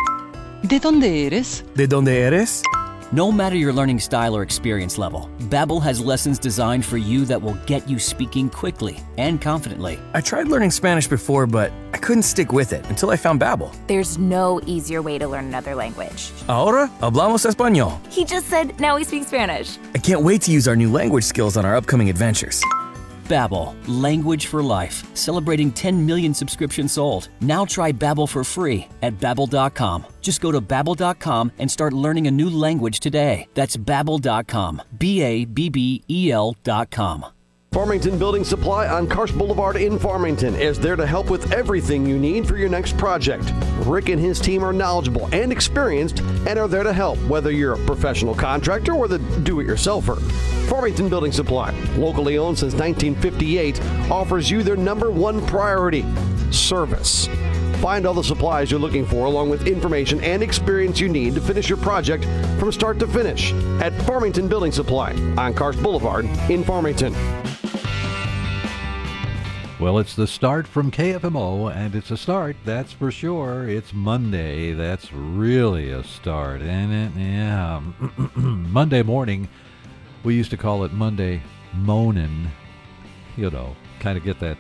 ¿De 0.63 0.79
dónde 0.79 1.27
eres? 1.27 1.65
¿De 1.75 1.87
dónde 1.87 2.21
eres? 2.21 2.63
No 3.11 3.33
matter 3.33 3.57
your 3.57 3.73
learning 3.73 4.01
style 4.01 4.37
or 4.37 4.43
experience 4.43 4.99
level, 4.99 5.31
Babbel 5.49 5.83
has 5.83 5.99
lessons 5.99 6.39
designed 6.39 6.85
for 6.85 6.99
you 6.99 7.25
that 7.25 7.41
will 7.41 7.55
get 7.65 7.89
you 7.89 7.99
speaking 7.99 8.51
quickly 8.51 8.99
and 9.17 9.41
confidently. 9.41 9.99
I 10.13 10.21
tried 10.21 10.49
learning 10.49 10.73
Spanish 10.73 11.07
before, 11.07 11.47
but 11.47 11.73
I 11.95 11.97
couldn't 11.97 12.25
stick 12.25 12.53
with 12.53 12.75
it 12.75 12.85
until 12.91 13.09
I 13.09 13.17
found 13.17 13.41
Babbel. 13.41 13.75
There's 13.87 14.19
no 14.19 14.61
easier 14.67 15.01
way 15.01 15.17
to 15.17 15.27
learn 15.27 15.47
another 15.47 15.75
language. 15.75 16.33
Ahora 16.49 16.91
hablamos 17.01 17.47
español. 17.47 17.99
He 18.13 18.27
just 18.27 18.47
said 18.49 18.79
now 18.79 18.97
we 18.97 19.05
speak 19.05 19.25
Spanish. 19.25 19.79
I 19.95 19.99
can't 19.99 20.21
wait 20.21 20.43
to 20.43 20.51
use 20.51 20.69
our 20.69 20.77
new 20.77 20.93
language 20.93 21.25
skills 21.25 21.57
on 21.57 21.65
our 21.65 21.77
upcoming 21.77 22.11
adventures. 22.11 22.63
Babbel, 23.29 23.75
language 23.87 24.47
for 24.47 24.63
life, 24.63 25.05
celebrating 25.15 25.71
10 25.71 26.05
million 26.07 26.33
subscriptions 26.33 26.95
sold. 26.95 27.29
Now 27.41 27.65
try 27.65 27.93
Babbel 27.93 28.29
for 28.29 28.45
free 28.45 28.89
at 29.03 29.19
babbel.com. 29.19 30.07
Just 30.21 30.41
go 30.41 30.51
to 30.51 30.61
babbel.com 30.61 31.53
and 31.59 31.71
start 31.71 31.93
learning 31.93 32.27
a 32.27 32.31
new 32.31 32.51
language 32.51 33.01
today. 33.01 33.47
That's 33.55 33.77
babbel.com. 33.77 34.83
B 34.99 35.23
A 35.23 35.45
B 35.45 35.69
B 35.69 36.03
E 36.09 36.33
L.com. 36.33 37.27
Farmington 37.73 38.19
Building 38.19 38.45
Supply 38.45 38.89
on 38.89 39.07
Karsch 39.07 39.37
Boulevard 39.37 39.77
in 39.77 39.99
Farmington 39.99 40.55
is 40.57 40.79
there 40.79 40.97
to 40.97 41.07
help 41.07 41.31
with 41.31 41.53
everything 41.53 42.07
you 42.07 42.19
need 42.19 42.49
for 42.49 42.57
your 42.57 42.71
next 42.71 42.97
project. 42.97 43.53
Rick 43.81 44.09
and 44.09 44.19
his 44.19 44.41
team 44.41 44.65
are 44.65 44.73
knowledgeable 44.73 45.29
and 45.35 45.53
experienced 45.53 46.21
and 46.21 46.59
are 46.59 46.67
there 46.67 46.83
to 46.83 46.95
help, 46.95 47.19
whether 47.29 47.51
you're 47.51 47.75
a 47.75 47.87
professional 47.87 48.35
contractor 48.35 48.95
or 48.95 49.07
the 49.07 49.19
do 49.45 49.61
it 49.61 49.67
yourselfer. 49.67 50.19
Farmington 50.69 51.09
Building 51.09 51.33
Supply, 51.33 51.71
locally 51.97 52.37
owned 52.37 52.59
since 52.59 52.75
1958, 52.75 53.81
offers 54.11 54.51
you 54.51 54.63
their 54.63 54.77
number 54.77 55.11
one 55.11 55.45
priority 55.47 56.05
service. 56.51 57.27
Find 57.79 58.07
all 58.07 58.13
the 58.15 58.23
supplies 58.23 58.71
you're 58.71 58.79
looking 58.79 59.07
for, 59.07 59.25
along 59.25 59.49
with 59.49 59.67
information 59.67 60.23
and 60.23 60.43
experience 60.43 61.01
you 61.01 61.09
need 61.09 61.35
to 61.37 61.41
finish 61.41 61.69
your 61.69 61.79
project 61.79 62.25
from 62.59 62.71
start 62.71 62.99
to 62.99 63.07
finish 63.07 63.53
at 63.81 63.95
Farmington 64.03 64.47
Building 64.47 64.73
Supply 64.73 65.13
on 65.39 65.55
Karsch 65.55 65.83
Boulevard 65.83 66.27
in 66.51 66.63
Farmington. 66.65 67.15
Well, 69.81 69.99
it's 70.01 70.17
the 70.17 70.27
start 70.27 70.67
from 70.67 70.91
KFMO, 70.91 71.73
and 71.73 71.95
it's 71.95 72.11
a 72.11 72.17
start, 72.17 72.57
that's 72.65 72.93
for 72.93 73.13
sure. 73.13 73.69
It's 73.69 73.93
Monday. 73.95 74.73
That's 74.73 75.13
really 75.13 75.91
a 75.91 76.03
start. 76.03 76.61
And 76.63 76.93
it, 76.93 77.19
yeah, 77.19 77.81
Monday 78.35 79.05
morning, 79.05 79.49
we 80.25 80.35
used 80.35 80.51
to 80.51 80.57
call 80.57 80.85
it 80.85 80.93
Monday 80.93 81.43
moaning. 81.75 82.51
You 83.37 83.51
know, 83.51 83.77
kind 84.01 84.19
of 84.19 84.25
get 84.25 84.41
that 84.41 84.59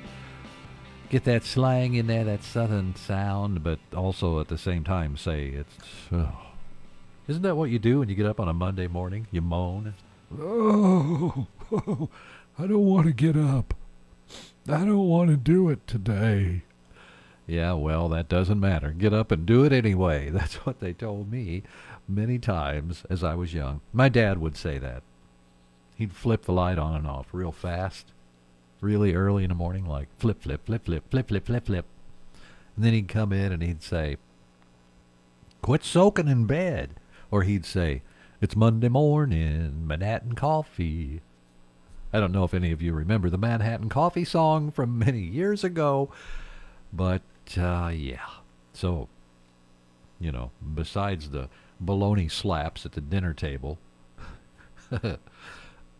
get 1.10 1.24
that 1.24 1.44
slang 1.44 1.94
in 1.94 2.06
there, 2.06 2.24
that 2.24 2.42
southern 2.42 2.94
sound, 2.94 3.62
but 3.62 3.78
also 3.96 4.40
at 4.40 4.48
the 4.48 4.58
same 4.58 4.84
time 4.84 5.16
say 5.16 5.48
it's. 5.48 5.76
Oh. 6.12 6.32
Isn't 7.26 7.42
that 7.42 7.56
what 7.56 7.70
you 7.70 7.78
do 7.78 7.98
when 7.98 8.08
you 8.08 8.14
get 8.14 8.26
up 8.26 8.40
on 8.40 8.48
a 8.48 8.54
Monday 8.54 8.86
morning? 8.86 9.26
You 9.30 9.42
moan. 9.42 9.94
Oh, 10.38 11.46
I 12.58 12.66
don't 12.66 12.86
want 12.86 13.06
to 13.06 13.12
get 13.12 13.36
up. 13.36 13.74
I 14.66 14.84
don't 14.84 15.08
want 15.08 15.30
to 15.30 15.36
do 15.36 15.68
it 15.68 15.86
today. 15.86 16.62
Yeah, 17.46 17.72
well, 17.72 18.08
that 18.10 18.28
doesn't 18.28 18.60
matter. 18.60 18.90
Get 18.90 19.14
up 19.14 19.32
and 19.32 19.46
do 19.46 19.64
it 19.64 19.72
anyway. 19.72 20.28
That's 20.30 20.66
what 20.66 20.80
they 20.80 20.92
told 20.92 21.30
me 21.30 21.62
many 22.06 22.38
times 22.38 23.04
as 23.08 23.24
I 23.24 23.34
was 23.34 23.54
young. 23.54 23.80
My 23.92 24.08
dad 24.08 24.38
would 24.38 24.56
say 24.56 24.78
that. 24.78 25.02
He'd 25.98 26.12
flip 26.12 26.44
the 26.44 26.52
light 26.52 26.78
on 26.78 26.94
and 26.94 27.08
off 27.08 27.26
real 27.32 27.50
fast, 27.50 28.12
really 28.80 29.16
early 29.16 29.42
in 29.42 29.48
the 29.48 29.56
morning, 29.56 29.84
like 29.84 30.06
flip, 30.16 30.40
flip, 30.40 30.64
flip, 30.64 30.84
flip, 30.84 31.10
flip, 31.10 31.26
flip, 31.26 31.44
flip, 31.44 31.66
flip. 31.66 31.84
And 32.76 32.84
then 32.84 32.92
he'd 32.92 33.08
come 33.08 33.32
in 33.32 33.50
and 33.50 33.64
he'd 33.64 33.82
say, 33.82 34.16
Quit 35.60 35.82
soaking 35.82 36.28
in 36.28 36.46
bed. 36.46 36.90
Or 37.32 37.42
he'd 37.42 37.66
say, 37.66 38.02
It's 38.40 38.54
Monday 38.54 38.88
morning, 38.88 39.88
Manhattan 39.88 40.36
coffee. 40.36 41.20
I 42.12 42.20
don't 42.20 42.30
know 42.30 42.44
if 42.44 42.54
any 42.54 42.70
of 42.70 42.80
you 42.80 42.92
remember 42.92 43.28
the 43.28 43.36
Manhattan 43.36 43.88
Coffee 43.88 44.24
song 44.24 44.70
from 44.70 45.00
many 45.00 45.20
years 45.20 45.64
ago, 45.64 46.10
but 46.92 47.22
uh, 47.58 47.90
yeah. 47.92 48.24
So, 48.72 49.08
you 50.20 50.30
know, 50.30 50.52
besides 50.74 51.30
the 51.30 51.48
baloney 51.84 52.30
slaps 52.30 52.86
at 52.86 52.92
the 52.92 53.00
dinner 53.00 53.34
table 53.34 53.78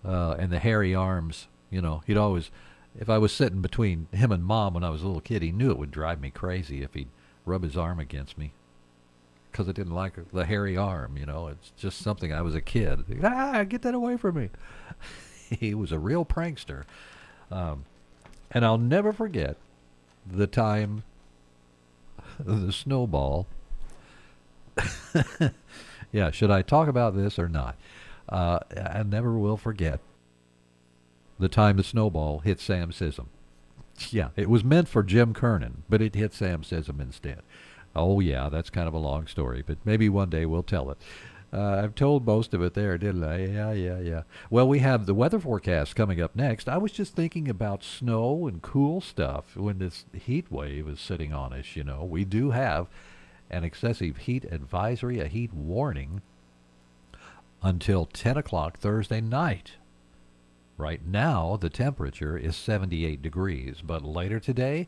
uh, 0.04 0.36
and 0.38 0.50
the 0.50 0.58
hairy 0.58 0.94
arms, 0.94 1.48
you 1.70 1.80
know, 1.80 2.02
he'd 2.06 2.16
always, 2.16 2.50
if 2.98 3.08
I 3.08 3.18
was 3.18 3.32
sitting 3.32 3.60
between 3.60 4.08
him 4.12 4.32
and 4.32 4.44
mom 4.44 4.74
when 4.74 4.84
I 4.84 4.90
was 4.90 5.02
a 5.02 5.06
little 5.06 5.20
kid, 5.20 5.42
he 5.42 5.52
knew 5.52 5.70
it 5.70 5.78
would 5.78 5.90
drive 5.90 6.20
me 6.20 6.30
crazy 6.30 6.82
if 6.82 6.94
he'd 6.94 7.08
rub 7.44 7.62
his 7.62 7.76
arm 7.76 7.98
against 7.98 8.38
me 8.38 8.52
because 9.50 9.68
I 9.68 9.72
didn't 9.72 9.94
like 9.94 10.14
the 10.32 10.44
hairy 10.44 10.76
arm, 10.76 11.16
you 11.16 11.26
know. 11.26 11.48
It's 11.48 11.72
just 11.76 11.98
something 11.98 12.32
I 12.32 12.42
was 12.42 12.54
a 12.54 12.60
kid. 12.60 13.20
Ah, 13.24 13.64
get 13.64 13.82
that 13.82 13.94
away 13.94 14.16
from 14.16 14.36
me. 14.36 14.50
he 15.50 15.74
was 15.74 15.92
a 15.92 15.98
real 15.98 16.24
prankster. 16.24 16.84
Um, 17.50 17.84
and 18.50 18.64
I'll 18.64 18.78
never 18.78 19.12
forget 19.12 19.56
the 20.30 20.46
time 20.46 21.02
the 22.38 22.72
snowball. 22.72 23.46
yeah, 26.12 26.30
should 26.30 26.50
I 26.50 26.62
talk 26.62 26.88
about 26.88 27.16
this 27.16 27.38
or 27.38 27.48
not? 27.48 27.76
Uh, 28.28 28.58
I 28.76 29.02
never 29.02 29.38
will 29.38 29.56
forget 29.56 30.00
the 31.38 31.48
time 31.48 31.76
the 31.76 31.84
snowball 31.84 32.40
hit 32.40 32.60
Sam 32.60 32.90
Sism. 32.90 33.26
Yeah, 34.10 34.28
it 34.36 34.50
was 34.50 34.62
meant 34.62 34.88
for 34.88 35.02
Jim 35.02 35.34
Kernan, 35.34 35.82
but 35.88 36.02
it 36.02 36.14
hit 36.14 36.32
Sam 36.34 36.62
Sism 36.62 37.00
instead. 37.00 37.42
Oh, 37.96 38.20
yeah, 38.20 38.48
that's 38.48 38.70
kind 38.70 38.86
of 38.86 38.94
a 38.94 38.98
long 38.98 39.26
story, 39.26 39.62
but 39.66 39.78
maybe 39.84 40.08
one 40.08 40.30
day 40.30 40.46
we'll 40.46 40.62
tell 40.62 40.90
it. 40.90 40.98
Uh, 41.52 41.80
I've 41.82 41.94
told 41.94 42.26
most 42.26 42.52
of 42.52 42.60
it 42.62 42.74
there, 42.74 42.98
didn't 42.98 43.24
I? 43.24 43.46
Yeah, 43.46 43.72
yeah, 43.72 43.98
yeah. 44.00 44.22
Well, 44.50 44.68
we 44.68 44.80
have 44.80 45.06
the 45.06 45.14
weather 45.14 45.40
forecast 45.40 45.96
coming 45.96 46.20
up 46.20 46.36
next. 46.36 46.68
I 46.68 46.76
was 46.76 46.92
just 46.92 47.16
thinking 47.16 47.48
about 47.48 47.82
snow 47.82 48.46
and 48.46 48.60
cool 48.60 49.00
stuff 49.00 49.56
when 49.56 49.78
this 49.78 50.04
heat 50.12 50.52
wave 50.52 50.86
is 50.86 51.00
sitting 51.00 51.32
on 51.32 51.54
us. 51.54 51.74
You 51.74 51.84
know, 51.84 52.04
we 52.04 52.24
do 52.24 52.50
have 52.50 52.86
an 53.50 53.64
excessive 53.64 54.18
heat 54.18 54.44
advisory, 54.44 55.20
a 55.20 55.26
heat 55.26 55.54
warning, 55.54 56.20
until 57.62 58.06
10 58.06 58.36
o'clock 58.36 58.78
Thursday 58.78 59.20
night. 59.20 59.72
Right 60.76 61.04
now, 61.04 61.56
the 61.56 61.70
temperature 61.70 62.36
is 62.36 62.56
78 62.56 63.20
degrees, 63.20 63.82
but 63.84 64.04
later 64.04 64.38
today, 64.38 64.86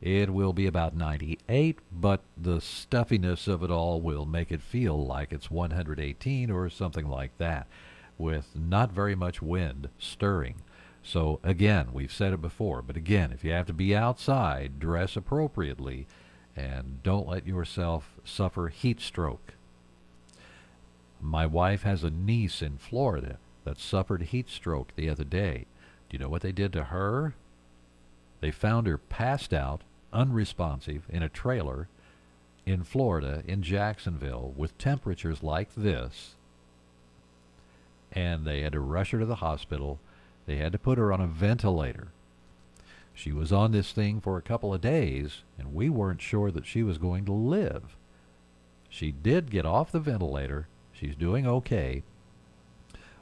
it 0.00 0.30
will 0.30 0.52
be 0.52 0.66
about 0.66 0.96
98, 0.96 1.78
but 1.92 2.20
the 2.36 2.60
stuffiness 2.60 3.48
of 3.48 3.62
it 3.62 3.70
all 3.70 4.00
will 4.00 4.26
make 4.26 4.50
it 4.50 4.62
feel 4.62 5.04
like 5.04 5.32
it's 5.32 5.50
118 5.50 6.50
or 6.50 6.68
something 6.70 7.08
like 7.08 7.36
that, 7.38 7.66
with 8.18 8.54
not 8.54 8.92
very 8.92 9.14
much 9.14 9.40
wind 9.42 9.88
stirring. 9.98 10.56
So, 11.02 11.40
again, 11.42 11.88
we've 11.92 12.12
said 12.12 12.32
it 12.32 12.42
before, 12.42 12.82
but 12.82 12.96
again, 12.96 13.32
if 13.32 13.42
you 13.42 13.52
have 13.52 13.66
to 13.66 13.72
be 13.72 13.96
outside, 13.96 14.78
dress 14.78 15.16
appropriately 15.16 16.06
and 16.56 17.02
don't 17.02 17.28
let 17.28 17.46
yourself 17.46 18.14
suffer 18.24 18.68
heat 18.68 19.00
stroke. 19.00 19.54
My 21.20 21.46
wife 21.46 21.82
has 21.82 22.02
a 22.02 22.10
niece 22.10 22.62
in 22.62 22.78
Florida 22.78 23.38
that 23.64 23.78
suffered 23.78 24.22
heat 24.22 24.48
stroke 24.48 24.92
the 24.96 25.08
other 25.08 25.24
day. 25.24 25.66
Do 26.08 26.16
you 26.16 26.18
know 26.18 26.28
what 26.28 26.42
they 26.42 26.52
did 26.52 26.72
to 26.72 26.84
her? 26.84 27.34
They 28.40 28.50
found 28.50 28.86
her 28.86 28.98
passed 28.98 29.52
out, 29.52 29.82
unresponsive, 30.12 31.02
in 31.08 31.22
a 31.22 31.28
trailer 31.28 31.88
in 32.66 32.84
Florida, 32.84 33.42
in 33.46 33.62
Jacksonville, 33.62 34.52
with 34.56 34.76
temperatures 34.78 35.42
like 35.42 35.74
this. 35.74 36.34
And 38.12 38.46
they 38.46 38.62
had 38.62 38.72
to 38.72 38.80
rush 38.80 39.10
her 39.10 39.18
to 39.20 39.26
the 39.26 39.36
hospital. 39.36 39.98
They 40.46 40.56
had 40.56 40.72
to 40.72 40.78
put 40.78 40.98
her 40.98 41.12
on 41.12 41.20
a 41.20 41.26
ventilator. 41.26 42.08
She 43.14 43.32
was 43.32 43.52
on 43.52 43.72
this 43.72 43.92
thing 43.92 44.20
for 44.20 44.36
a 44.36 44.42
couple 44.42 44.72
of 44.72 44.80
days, 44.80 45.42
and 45.58 45.74
we 45.74 45.90
weren't 45.90 46.22
sure 46.22 46.50
that 46.50 46.66
she 46.66 46.82
was 46.82 46.98
going 46.98 47.24
to 47.26 47.32
live. 47.32 47.96
She 48.88 49.12
did 49.12 49.50
get 49.50 49.66
off 49.66 49.92
the 49.92 50.00
ventilator. 50.00 50.66
She's 51.00 51.16
doing 51.16 51.46
okay, 51.46 52.02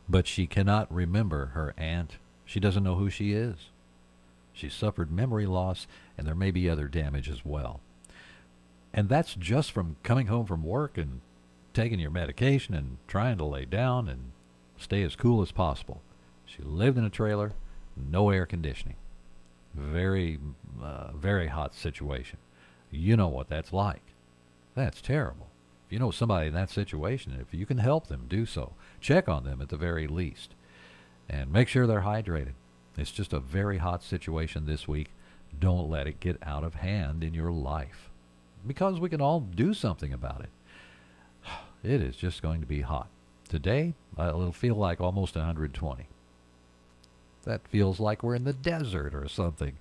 but 0.08 0.26
she 0.26 0.48
cannot 0.48 0.92
remember 0.92 1.46
her 1.54 1.74
aunt. 1.76 2.16
She 2.44 2.58
doesn't 2.58 2.82
know 2.82 2.96
who 2.96 3.08
she 3.08 3.32
is. 3.32 3.70
She 4.52 4.68
suffered 4.68 5.12
memory 5.12 5.46
loss, 5.46 5.86
and 6.16 6.26
there 6.26 6.34
may 6.34 6.50
be 6.50 6.68
other 6.68 6.88
damage 6.88 7.28
as 7.28 7.44
well. 7.44 7.78
And 8.92 9.08
that's 9.08 9.34
just 9.34 9.70
from 9.70 9.94
coming 10.02 10.26
home 10.26 10.44
from 10.44 10.64
work 10.64 10.98
and 10.98 11.20
taking 11.72 12.00
your 12.00 12.10
medication 12.10 12.74
and 12.74 12.96
trying 13.06 13.38
to 13.38 13.44
lay 13.44 13.64
down 13.64 14.08
and 14.08 14.32
stay 14.76 15.04
as 15.04 15.14
cool 15.14 15.40
as 15.40 15.52
possible. 15.52 16.00
She 16.46 16.62
lived 16.64 16.98
in 16.98 17.04
a 17.04 17.10
trailer, 17.10 17.52
no 17.96 18.30
air 18.30 18.44
conditioning. 18.44 18.96
Very, 19.72 20.40
uh, 20.82 21.12
very 21.12 21.46
hot 21.46 21.76
situation. 21.76 22.38
You 22.90 23.16
know 23.16 23.28
what 23.28 23.48
that's 23.48 23.72
like. 23.72 24.02
That's 24.74 25.00
terrible. 25.00 25.46
If 25.88 25.92
you 25.94 25.98
know 25.98 26.11
somebody 26.11 26.48
in 26.48 26.53
that 26.53 26.68
situation, 26.68 27.38
if 27.40 27.59
you 27.59 27.64
can 27.64 27.79
help 27.79 28.09
them, 28.09 28.27
do 28.29 28.44
so. 28.44 28.74
Check 29.01 29.27
on 29.27 29.44
them 29.44 29.62
at 29.62 29.70
the 29.70 29.79
very 29.79 30.07
least. 30.07 30.51
And 31.31 31.51
make 31.51 31.66
sure 31.66 31.87
they're 31.87 32.03
hydrated. 32.03 32.53
It's 32.98 33.11
just 33.11 33.33
a 33.33 33.40
very 33.40 33.79
hot 33.79 34.03
situation 34.03 34.66
this 34.66 34.87
week. 34.87 35.09
Don't 35.59 35.88
let 35.88 36.07
it 36.07 36.20
get 36.20 36.37
out 36.42 36.62
of 36.62 36.74
hand 36.74 37.24
in 37.24 37.33
your 37.33 37.51
life. 37.51 38.11
Because 38.66 39.01
we 39.01 39.09
can 39.09 39.22
all 39.22 39.40
do 39.40 39.72
something 39.72 40.12
about 40.12 40.42
it. 40.42 40.51
It 41.83 42.03
is 42.03 42.16
just 42.16 42.42
going 42.42 42.61
to 42.61 42.66
be 42.66 42.83
hot. 42.83 43.09
Today, 43.48 43.94
it'll 44.18 44.53
feel 44.53 44.74
like 44.74 45.01
almost 45.01 45.37
120. 45.37 46.07
That 47.44 47.66
feels 47.68 47.98
like 47.98 48.22
we're 48.22 48.35
in 48.35 48.44
the 48.44 48.53
desert 48.53 49.14
or 49.14 49.27
something. 49.27 49.72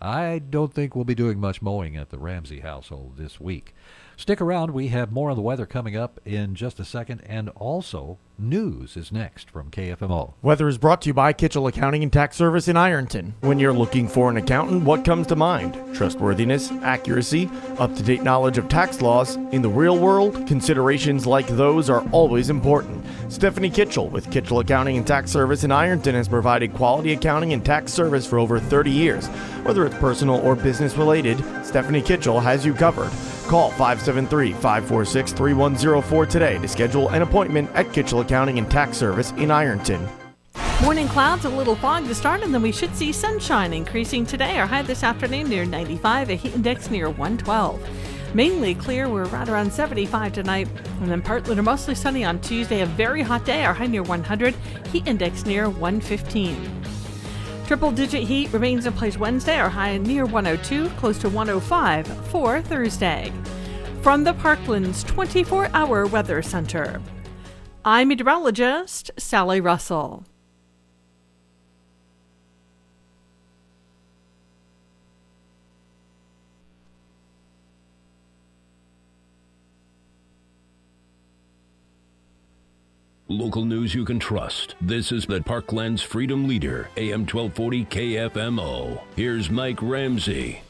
I 0.00 0.38
don't 0.38 0.72
think 0.72 0.94
we'll 0.94 1.04
be 1.04 1.16
doing 1.16 1.40
much 1.40 1.60
mowing 1.60 1.96
at 1.96 2.10
the 2.10 2.18
Ramsey 2.18 2.60
household 2.60 3.14
this 3.16 3.40
week. 3.40 3.74
Stick 4.18 4.40
around. 4.40 4.72
We 4.72 4.88
have 4.88 5.12
more 5.12 5.30
on 5.30 5.36
the 5.36 5.42
weather 5.42 5.64
coming 5.64 5.96
up 5.96 6.18
in 6.24 6.56
just 6.56 6.80
a 6.80 6.84
second, 6.84 7.22
and 7.24 7.50
also 7.50 8.18
news 8.36 8.96
is 8.96 9.12
next 9.12 9.48
from 9.48 9.70
KFMO. 9.70 10.34
Weather 10.42 10.66
is 10.66 10.76
brought 10.76 11.02
to 11.02 11.10
you 11.10 11.14
by 11.14 11.32
Kitchell 11.32 11.68
Accounting 11.68 12.02
and 12.02 12.12
Tax 12.12 12.36
Service 12.36 12.66
in 12.66 12.76
Ironton. 12.76 13.36
When 13.42 13.60
you're 13.60 13.72
looking 13.72 14.08
for 14.08 14.28
an 14.28 14.36
accountant, 14.36 14.82
what 14.82 15.04
comes 15.04 15.28
to 15.28 15.36
mind? 15.36 15.78
Trustworthiness, 15.94 16.72
accuracy, 16.82 17.48
up 17.78 17.94
to 17.94 18.02
date 18.02 18.24
knowledge 18.24 18.58
of 18.58 18.68
tax 18.68 19.00
laws. 19.00 19.36
In 19.52 19.62
the 19.62 19.68
real 19.68 19.96
world, 19.96 20.48
considerations 20.48 21.24
like 21.24 21.46
those 21.46 21.88
are 21.88 22.04
always 22.10 22.50
important. 22.50 23.06
Stephanie 23.28 23.70
Kitchell 23.70 24.08
with 24.08 24.32
Kitchell 24.32 24.58
Accounting 24.58 24.96
and 24.96 25.06
Tax 25.06 25.30
Service 25.30 25.62
in 25.62 25.70
Ironton 25.70 26.16
has 26.16 26.26
provided 26.26 26.74
quality 26.74 27.12
accounting 27.12 27.52
and 27.52 27.64
tax 27.64 27.92
service 27.92 28.26
for 28.26 28.40
over 28.40 28.58
30 28.58 28.90
years. 28.90 29.28
Whether 29.62 29.86
it's 29.86 29.94
personal 29.98 30.40
or 30.40 30.56
business 30.56 30.96
related, 30.96 31.38
Stephanie 31.64 32.02
Kitchell 32.02 32.40
has 32.40 32.66
you 32.66 32.74
covered. 32.74 33.12
Call 33.48 33.70
573 33.70 34.52
546 34.52 35.32
3104 35.32 36.26
today 36.26 36.58
to 36.58 36.68
schedule 36.68 37.08
an 37.08 37.22
appointment 37.22 37.70
at 37.72 37.90
Kitchell 37.94 38.20
Accounting 38.20 38.58
and 38.58 38.70
Tax 38.70 38.98
Service 38.98 39.30
in 39.38 39.50
Ironton. 39.50 40.06
Morning 40.82 41.08
clouds, 41.08 41.46
a 41.46 41.48
little 41.48 41.74
fog 41.74 42.06
to 42.08 42.14
start, 42.14 42.42
and 42.42 42.52
then 42.52 42.60
we 42.60 42.72
should 42.72 42.94
see 42.94 43.10
sunshine 43.10 43.72
increasing 43.72 44.26
today. 44.26 44.58
Our 44.58 44.66
high 44.66 44.82
this 44.82 45.02
afternoon 45.02 45.48
near 45.48 45.64
95, 45.64 46.28
a 46.28 46.34
heat 46.34 46.54
index 46.54 46.90
near 46.90 47.08
112. 47.08 48.34
Mainly 48.34 48.74
clear, 48.74 49.08
we're 49.08 49.24
right 49.24 49.48
around 49.48 49.72
75 49.72 50.34
tonight, 50.34 50.68
and 51.00 51.10
then 51.10 51.22
partly 51.22 51.56
to 51.56 51.62
mostly 51.62 51.94
sunny 51.94 52.24
on 52.24 52.42
Tuesday, 52.42 52.82
a 52.82 52.86
very 52.86 53.22
hot 53.22 53.46
day. 53.46 53.64
Our 53.64 53.72
high 53.72 53.86
near 53.86 54.02
100, 54.02 54.54
heat 54.92 55.06
index 55.06 55.46
near 55.46 55.70
115. 55.70 56.97
Triple 57.68 57.90
digit 57.90 58.22
heat 58.22 58.50
remains 58.50 58.86
in 58.86 58.94
place 58.94 59.18
Wednesday, 59.18 59.58
our 59.58 59.68
high 59.68 59.98
near 59.98 60.24
102, 60.24 60.88
close 60.96 61.18
to 61.18 61.28
105 61.28 62.06
for 62.28 62.62
Thursday. 62.62 63.30
From 64.00 64.24
the 64.24 64.32
Parklands 64.32 65.06
24 65.06 65.68
hour 65.74 66.06
weather 66.06 66.40
center, 66.40 66.98
I'm 67.84 68.08
meteorologist 68.08 69.10
Sally 69.18 69.60
Russell. 69.60 70.24
Local 83.30 83.66
news 83.66 83.94
you 83.94 84.06
can 84.06 84.18
trust. 84.18 84.74
This 84.80 85.12
is 85.12 85.26
the 85.26 85.40
Parklands 85.40 86.02
Freedom 86.02 86.48
Leader, 86.48 86.88
AM 86.96 87.26
1240 87.26 87.84
KFMO. 87.84 89.02
Here's 89.16 89.50
Mike 89.50 89.82
Ramsey. 89.82 90.62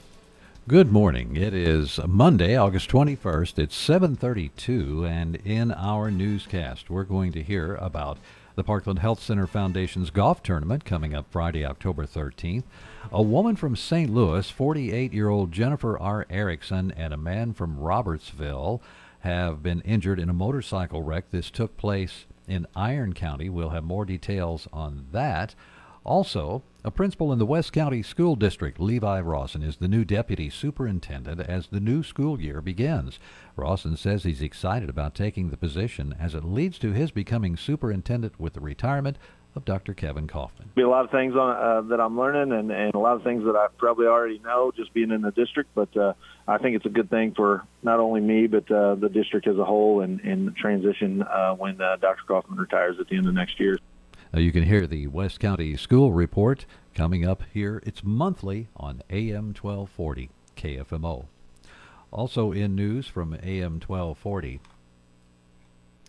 Good 0.67 0.91
morning. 0.91 1.37
It 1.37 1.55
is 1.55 2.01
Monday, 2.05 2.57
August 2.57 2.91
21st. 2.91 3.61
It's 3.61 3.77
7:32 3.77 5.09
and 5.09 5.37
in 5.37 5.71
our 5.71 6.11
newscast, 6.11 6.91
we're 6.91 7.05
going 7.05 7.31
to 7.31 7.45
hear 7.45 7.77
about 7.77 8.19
the 8.57 8.65
Parkland 8.65 8.99
Health 8.99 9.23
Center 9.23 9.47
Foundation's 9.47 10.11
golf 10.11 10.43
tournament 10.43 10.85
coming 10.85 11.15
up 11.15 11.27
Friday, 11.31 11.65
October 11.65 12.07
13th. 12.07 12.65
A 13.13 13.23
woman 13.23 13.55
from 13.55 13.77
St. 13.77 14.13
Louis, 14.13 14.51
48-year-old 14.51 15.53
Jennifer 15.53 15.97
R. 15.97 16.27
Erickson, 16.29 16.91
and 16.97 17.15
a 17.15 17.17
man 17.17 17.53
from 17.53 17.79
Robertsville 17.79 18.83
have 19.21 19.63
been 19.63 19.81
injured 19.83 20.19
in 20.19 20.29
a 20.29 20.33
motorcycle 20.33 21.05
wreck. 21.05 21.31
This 21.31 21.51
took 21.51 21.77
place 21.77 22.27
in 22.49 22.67
Iron 22.75 23.13
County. 23.13 23.49
We'll 23.49 23.71
have 23.71 23.85
more 23.85 24.05
details 24.05 24.67
on 24.73 25.07
that. 25.13 25.55
Also, 26.05 26.63
a 26.85 26.91
principal 26.91 27.33
in 27.33 27.39
the 27.39 27.45
West 27.45 27.73
County 27.73 28.03
School 28.03 28.35
District, 28.35 28.81
Levi 28.81 29.21
Rawson, 29.21 29.63
is 29.63 29.77
the 29.77 29.89
new 29.89 30.05
deputy 30.05 30.49
superintendent 30.49 31.41
as 31.41 31.67
the 31.67 31.81
new 31.81 32.03
school 32.03 32.41
year 32.41 32.63
begins. 32.63 33.19
Rawson 33.57 33.97
says 33.97 34.25
he's 34.25 34.41
excited 34.41 34.89
about 34.89 35.15
taking 35.15 35.51
the 35.51 35.57
position 35.57 36.15
as 36.19 36.35
it 36.35 36.45
leads 36.45 36.79
to 36.79 36.93
his 36.93 37.11
becoming 37.11 37.57
superintendent 37.57 38.41
with 38.41 38.55
the 38.55 38.61
retirement 38.61 39.19
of 39.55 39.65
Dr. 39.65 39.93
Kevin 39.93 40.27
Kaufman. 40.27 40.71
Be 40.75 40.83
a 40.83 40.89
lot 40.89 41.05
of 41.05 41.11
things 41.11 41.35
on 41.35 41.57
uh, 41.57 41.83
that 41.89 42.01
I'm 42.01 42.19
learning, 42.19 42.57
and, 42.57 42.71
and 42.71 42.95
a 42.95 42.99
lot 42.99 43.17
of 43.17 43.23
things 43.23 43.45
that 43.45 43.57
I 43.57 43.67
probably 43.77 44.07
already 44.07 44.39
know 44.39 44.73
just 44.75 44.95
being 44.95 45.11
in 45.11 45.21
the 45.21 45.33
district. 45.33 45.71
But 45.75 45.95
uh, 45.97 46.15
I 46.49 46.57
think 46.57 46.77
it's 46.77 46.87
a 46.87 46.91
good 46.91 47.11
thing 47.11 47.35
for 47.35 47.67
not 47.83 48.01
only 48.01 48.23
me 48.23 48.47
but 48.47 48.71
uh, 48.71 48.95
the 48.95 49.11
district 49.11 49.47
as 49.47 49.59
a 49.59 49.65
whole, 49.65 50.01
and, 50.01 50.21
and 50.21 50.57
transition 50.57 51.23
uh, 51.23 51.55
when 51.55 51.81
uh, 51.81 51.97
Dr. 51.97 52.23
Kaufman 52.27 52.59
retires 52.59 52.97
at 52.99 53.09
the 53.09 53.17
end 53.17 53.29
of 53.29 53.35
next 53.35 53.61
year. 53.61 53.79
Uh, 54.35 54.41
you 54.41 54.51
can 54.51 54.63
hear 54.63 54.87
the 54.87 55.07
West 55.09 55.41
County 55.41 55.77
School 55.77 56.13
Report 56.13 56.65
coming 56.95 57.27
up 57.27 57.43
here. 57.53 57.83
It's 57.85 58.03
monthly 58.03 58.69
on 58.77 59.03
AM 59.11 59.55
1240 59.55 60.31
KFMO. 60.57 61.27
Also 62.11 62.53
in 62.53 62.75
news 62.75 63.07
from 63.07 63.35
AM 63.35 63.81
1240. 63.81 64.61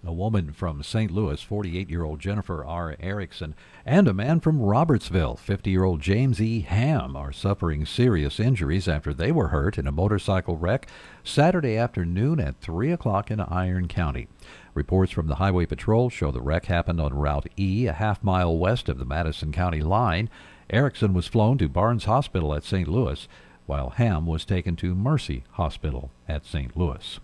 A 0.05 0.13
woman 0.13 0.53
from 0.53 0.81
St. 0.81 1.12
Louis, 1.12 1.41
48 1.41 1.89
year 1.89 2.05
old 2.05 2.21
Jennifer 2.21 2.63
R. 2.63 2.95
Erickson, 3.01 3.53
and 3.85 4.07
a 4.07 4.13
man 4.13 4.39
from 4.39 4.62
Robertsville, 4.62 5.35
50 5.35 5.69
year 5.69 5.83
old 5.83 5.99
James 5.99 6.39
E. 6.41 6.62
Ham, 6.62 7.17
are 7.17 7.33
suffering 7.33 7.85
serious 7.85 8.39
injuries 8.39 8.88
after 8.88 9.13
they 9.13 9.29
were 9.33 9.49
hurt 9.49 9.77
in 9.77 9.88
a 9.88 9.91
motorcycle 9.91 10.55
wreck 10.55 10.88
Saturday 11.21 11.75
afternoon 11.75 12.39
at 12.39 12.62
3 12.62 12.93
o'clock 12.93 13.29
in 13.29 13.41
Iron 13.41 13.89
County. 13.89 14.29
Reports 14.73 15.12
from 15.12 15.27
the 15.27 15.35
Highway 15.35 15.65
Patrol 15.65 16.09
show 16.09 16.31
the 16.31 16.41
wreck 16.41 16.65
happened 16.67 17.01
on 17.01 17.13
Route 17.13 17.47
E, 17.59 17.85
a 17.85 17.93
half 17.93 18.23
mile 18.23 18.57
west 18.57 18.88
of 18.88 18.99
the 18.99 19.05
Madison 19.05 19.51
County 19.51 19.81
line. 19.81 20.29
Erickson 20.69 21.13
was 21.13 21.27
flown 21.27 21.57
to 21.57 21.67
Barnes 21.67 22.05
Hospital 22.05 22.53
at 22.53 22.63
St. 22.63 22.88
Louis, 22.88 23.27
while 23.65 23.89
Ham 23.89 24.25
was 24.25 24.45
taken 24.45 24.77
to 24.77 24.95
Mercy 24.95 25.43
Hospital 25.51 26.09
at 26.25 26.45
St. 26.45 26.77
Louis. 26.77 27.19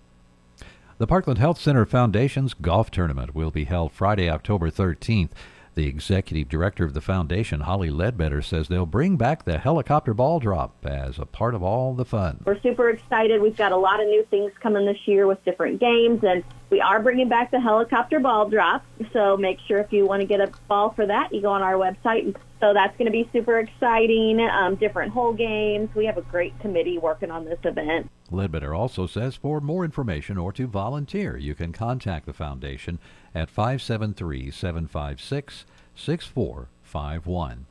The 0.97 1.07
Parkland 1.07 1.39
Health 1.39 1.59
Center 1.59 1.85
Foundation's 1.85 2.53
golf 2.53 2.89
tournament 2.89 3.35
will 3.35 3.51
be 3.51 3.65
held 3.65 3.91
Friday, 3.91 4.29
October 4.29 4.71
13th. 4.71 5.31
The 5.73 5.87
executive 5.87 6.47
director 6.47 6.85
of 6.85 6.93
the 6.93 7.01
foundation, 7.01 7.59
Holly 7.59 7.89
Ledbetter, 7.89 8.41
says 8.41 8.69
they'll 8.69 8.85
bring 8.85 9.17
back 9.17 9.43
the 9.43 9.57
helicopter 9.57 10.13
ball 10.13 10.39
drop 10.39 10.73
as 10.85 11.19
a 11.19 11.25
part 11.25 11.53
of 11.53 11.61
all 11.61 11.95
the 11.95 12.05
fun. 12.05 12.39
We're 12.45 12.61
super 12.61 12.89
excited. 12.89 13.41
We've 13.41 13.57
got 13.57 13.73
a 13.73 13.77
lot 13.77 13.99
of 13.99 14.07
new 14.07 14.23
things 14.29 14.53
coming 14.61 14.85
this 14.85 15.05
year 15.05 15.27
with 15.27 15.43
different 15.43 15.81
games, 15.81 16.23
and 16.23 16.45
we 16.69 16.79
are 16.79 17.01
bringing 17.01 17.27
back 17.27 17.51
the 17.51 17.59
helicopter 17.59 18.21
ball 18.21 18.47
drop. 18.47 18.85
So 19.11 19.35
make 19.35 19.59
sure 19.67 19.79
if 19.79 19.91
you 19.91 20.05
want 20.05 20.21
to 20.21 20.25
get 20.25 20.39
a 20.39 20.49
ball 20.69 20.91
for 20.91 21.05
that, 21.05 21.33
you 21.33 21.41
go 21.41 21.51
on 21.51 21.61
our 21.61 21.73
website. 21.73 22.37
So 22.65 22.73
that's 22.73 22.97
going 22.97 23.05
to 23.05 23.11
be 23.11 23.29
super 23.31 23.59
exciting. 23.59 24.39
Um, 24.39 24.73
different 24.75 25.11
hole 25.11 25.33
games. 25.33 25.87
We 25.95 26.07
have 26.07 26.17
a 26.17 26.23
great 26.23 26.59
committee 26.61 26.97
working 26.97 27.29
on 27.29 27.45
this 27.45 27.59
event. 27.63 28.09
Ledbetter 28.31 28.73
also 28.73 29.05
says 29.05 29.35
for 29.35 29.61
more 29.61 29.85
information 29.85 30.39
or 30.39 30.51
to 30.53 30.65
volunteer, 30.65 31.37
you 31.37 31.53
can 31.53 31.71
contact 31.71 32.25
the 32.25 32.33
foundation 32.33 32.97
at 33.35 33.51
573 33.51 34.49
756 34.49 35.65
6451. 35.95 37.67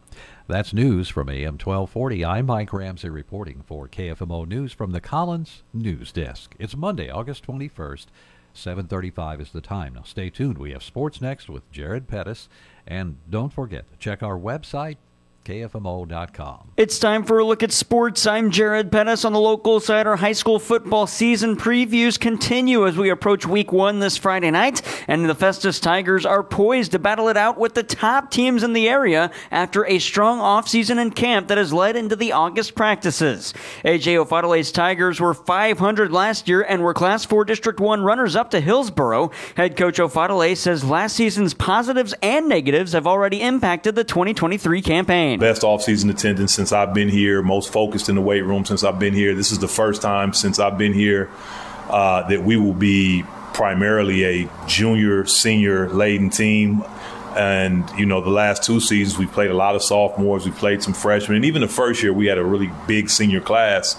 That's 0.46 0.72
news 0.72 1.09
from 1.09 1.28
AM 1.28 1.54
1240. 1.54 2.24
I'm 2.24 2.46
Mike 2.46 2.72
Ramsey 2.72 3.09
reporting 3.09 3.64
for 3.66 3.88
KFMO 3.88 4.46
News 4.46 4.72
from 4.72 4.92
the 4.92 5.00
Collins 5.00 5.64
News 5.72 6.12
Desk. 6.12 6.54
It's 6.61 6.76
Monday, 6.76 7.11
August 7.11 7.44
21st. 7.48 8.07
7:35 8.54 9.40
is 9.40 9.50
the 9.50 9.60
time. 9.60 9.94
Now 9.94 10.02
stay 10.02 10.30
tuned. 10.30 10.58
We 10.58 10.72
have 10.72 10.82
sports 10.82 11.20
next 11.20 11.48
with 11.48 11.70
Jared 11.70 12.06
Pettis, 12.08 12.48
and 12.86 13.16
don't 13.28 13.52
forget 13.52 13.84
check 13.98 14.22
our 14.22 14.38
website 14.38 14.96
KFMO.com. 15.44 16.70
It's 16.76 16.98
time 16.98 17.22
for 17.22 17.38
a 17.38 17.44
look 17.44 17.62
at 17.62 17.70
sports. 17.70 18.26
I'm 18.26 18.50
Jared 18.50 18.90
Pettis 18.90 19.24
on 19.24 19.33
the 19.33 19.40
local 19.40 19.78
side. 19.78 20.07
Our 20.07 20.16
high 20.16 20.33
school 20.33 20.59
football 20.59 21.07
season 21.07 21.57
previews 21.57 22.18
continue 22.18 22.87
as 22.87 22.96
we 22.96 23.11
approach 23.11 23.46
week 23.46 23.70
one 23.70 24.00
this 24.00 24.16
Friday 24.16 24.50
night, 24.50 24.80
and 25.07 25.28
the 25.28 25.35
Festus 25.35 25.78
Tigers 25.78 26.24
are 26.24 26.42
poised 26.42 26.92
to 26.92 26.98
battle 26.98 27.28
it 27.28 27.37
out 27.37 27.59
with 27.59 27.74
the 27.74 27.83
top 27.83 28.30
teams 28.30 28.62
in 28.62 28.72
the 28.72 28.88
area 28.88 29.30
after 29.50 29.87
a 29.87 29.98
strong 29.98 30.38
offseason 30.38 31.00
in 31.00 31.11
camp 31.11 31.48
that 31.48 31.59
has 31.59 31.72
led 31.72 31.94
into 31.94 32.16
the 32.16 32.33
August 32.33 32.74
practices. 32.74 33.52
AJ 33.85 34.24
Ofodile's 34.24 34.72
Tigers 34.72 35.20
were 35.20 35.35
500 35.35 36.11
last 36.11 36.48
year 36.48 36.62
and 36.62 36.83
were 36.83 36.94
Class 36.94 37.24
4 37.24 37.44
District 37.44 37.78
1 37.78 38.02
runners 38.02 38.35
up 38.35 38.50
to 38.50 38.61
Hillsboro. 38.61 39.30
Head 39.57 39.76
coach 39.76 39.98
Ofadale 39.98 40.57
says 40.57 40.85
last 40.85 41.16
season's 41.16 41.52
positives 41.52 42.14
and 42.22 42.48
negatives 42.48 42.92
have 42.94 43.07
already 43.07 43.42
impacted 43.42 43.94
the 43.94 44.04
2023 44.04 44.80
campaign. 44.80 45.34
Best 45.38 45.62
offseason 45.62 46.11
attendance 46.11 46.55
since 46.55 46.73
I've 46.73 46.94
been 46.94 47.09
here, 47.09 47.42
most 47.42 47.73
focused 47.73 48.09
in 48.09 48.14
the 48.14 48.20
weight 48.20 48.42
room 48.42 48.64
since 48.64 48.85
I've 48.85 48.99
been 48.99 49.14
here. 49.14 49.35
This 49.35 49.53
is 49.53 49.59
the 49.59 49.68
first 49.68 50.03
time 50.03 50.33
since 50.33 50.59
I've 50.59 50.79
been 50.79 50.92
here 50.92 51.31
uh, 51.88 52.29
that 52.29 52.42
we 52.42 52.57
will 52.57 52.73
be 52.75 53.25
primarily 53.53 54.25
a 54.25 54.51
junior, 54.66 55.25
senior 55.27 55.88
laden 55.88 56.31
team. 56.31 56.85
And, 57.37 57.88
you 57.99 58.07
know, 58.07 58.20
the 58.20 58.31
last 58.31 58.62
two 58.62 58.79
seasons, 58.79 59.18
we 59.18 59.27
played 59.27 59.51
a 59.51 59.55
lot 59.55 59.75
of 59.75 59.83
sophomores, 59.83 60.44
we 60.44 60.53
played 60.53 60.85
some 60.85 60.94
freshmen. 60.94 61.37
And 61.37 61.44
even 61.44 61.62
the 61.62 61.68
first 61.68 62.01
year, 62.01 62.12
we 62.12 62.27
had 62.27 62.38
a 62.38 62.44
really 62.44 62.70
big 62.87 63.11
senior 63.11 63.40
class. 63.40 63.97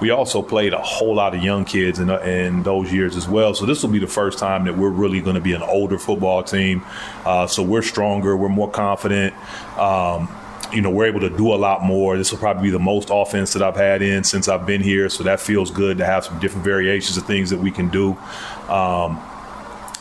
We 0.00 0.08
also 0.08 0.40
played 0.40 0.72
a 0.72 0.80
whole 0.80 1.14
lot 1.14 1.34
of 1.34 1.42
young 1.42 1.66
kids 1.66 1.98
in, 1.98 2.08
in 2.08 2.62
those 2.62 2.90
years 2.90 3.14
as 3.14 3.28
well. 3.28 3.52
So 3.52 3.66
this 3.66 3.82
will 3.82 3.90
be 3.90 3.98
the 3.98 4.06
first 4.06 4.38
time 4.38 4.64
that 4.64 4.78
we're 4.78 4.88
really 4.88 5.20
going 5.20 5.34
to 5.34 5.40
be 5.40 5.52
an 5.52 5.62
older 5.62 5.98
football 5.98 6.42
team. 6.42 6.82
Uh, 7.26 7.46
so 7.46 7.62
we're 7.62 7.82
stronger, 7.82 8.34
we're 8.34 8.48
more 8.48 8.70
confident. 8.70 9.34
Um, 9.78 10.28
you 10.72 10.80
know, 10.80 10.90
we're 10.90 11.06
able 11.06 11.20
to 11.20 11.30
do 11.30 11.52
a 11.52 11.56
lot 11.56 11.82
more. 11.82 12.16
This 12.16 12.30
will 12.30 12.38
probably 12.38 12.64
be 12.64 12.70
the 12.70 12.78
most 12.78 13.08
offense 13.10 13.52
that 13.52 13.62
I've 13.62 13.76
had 13.76 14.02
in 14.02 14.24
since 14.24 14.48
I've 14.48 14.66
been 14.66 14.82
here. 14.82 15.08
So 15.08 15.24
that 15.24 15.40
feels 15.40 15.70
good 15.70 15.98
to 15.98 16.04
have 16.04 16.24
some 16.24 16.38
different 16.38 16.64
variations 16.64 17.16
of 17.16 17.26
things 17.26 17.50
that 17.50 17.58
we 17.58 17.70
can 17.70 17.88
do. 17.88 18.16
Um, 18.68 19.20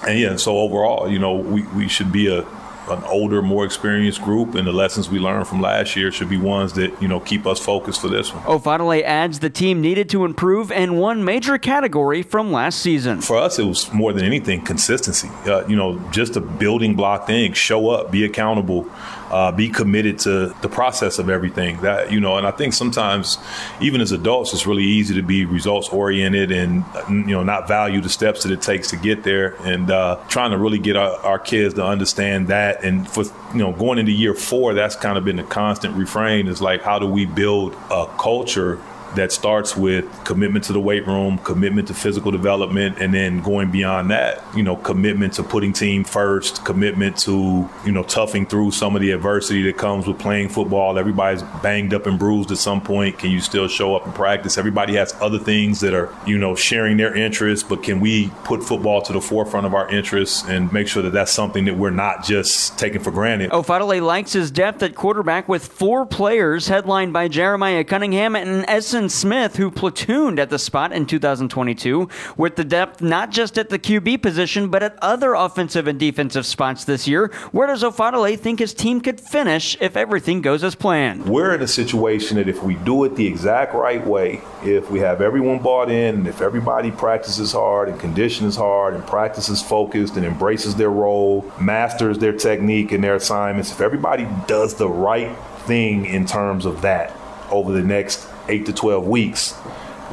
and 0.08 0.20
yeah, 0.20 0.36
so 0.36 0.58
overall, 0.58 1.10
you 1.10 1.20
know, 1.20 1.36
we, 1.36 1.64
we 1.68 1.88
should 1.88 2.12
be 2.12 2.28
a 2.28 2.46
an 2.90 3.04
older, 3.04 3.42
more 3.42 3.66
experienced 3.66 4.22
group, 4.22 4.56
and 4.56 4.66
the 4.68 4.72
lessons 4.72 5.10
we 5.10 5.20
learned 5.20 5.48
from 5.48 5.62
last 5.62 5.96
year 5.96 6.12
should 6.12 6.30
be 6.30 6.38
ones 6.38 6.74
that 6.74 7.02
you 7.02 7.08
know 7.08 7.20
keep 7.20 7.46
us 7.46 7.60
focused 7.60 8.02
for 8.02 8.08
this 8.08 8.34
one. 8.34 8.44
Ofodile 8.44 9.04
adds 9.04 9.40
the 9.40 9.50
team 9.50 9.82
needed 9.82 10.10
to 10.10 10.26
improve 10.26 10.72
in 10.72 10.98
one 10.98 11.24
major 11.24 11.58
category 11.58 12.24
from 12.24 12.52
last 12.52 12.80
season. 12.80 13.22
For 13.22 13.38
us, 13.38 13.60
it 13.60 13.66
was 13.66 13.92
more 13.92 14.14
than 14.14 14.24
anything 14.24 14.62
consistency. 14.64 15.30
Uh, 15.46 15.66
you 15.68 15.76
know, 15.76 16.00
just 16.12 16.36
a 16.36 16.42
building 16.42 16.96
block 16.96 17.28
thing: 17.28 17.54
show 17.54 17.90
up, 17.90 18.12
be 18.12 18.24
accountable 18.24 18.90
uh, 19.32 19.52
be 19.52 19.70
committed 19.70 20.20
to 20.20 20.56
the 20.62 20.70
process 20.70 21.20
of 21.20 21.30
everything. 21.30 21.80
That 21.82 22.12
you 22.12 22.20
know, 22.20 22.38
and 22.38 22.48
I 22.48 22.52
think 22.52 22.74
sometimes, 22.74 23.38
even 23.82 24.02
as 24.02 24.12
adults, 24.12 24.54
it's 24.54 24.66
really 24.66 24.84
easy 24.84 25.16
to 25.16 25.22
be 25.22 25.46
results 25.46 25.90
oriented 25.90 26.52
and 26.52 26.84
you 27.10 27.34
know 27.36 27.44
not 27.44 27.68
value 27.68 28.02
the 28.02 28.10
steps 28.10 28.44
that 28.44 28.52
it 28.52 28.62
takes 28.62 28.90
to 28.90 28.98
get 28.98 29.24
there. 29.24 29.56
And 29.62 29.92
uh, 29.92 30.20
trying 30.28 30.52
to 30.52 30.58
really 30.58 30.80
get 30.80 30.96
our, 30.96 31.18
our 31.20 31.40
kids 31.40 31.74
to 31.76 31.86
understand 31.86 32.48
that. 32.48 32.84
And 32.84 33.08
for 33.10 33.24
you 33.54 33.60
know, 33.60 33.72
going 33.74 34.00
into 34.00 34.12
year 34.12 34.34
four, 34.34 34.74
that's 34.74 34.96
kind 34.96 35.18
of 35.18 35.26
been 35.26 35.38
the 35.38 35.44
constant 35.44 35.96
refrain. 35.96 36.48
Is 36.48 36.62
like, 36.62 36.82
how 36.82 37.00
do 37.00 37.08
we 37.08 37.26
build 37.26 37.76
a 37.92 38.08
culture 38.18 38.82
that 39.16 39.32
starts 39.32 39.76
with 39.76 40.06
commitment 40.26 40.66
to 40.66 40.74
the 40.74 40.80
weight 40.80 41.06
room, 41.08 41.38
commitment 41.40 41.88
to 41.88 41.94
physical 41.94 42.32
development, 42.32 43.00
and 43.00 43.14
then 43.14 43.42
going 43.42 43.72
beyond 43.72 44.12
that, 44.12 44.44
you 44.56 44.64
know, 44.64 44.76
commitment 44.76 45.34
to 45.34 45.44
putting 45.44 45.74
team 45.74 46.04
first, 46.04 46.66
commitment 46.66 47.18
to, 47.18 47.70
you 47.86 47.92
know, 47.92 48.04
toughing 48.04 48.46
through 48.46 48.72
some 48.72 48.96
of 48.96 49.02
the 49.02 49.12
adversity 49.12 49.64
that 49.64 49.78
comes 49.78 50.08
with 50.08 50.20
playing 50.20 50.50
football. 50.50 50.98
Everybody's 50.98 51.44
banged 51.62 51.94
up 51.94 52.08
and 52.08 52.18
bruised 52.18 52.52
at 52.52 52.58
some 52.58 52.82
point. 52.82 53.20
Can 53.20 53.32
you 53.32 53.40
still 53.40 53.68
show 53.68 53.96
up 53.96 54.06
and 54.06 54.14
practice? 54.14 54.58
Everybody 54.58 54.96
has 54.96 55.14
other 55.22 55.40
things 55.40 55.80
that 55.82 55.94
are, 55.94 56.14
you 56.26 56.38
know, 56.38 56.56
sharing 56.56 56.98
their 56.98 57.16
interests, 57.16 57.68
but 57.68 57.84
can 57.84 58.00
we 58.00 58.30
put 58.44 58.64
football 58.64 59.02
to 59.04 59.14
the 59.14 59.22
forefront 59.22 59.66
of 59.66 59.74
our 59.74 59.90
interests 59.90 60.44
and 60.48 60.72
make 60.74 60.88
sure 60.88 61.04
that 61.04 61.12
that's 61.12 61.32
something 61.32 61.66
that 61.66 61.78
we're 61.78 61.90
not 61.92 62.24
just 62.24 62.78
taking 62.78 63.02
for 63.02 63.12
granted? 63.12 63.50
Oh, 63.52 63.62
Ofodile 63.68 64.02
likes 64.02 64.34
his 64.34 64.50
depth 64.52 64.82
at 64.82 64.96
quarterback 64.96 65.50
with 65.50 65.68
four 65.68 66.06
players 66.06 66.68
headlined 66.68 67.12
by 67.14 67.28
Jeremiah 67.28 67.84
Cunningham 67.84 68.36
and 68.36 68.68
Essen 68.98 69.10
Smith, 69.10 69.58
who 69.58 69.70
platooned 69.70 70.40
at 70.40 70.50
the 70.50 70.58
spot 70.58 70.92
in 70.92 71.06
2022, 71.06 72.10
with 72.36 72.56
the 72.56 72.64
depth 72.64 73.00
not 73.00 73.30
just 73.30 73.60
at 73.60 73.70
the 73.70 73.78
QB 73.78 74.24
position, 74.24 74.70
but 74.70 74.82
at 74.82 74.98
other 75.04 75.36
offensive 75.36 75.86
and 75.86 76.00
defensive 76.00 76.48
spots 76.48 76.84
this 76.84 77.08
year. 77.08 77.28
Where 77.52 77.68
does 77.68 77.84
Ofodile 77.84 78.40
think 78.40 78.58
his 78.58 78.74
team 78.74 79.00
could 79.00 79.22
finish 79.22 79.78
if 79.80 79.96
everything 79.96 80.42
goes 80.42 80.64
as 80.64 80.74
planned? 80.74 81.30
We're 81.30 81.54
in 81.54 81.62
a 81.62 81.68
situation 81.68 82.38
that 82.38 82.50
if 82.50 82.64
we 82.64 82.74
do 82.74 83.04
it 83.04 83.16
the 83.16 83.28
exact 83.28 83.76
right 83.76 84.04
way, 84.04 84.42
if 84.64 84.90
we 84.90 84.98
have 85.02 85.22
everyone 85.22 85.60
bought 85.60 85.92
in, 85.92 86.16
and 86.16 86.28
if 86.28 86.42
everybody 86.42 86.90
practices 86.90 87.52
hard 87.52 87.90
and 87.90 88.00
conditions 88.00 88.56
hard 88.56 88.96
and 88.96 89.06
practices 89.06 89.62
focused 89.62 90.18
and 90.18 90.26
embraces 90.26 90.74
their 90.74 90.90
role, 90.90 91.46
masters 91.62 92.18
their 92.18 92.34
technique 92.34 92.92
and 92.92 93.04
their 93.04 93.14
assignments, 93.14 93.72
if 93.72 93.80
everybody 93.80 94.28
does 94.48 94.74
the 94.74 94.90
right 94.90 95.38
thing 95.68 96.08
in 96.08 96.26
terms 96.26 96.66
of 96.66 96.82
that 96.82 97.16
over 97.52 97.72
the 97.72 97.84
next 97.84 98.28
eight 98.50 98.66
to 98.66 98.74
12 98.74 99.08
weeks, 99.08 99.56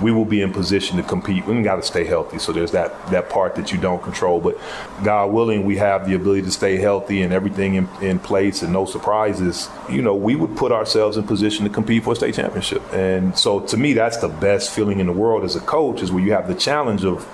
we 0.03 0.11
will 0.11 0.25
be 0.25 0.41
in 0.41 0.53
position 0.53 0.97
to 0.97 1.03
compete. 1.03 1.47
We 1.47 1.61
got 1.63 1.77
to 1.77 1.83
stay 1.83 2.05
healthy. 2.05 2.39
So 2.39 2.53
there's 2.53 2.73
that 2.73 3.07
that 3.11 3.31
part 3.31 3.55
that 3.57 3.73
you 3.73 3.79
don't 3.79 4.03
control. 4.03 4.41
But 4.41 4.59
God 5.05 5.33
willing, 5.33 5.65
we 5.65 5.77
have 5.77 6.07
the 6.09 6.15
ability 6.15 6.43
to 6.43 6.51
stay 6.51 6.77
healthy 6.77 7.23
and 7.23 7.33
everything 7.33 7.75
in, 7.75 7.89
in 8.01 8.19
place 8.19 8.63
and 8.63 8.73
no 8.73 8.87
surprises. 8.87 9.69
You 9.89 10.03
know, 10.03 10.15
we 10.15 10.35
would 10.35 10.57
put 10.57 10.73
ourselves 10.73 11.17
in 11.17 11.25
position 11.25 11.65
to 11.65 11.71
compete 11.71 12.05
for 12.05 12.13
a 12.13 12.17
state 12.17 12.35
championship. 12.35 12.83
And 12.93 13.37
so 13.39 13.61
to 13.61 13.77
me, 13.77 13.93
that's 13.93 14.17
the 14.17 14.29
best 14.29 14.71
feeling 14.71 15.01
in 15.01 15.07
the 15.07 15.13
world 15.13 15.45
as 15.45 15.55
a 15.57 15.61
coach 15.61 16.03
is 16.03 16.11
where 16.11 16.25
you 16.25 16.33
have 16.33 16.49
the 16.49 16.55
challenge 16.55 17.05
of 17.05 17.25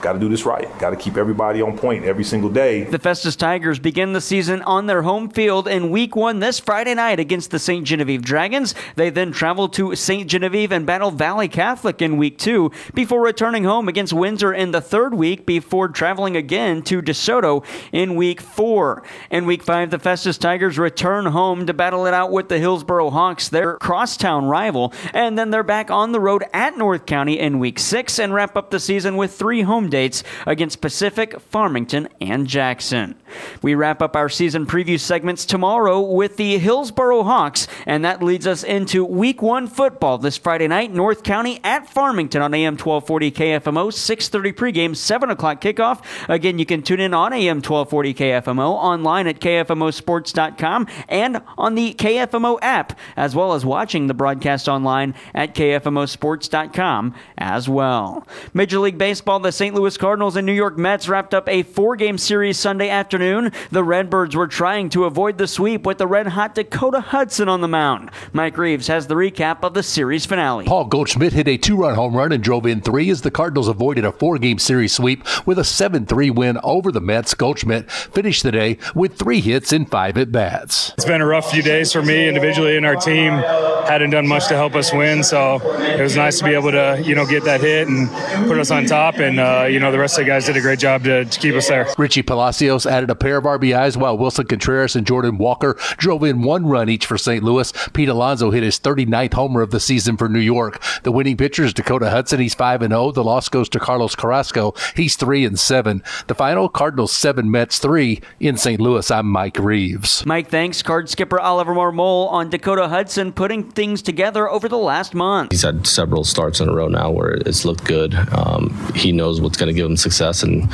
Got 0.00 0.12
to 0.12 0.20
do 0.20 0.28
this 0.28 0.46
right. 0.46 0.66
Got 0.78 0.90
to 0.90 0.96
keep 0.96 1.16
everybody 1.16 1.60
on 1.60 1.76
point 1.76 2.04
every 2.04 2.22
single 2.22 2.50
day. 2.50 2.84
The 2.84 3.00
Festus 3.00 3.34
Tigers 3.34 3.80
begin 3.80 4.12
the 4.12 4.20
season 4.20 4.62
on 4.62 4.86
their 4.86 5.02
home 5.02 5.28
field 5.28 5.66
in 5.66 5.90
week 5.90 6.14
one 6.14 6.38
this 6.38 6.60
Friday 6.60 6.94
night 6.94 7.18
against 7.18 7.50
the 7.50 7.58
St. 7.58 7.84
Genevieve 7.84 8.22
Dragons. 8.22 8.76
They 8.94 9.10
then 9.10 9.32
travel 9.32 9.68
to 9.70 9.96
St. 9.96 10.30
Genevieve 10.30 10.70
and 10.70 10.86
Battle 10.86 11.10
Valley 11.10 11.48
Catholic 11.48 12.00
in 12.00 12.16
week 12.16 12.38
two 12.38 12.70
before 12.94 13.24
returning 13.24 13.64
home 13.64 13.88
against 13.88 14.12
Windsor 14.12 14.52
in 14.52 14.70
the 14.70 14.80
third 14.80 15.14
week 15.14 15.44
before 15.44 15.88
traveling 15.88 16.36
again 16.36 16.82
to 16.82 17.02
DeSoto 17.02 17.64
in 17.90 18.14
week 18.14 18.40
four. 18.40 19.02
In 19.32 19.46
week 19.46 19.64
five, 19.64 19.90
the 19.90 19.98
Festus 19.98 20.38
Tigers 20.38 20.78
return 20.78 21.26
home 21.26 21.66
to 21.66 21.74
battle 21.74 22.06
it 22.06 22.14
out 22.14 22.30
with 22.30 22.48
the 22.48 22.58
Hillsboro 22.58 23.10
Hawks, 23.10 23.48
their 23.48 23.76
crosstown 23.78 24.44
rival. 24.44 24.92
And 25.12 25.36
then 25.36 25.50
they're 25.50 25.64
back 25.64 25.90
on 25.90 26.12
the 26.12 26.20
road 26.20 26.44
at 26.52 26.78
North 26.78 27.04
County 27.04 27.40
in 27.40 27.58
week 27.58 27.80
six 27.80 28.20
and 28.20 28.32
wrap 28.32 28.56
up 28.56 28.70
the 28.70 28.78
season 28.78 29.16
with 29.16 29.34
three 29.34 29.62
home 29.62 29.87
dates 29.88 30.22
against 30.46 30.80
Pacific, 30.80 31.40
Farmington, 31.40 32.08
and 32.20 32.46
Jackson. 32.46 33.14
We 33.62 33.74
wrap 33.74 34.02
up 34.02 34.16
our 34.16 34.28
season 34.28 34.66
preview 34.66 34.98
segments 34.98 35.44
tomorrow 35.44 36.00
with 36.00 36.36
the 36.36 36.58
Hillsboro 36.58 37.24
Hawks, 37.24 37.66
and 37.86 38.04
that 38.04 38.22
leads 38.22 38.46
us 38.46 38.64
into 38.64 39.04
week 39.04 39.42
one 39.42 39.66
football 39.66 40.18
this 40.18 40.36
Friday 40.36 40.68
night, 40.68 40.92
North 40.92 41.22
County 41.22 41.60
at 41.62 41.88
Farmington 41.88 42.42
on 42.42 42.54
AM 42.54 42.74
1240 42.74 43.30
KFMO, 43.30 43.90
6.30 43.90 44.52
pregame, 44.54 44.96
7 44.96 45.30
o'clock 45.30 45.60
kickoff. 45.60 46.02
Again, 46.28 46.58
you 46.58 46.66
can 46.66 46.82
tune 46.82 47.00
in 47.00 47.14
on 47.14 47.32
AM 47.32 47.56
1240 47.58 48.14
KFMO, 48.14 48.70
online 48.70 49.26
at 49.26 49.40
KFMOsports.com, 49.40 50.86
and 51.08 51.42
on 51.56 51.74
the 51.74 51.94
KFMO 51.94 52.58
app, 52.62 52.98
as 53.16 53.34
well 53.34 53.52
as 53.52 53.64
watching 53.64 54.06
the 54.06 54.14
broadcast 54.14 54.68
online 54.68 55.14
at 55.34 55.54
KFMOsports.com 55.54 57.14
as 57.36 57.68
well. 57.68 58.26
Major 58.54 58.78
League 58.78 58.98
Baseball, 58.98 59.40
the 59.40 59.52
St. 59.52 59.74
Louis 59.74 59.96
Cardinals 59.96 60.36
and 60.36 60.46
New 60.46 60.52
York 60.52 60.78
Mets 60.78 61.08
wrapped 61.08 61.34
up 61.34 61.48
a 61.48 61.62
four 61.62 61.96
game 61.96 62.18
series 62.18 62.58
Sunday 62.58 62.88
afternoon. 62.88 63.17
The 63.18 63.84
Redbirds 63.84 64.36
were 64.36 64.46
trying 64.46 64.90
to 64.90 65.04
avoid 65.04 65.38
the 65.38 65.48
sweep 65.48 65.84
with 65.84 65.98
the 65.98 66.06
red 66.06 66.28
hot 66.28 66.54
Dakota 66.54 67.00
Hudson 67.00 67.48
on 67.48 67.60
the 67.60 67.68
mound. 67.68 68.10
Mike 68.32 68.56
Reeves 68.56 68.86
has 68.86 69.08
the 69.08 69.14
recap 69.16 69.58
of 69.62 69.74
the 69.74 69.82
series 69.82 70.24
finale. 70.24 70.66
Paul 70.66 70.84
Goldschmidt 70.84 71.32
hit 71.32 71.48
a 71.48 71.56
two 71.56 71.76
run 71.76 71.94
home 71.96 72.16
run 72.16 72.30
and 72.30 72.42
drove 72.42 72.64
in 72.64 72.80
three 72.80 73.10
as 73.10 73.22
the 73.22 73.30
Cardinals 73.30 73.66
avoided 73.66 74.04
a 74.04 74.12
four 74.12 74.38
game 74.38 74.58
series 74.58 74.92
sweep 74.92 75.24
with 75.46 75.58
a 75.58 75.64
7 75.64 76.06
3 76.06 76.30
win 76.30 76.58
over 76.62 76.92
the 76.92 77.00
Mets. 77.00 77.34
Goldschmidt 77.34 77.90
finished 77.90 78.42
the 78.44 78.52
day 78.52 78.78
with 78.94 79.18
three 79.18 79.40
hits 79.40 79.72
in 79.72 79.86
five 79.86 80.16
at 80.16 80.30
bats. 80.30 80.92
It's 80.92 81.04
been 81.04 81.20
a 81.20 81.26
rough 81.26 81.50
few 81.50 81.62
days 81.62 81.92
for 81.92 82.02
me 82.02 82.28
individually 82.28 82.76
and 82.76 82.86
our 82.86 82.96
team. 82.96 83.32
Hadn't 83.32 84.10
done 84.10 84.28
much 84.28 84.48
to 84.48 84.54
help 84.54 84.74
us 84.74 84.92
win, 84.92 85.24
so 85.24 85.56
it 85.80 86.00
was 86.00 86.16
nice 86.16 86.38
to 86.38 86.44
be 86.44 86.54
able 86.54 86.70
to, 86.70 87.02
you 87.04 87.14
know, 87.14 87.26
get 87.26 87.44
that 87.44 87.60
hit 87.60 87.88
and 87.88 88.08
put 88.46 88.58
us 88.58 88.70
on 88.70 88.86
top. 88.86 89.16
And, 89.16 89.40
uh, 89.40 89.66
you 89.68 89.80
know, 89.80 89.90
the 89.90 89.98
rest 89.98 90.18
of 90.18 90.24
the 90.24 90.30
guys 90.30 90.46
did 90.46 90.56
a 90.56 90.60
great 90.60 90.78
job 90.78 91.04
to, 91.04 91.24
to 91.24 91.40
keep 91.40 91.54
us 91.54 91.68
there. 91.68 91.88
Richie 91.96 92.22
Palacios 92.22 92.86
added 92.86 93.07
a 93.10 93.14
pair 93.14 93.38
of 93.38 93.44
RBIs 93.44 93.96
while 93.96 94.18
Willson 94.18 94.48
Contreras 94.48 94.96
and 94.96 95.06
Jordan 95.06 95.38
Walker 95.38 95.76
drove 95.96 96.24
in 96.24 96.42
one 96.42 96.66
run 96.66 96.88
each 96.88 97.06
for 97.06 97.18
St. 97.18 97.42
Louis. 97.42 97.72
Pete 97.92 98.08
Alonso 98.08 98.50
hit 98.50 98.62
his 98.62 98.78
39th 98.78 99.34
homer 99.34 99.60
of 99.62 99.70
the 99.70 99.80
season 99.80 100.16
for 100.16 100.28
New 100.28 100.38
York. 100.38 100.82
The 101.02 101.12
winning 101.12 101.36
pitcher 101.36 101.64
is 101.64 101.74
Dakota 101.74 102.10
Hudson. 102.10 102.40
He's 102.40 102.54
5 102.54 102.82
and 102.82 102.92
0. 102.92 103.12
The 103.12 103.24
loss 103.24 103.48
goes 103.48 103.68
to 103.70 103.80
Carlos 103.80 104.14
Carrasco. 104.14 104.74
He's 104.96 105.16
3 105.16 105.44
and 105.44 105.58
7. 105.58 106.02
The 106.26 106.34
final 106.34 106.68
Cardinals 106.68 107.12
7 107.12 107.50
Mets 107.50 107.78
3 107.78 108.20
in 108.40 108.56
St. 108.56 108.80
Louis. 108.80 109.10
I'm 109.10 109.26
Mike 109.26 109.58
Reeves. 109.58 110.24
Mike 110.26 110.48
thanks 110.48 110.82
card 110.82 111.08
skipper 111.08 111.38
Oliver 111.40 111.74
Marmol 111.74 112.30
on 112.30 112.50
Dakota 112.50 112.88
Hudson 112.88 113.32
putting 113.32 113.70
things 113.70 114.02
together 114.02 114.48
over 114.48 114.68
the 114.68 114.78
last 114.78 115.14
month. 115.14 115.52
He's 115.52 115.62
had 115.62 115.86
several 115.86 116.24
starts 116.24 116.60
in 116.60 116.68
a 116.68 116.74
row 116.74 116.88
now 116.88 117.10
where 117.10 117.34
it's 117.34 117.64
looked 117.64 117.84
good. 117.84 118.14
Um, 118.32 118.74
he 118.94 119.12
knows 119.12 119.40
what's 119.40 119.56
going 119.56 119.68
to 119.68 119.74
give 119.74 119.86
him 119.86 119.96
success, 119.96 120.42
and 120.42 120.70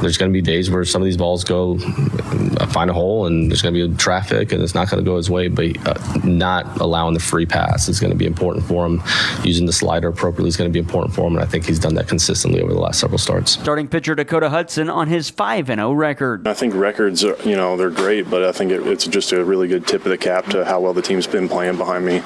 there's 0.00 0.16
going 0.16 0.30
to 0.30 0.32
be 0.32 0.42
days 0.42 0.70
where 0.70 0.84
some 0.84 1.02
of 1.02 1.06
these 1.06 1.16
balls 1.16 1.44
go 1.44 1.69
find 1.78 2.90
a 2.90 2.92
hole, 2.92 3.26
and 3.26 3.50
there's 3.50 3.62
going 3.62 3.74
to 3.74 3.88
be 3.88 3.96
traffic, 3.96 4.52
and 4.52 4.62
it's 4.62 4.74
not 4.74 4.90
going 4.90 5.02
to 5.02 5.08
go 5.08 5.16
his 5.16 5.30
way. 5.30 5.48
But 5.48 5.76
uh, 5.86 6.18
not 6.24 6.80
allowing 6.80 7.14
the 7.14 7.20
free 7.20 7.46
pass 7.46 7.88
is 7.88 8.00
going 8.00 8.12
to 8.12 8.16
be 8.16 8.26
important 8.26 8.64
for 8.64 8.86
him. 8.86 9.02
Using 9.44 9.66
the 9.66 9.72
slider 9.72 10.08
appropriately 10.08 10.48
is 10.48 10.56
going 10.56 10.70
to 10.70 10.72
be 10.72 10.78
important 10.78 11.14
for 11.14 11.26
him, 11.26 11.34
and 11.34 11.44
I 11.44 11.46
think 11.46 11.66
he's 11.66 11.78
done 11.78 11.94
that 11.94 12.08
consistently 12.08 12.60
over 12.62 12.72
the 12.72 12.80
last 12.80 13.00
several 13.00 13.18
starts. 13.18 13.52
Starting 13.52 13.88
pitcher 13.88 14.14
Dakota 14.14 14.50
Hudson 14.50 14.88
on 14.88 15.08
his 15.08 15.30
5 15.30 15.66
0 15.66 15.92
record. 15.92 16.46
I 16.46 16.54
think 16.54 16.74
records, 16.74 17.24
are, 17.24 17.36
you 17.44 17.56
know, 17.56 17.76
they're 17.76 17.90
great, 17.90 18.30
but 18.30 18.44
I 18.44 18.52
think 18.52 18.72
it, 18.72 18.86
it's 18.86 19.06
just 19.06 19.32
a 19.32 19.44
really 19.44 19.68
good 19.68 19.86
tip 19.86 20.04
of 20.04 20.10
the 20.10 20.18
cap 20.18 20.46
to 20.46 20.64
how 20.64 20.80
well 20.80 20.92
the 20.92 21.02
team's 21.02 21.26
been 21.26 21.48
playing 21.48 21.76
behind 21.76 22.04
me. 22.04 22.18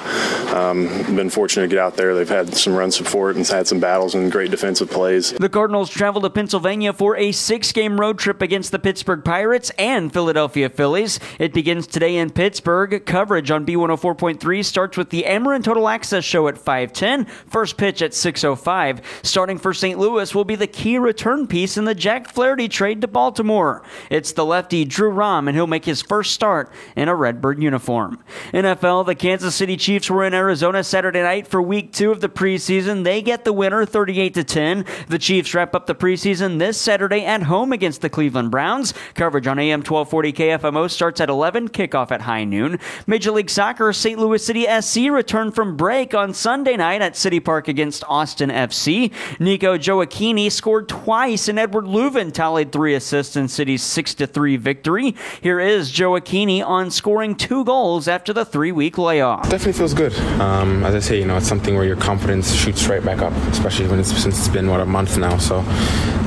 Um, 0.53 0.87
been 1.15 1.29
fortunate 1.29 1.63
to 1.63 1.67
get 1.67 1.79
out 1.79 1.97
there. 1.97 2.15
They've 2.15 2.27
had 2.27 2.53
some 2.55 2.75
run 2.75 2.91
support 2.91 3.35
and 3.35 3.45
had 3.47 3.67
some 3.67 3.79
battles 3.79 4.15
and 4.15 4.31
great 4.31 4.51
defensive 4.51 4.89
plays. 4.89 5.31
The 5.31 5.49
Cardinals 5.49 5.89
travel 5.89 6.21
to 6.21 6.29
Pennsylvania 6.29 6.93
for 6.93 7.15
a 7.15 7.31
six 7.31 7.71
game 7.71 7.99
road 7.99 8.19
trip 8.19 8.41
against 8.41 8.71
the 8.71 8.79
Pittsburgh 8.79 9.23
Pirates 9.23 9.34
and 9.35 10.13
Philadelphia 10.13 10.69
Phillies. 10.69 11.19
It 11.39 11.53
begins 11.53 11.87
today 11.87 12.15
in 12.15 12.29
Pittsburgh. 12.29 13.05
Coverage 13.05 13.51
on 13.51 13.65
B104.3 13.65 14.63
starts 14.63 14.95
with 14.95 15.09
the 15.09 15.23
Ameren 15.23 15.61
Total 15.61 15.89
Access 15.89 16.23
Show 16.23 16.47
at 16.47 16.57
510. 16.57 17.25
First 17.25 17.75
pitch 17.75 18.01
at 18.01 18.11
6.05. 18.11 19.03
Starting 19.23 19.57
for 19.57 19.73
St. 19.73 19.99
Louis 19.99 20.33
will 20.33 20.45
be 20.45 20.55
the 20.55 20.67
key 20.67 20.97
return 20.97 21.47
piece 21.47 21.75
in 21.75 21.83
the 21.83 21.93
Jack 21.93 22.29
Flaherty 22.29 22.69
trade 22.69 23.01
to 23.01 23.07
Baltimore. 23.07 23.83
It's 24.09 24.31
the 24.31 24.45
lefty 24.45 24.85
Drew 24.85 25.09
Rom, 25.09 25.49
and 25.49 25.57
he'll 25.57 25.67
make 25.67 25.85
his 25.85 26.01
first 26.01 26.31
start 26.31 26.71
in 26.95 27.09
a 27.09 27.15
Redbird 27.15 27.61
uniform. 27.61 28.23
NFL, 28.53 29.05
the 29.05 29.15
Kansas 29.15 29.53
City 29.53 29.75
Chiefs 29.75 30.09
were 30.09 30.23
in 30.23 30.33
Arizona 30.33 30.81
Saturday 30.81 31.21
night 31.21 31.45
for 31.45 31.61
week 31.61 31.91
two 31.91 32.09
of 32.09 32.21
the 32.21 32.29
preseason. 32.29 33.03
They 33.03 33.21
get 33.21 33.43
the 33.43 33.51
winner 33.51 33.85
38 33.85 34.33
to 34.35 34.43
10. 34.45 34.85
The 35.09 35.19
Chiefs 35.19 35.53
wrap 35.53 35.75
up 35.75 35.87
the 35.87 35.95
preseason 35.95 36.59
this 36.59 36.79
Saturday 36.79 37.25
at 37.25 37.43
home 37.43 37.73
against 37.73 38.01
the 38.01 38.09
Cleveland 38.09 38.51
Browns. 38.51 38.93
Coverage 39.25 39.47
on 39.47 39.57
AM 39.57 39.79
1240 39.79 40.33
KFMO 40.33 40.87
starts 40.87 41.19
at 41.19 41.31
11, 41.31 41.69
kickoff 41.69 42.11
at 42.11 42.21
high 42.21 42.43
noon. 42.43 42.77
Major 43.07 43.31
League 43.31 43.49
Soccer, 43.49 43.91
St. 43.91 44.19
Louis 44.19 44.45
City 44.45 44.67
SC 44.79 45.09
returned 45.09 45.55
from 45.55 45.75
break 45.75 46.13
on 46.13 46.31
Sunday 46.31 46.77
night 46.77 47.01
at 47.01 47.17
City 47.17 47.39
Park 47.39 47.67
against 47.67 48.03
Austin 48.07 48.51
FC. 48.51 49.11
Nico 49.39 49.79
Gioacchini 49.79 50.51
scored 50.51 50.87
twice, 50.87 51.47
and 51.47 51.57
Eduard 51.57 51.85
Löwen 51.85 52.31
tallied 52.31 52.71
three 52.71 52.93
assists 52.93 53.35
in 53.35 53.47
City's 53.47 53.81
6 53.81 54.13
3 54.13 54.57
victory. 54.57 55.15
Here 55.41 55.59
is 55.59 55.91
Gioacchini 55.91 56.63
on 56.63 56.91
scoring 56.91 57.33
two 57.33 57.65
goals 57.65 58.07
after 58.07 58.31
the 58.31 58.45
three 58.45 58.71
week 58.71 58.99
layoff. 58.99 59.49
Definitely 59.49 59.73
feels 59.73 59.95
good. 59.95 60.13
Um, 60.39 60.85
as 60.85 60.93
I 60.93 60.99
say, 60.99 61.17
you 61.17 61.25
know, 61.25 61.37
it's 61.37 61.47
something 61.47 61.73
where 61.73 61.83
your 61.85 61.97
confidence 61.97 62.53
shoots 62.53 62.85
right 62.87 63.03
back 63.03 63.23
up, 63.23 63.33
especially 63.49 63.87
when 63.87 63.99
it's 63.99 64.15
since 64.15 64.37
it's 64.37 64.49
been 64.49 64.69
what 64.69 64.81
a 64.81 64.85
month 64.85 65.17
now. 65.17 65.39
So. 65.39 65.61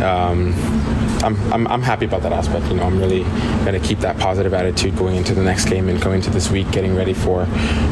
Um, 0.03 0.53
I'm, 1.23 1.53
I'm, 1.53 1.67
I'm 1.67 1.83
happy 1.83 2.05
about 2.05 2.23
that 2.23 2.33
aspect. 2.33 2.67
You 2.69 2.75
know, 2.75 2.88
I'm 2.89 2.99
really 2.99 3.23
going 3.65 3.81
to 3.81 3.87
keep 3.87 3.99
that 4.01 4.19
positive 4.19 4.55
attitude 4.55 4.97
going 4.97 5.17
into 5.17 5.35
the 5.35 5.43
next 5.43 5.67
game 5.67 5.89
and 5.89 6.01
going 6.01 6.17
into 6.17 6.31
this 6.31 6.51
week, 6.51 6.71
getting 6.71 6.97
ready 6.97 7.13
for 7.13 7.45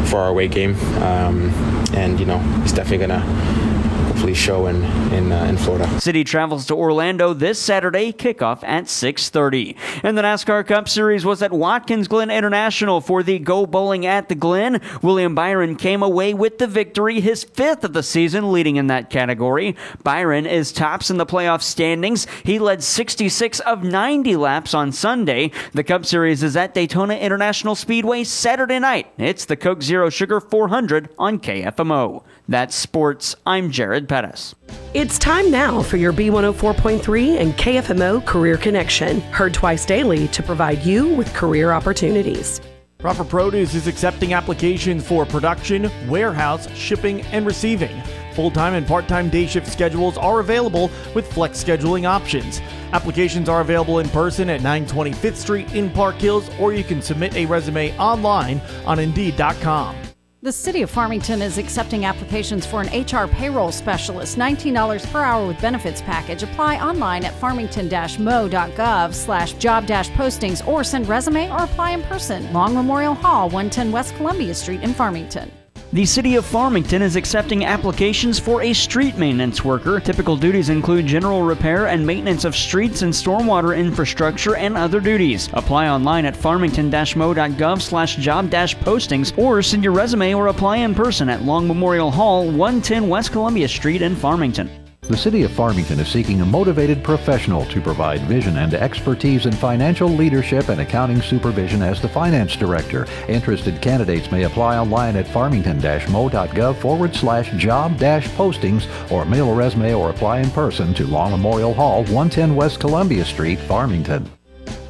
for 0.07 0.19
our 0.21 0.29
away 0.29 0.49
game. 0.49 0.75
Um, 1.03 1.51
and 1.95 2.19
you 2.19 2.27
know, 2.27 2.41
it's 2.63 2.73
definitely 2.73 3.07
going 3.07 3.21
to 3.21 3.76
hopefully 4.17 4.33
show 4.33 4.67
in 4.67 4.83
in, 5.13 5.31
uh, 5.31 5.45
in 5.45 5.59
Florida. 5.59 6.01
City 6.01 6.25
travels 6.25 6.65
to 6.65 6.75
Orlando 6.75 7.35
this 7.35 7.61
Saturday, 7.61 8.15
kickoff 8.15 8.65
at 8.65 8.89
6:30. 8.89 9.77
And 10.03 10.17
the 10.17 10.23
NASCAR 10.23 10.67
Cup 10.67 10.89
Series 10.89 11.27
was 11.27 11.43
at 11.43 11.53
Watkins 11.53 12.09
Glen 12.09 12.31
International 12.31 13.03
for 13.03 13.23
the 13.23 13.39
Go 13.39 13.67
Bowling 13.67 14.07
at 14.07 14.31
the 14.31 14.35
Glen. 14.35 14.81
William 15.03 15.35
Byron 15.35 15.77
came 15.77 16.03
away 16.03 16.33
with 16.33 16.57
the 16.57 16.67
victory, 16.67 17.21
his 17.21 17.45
fifth 17.45 17.85
of 17.85 17.93
the 17.93 18.03
season, 18.03 18.53
leading 18.53 18.77
in 18.77 18.87
that 18.87 19.11
category. 19.11 19.77
Byron 20.03 20.47
is 20.47 20.73
tops 20.73 21.11
in 21.11 21.19
the 21.19 21.27
playoff 21.27 21.61
standings. 21.61 22.27
He 22.43 22.59
led 22.59 22.83
66 22.83 23.61
of 23.61 23.85
90 23.85 24.35
laps 24.37 24.73
on 24.73 24.93
Sunday. 24.93 25.51
The 25.75 25.85
Cup 25.85 26.07
Series 26.07 26.43
is 26.43 26.57
at 26.57 26.73
Daytona 26.73 27.17
International 27.17 27.75
Speedway 27.75 28.25
Saturday 28.25 28.79
night. 28.79 29.09
It's 29.19 29.45
the 29.45 29.57
Coke 29.57 29.83
Zero 29.83 30.09
Sugar 30.09 30.41
400 30.41 31.11
on 31.19 31.39
KFMO. 31.39 32.23
That's 32.49 32.75
sports. 32.75 33.35
I'm 33.45 33.71
Jared 33.73 34.06
Pettis. 34.07 34.55
It's 34.95 35.19
time 35.19 35.51
now 35.51 35.83
for 35.83 35.97
your 35.97 36.13
B104.3 36.13 37.39
and 37.39 37.53
KFMO 37.55 38.25
Career 38.25 38.57
Connection, 38.57 39.21
heard 39.33 39.53
twice 39.53 39.85
daily 39.85 40.29
to 40.29 40.43
provide 40.43 40.83
you 40.85 41.15
with 41.15 41.33
career 41.35 41.73
opportunities. 41.73 42.61
Proper 42.99 43.25
Produce 43.25 43.75
is 43.75 43.87
accepting 43.87 44.33
applications 44.33 45.07
for 45.07 45.27
production, 45.27 45.91
warehouse, 46.09 46.67
shipping, 46.75 47.21
and 47.27 47.45
receiving. 47.45 48.03
Full 48.35 48.51
time 48.51 48.75
and 48.75 48.87
part 48.87 49.07
time 49.07 49.29
day 49.29 49.47
shift 49.47 49.67
schedules 49.67 50.17
are 50.17 50.41
available 50.41 50.91
with 51.15 51.31
flex 51.33 51.63
scheduling 51.63 52.05
options. 52.07 52.61
Applications 52.93 53.49
are 53.49 53.61
available 53.61 53.99
in 53.99 54.09
person 54.09 54.49
at 54.51 54.61
925th 54.61 55.37
Street 55.37 55.73
in 55.75 55.91
Park 55.91 56.17
Hills, 56.17 56.51
or 56.59 56.73
you 56.73 56.85
can 56.85 57.03
submit 57.03 57.35
a 57.35 57.47
resume 57.47 57.97
online 57.99 58.61
on 58.87 58.99
Indeed.com. 58.99 60.06
The 60.47 60.53
City 60.53 60.83
of 60.83 60.91
Farmington 60.91 61.43
is 61.43 61.59
accepting 61.59 62.05
applications 62.05 62.65
for 62.65 62.81
an 62.81 62.87
HR 62.87 63.27
payroll 63.27 63.73
specialist, 63.73 64.39
$19 64.39 65.11
per 65.11 65.21
hour 65.21 65.45
with 65.45 65.61
benefits 65.61 66.01
package. 66.01 66.45
Apply 66.45 66.79
online 66.79 67.25
at 67.25 67.35
farmington-mo.gov 67.41 69.13
slash 69.13 69.55
job 69.55 69.87
postings 69.89 70.65
or 70.69 70.85
send 70.85 71.09
resume 71.09 71.51
or 71.51 71.65
apply 71.65 71.91
in 71.91 72.03
person. 72.05 72.53
Long 72.53 72.75
Memorial 72.75 73.15
Hall, 73.15 73.47
110 73.47 73.91
West 73.91 74.15
Columbia 74.15 74.55
Street 74.55 74.85
in 74.85 74.95
Farmington. 74.95 75.51
The 75.97 76.05
City 76.05 76.37
of 76.37 76.45
Farmington 76.45 77.01
is 77.01 77.17
accepting 77.17 77.65
applications 77.65 78.39
for 78.39 78.61
a 78.61 78.75
street 78.75 79.17
maintenance 79.17 79.65
worker. 79.65 79.99
Typical 79.99 80.37
duties 80.37 80.69
include 80.69 81.07
general 81.07 81.41
repair 81.41 81.87
and 81.87 82.07
maintenance 82.07 82.45
of 82.45 82.55
streets 82.55 83.01
and 83.01 83.11
stormwater 83.11 83.75
infrastructure 83.75 84.57
and 84.57 84.77
other 84.77 85.01
duties. 85.01 85.49
Apply 85.55 85.89
online 85.89 86.27
at 86.27 86.37
farmington-mo.gov 86.37 87.81
slash 87.81 88.17
job 88.17 88.51
postings 88.51 89.39
or 89.39 89.63
send 89.63 89.83
your 89.83 89.95
resume 89.95 90.35
or 90.35 90.49
apply 90.49 90.77
in 90.77 90.95
person 90.95 91.31
at 91.31 91.45
Long 91.45 91.67
Memorial 91.67 92.11
Hall, 92.11 92.45
110 92.45 93.09
West 93.09 93.33
Columbia 93.33 93.67
Street 93.67 94.03
in 94.03 94.15
Farmington. 94.15 94.86
The 95.09 95.17
City 95.17 95.45
of 95.45 95.53
Farmington 95.53 96.01
is 96.01 96.09
seeking 96.09 96.41
a 96.41 96.45
motivated 96.45 97.05
professional 97.05 97.65
to 97.67 97.81
provide 97.81 98.23
vision 98.23 98.57
and 98.57 98.75
expertise 98.75 99.47
in 99.47 99.53
financial 99.53 100.09
leadership 100.09 100.69
and 100.69 100.81
accounting 100.81 101.23
supervision 101.23 101.81
as 101.81 102.03
the 102.03 102.09
Finance 102.09 102.57
Director. 102.57 103.07
Interested 103.29 103.81
candidates 103.81 104.33
may 104.33 104.43
apply 104.43 104.77
online 104.77 105.15
at 105.15 105.29
farmington-mo.gov 105.29 106.81
forward 106.81 107.15
slash 107.15 107.53
job 107.53 107.97
postings 107.99 108.89
or 109.13 109.25
mail 109.25 109.53
a 109.53 109.55
resume 109.55 109.95
or 109.95 110.11
apply 110.11 110.41
in 110.41 110.51
person 110.51 110.93
to 110.95 111.07
Long 111.07 111.31
Memorial 111.31 111.73
Hall, 111.73 112.03
110 112.07 112.57
West 112.57 112.81
Columbia 112.81 113.25
Street, 113.25 113.61
Farmington. 113.61 114.29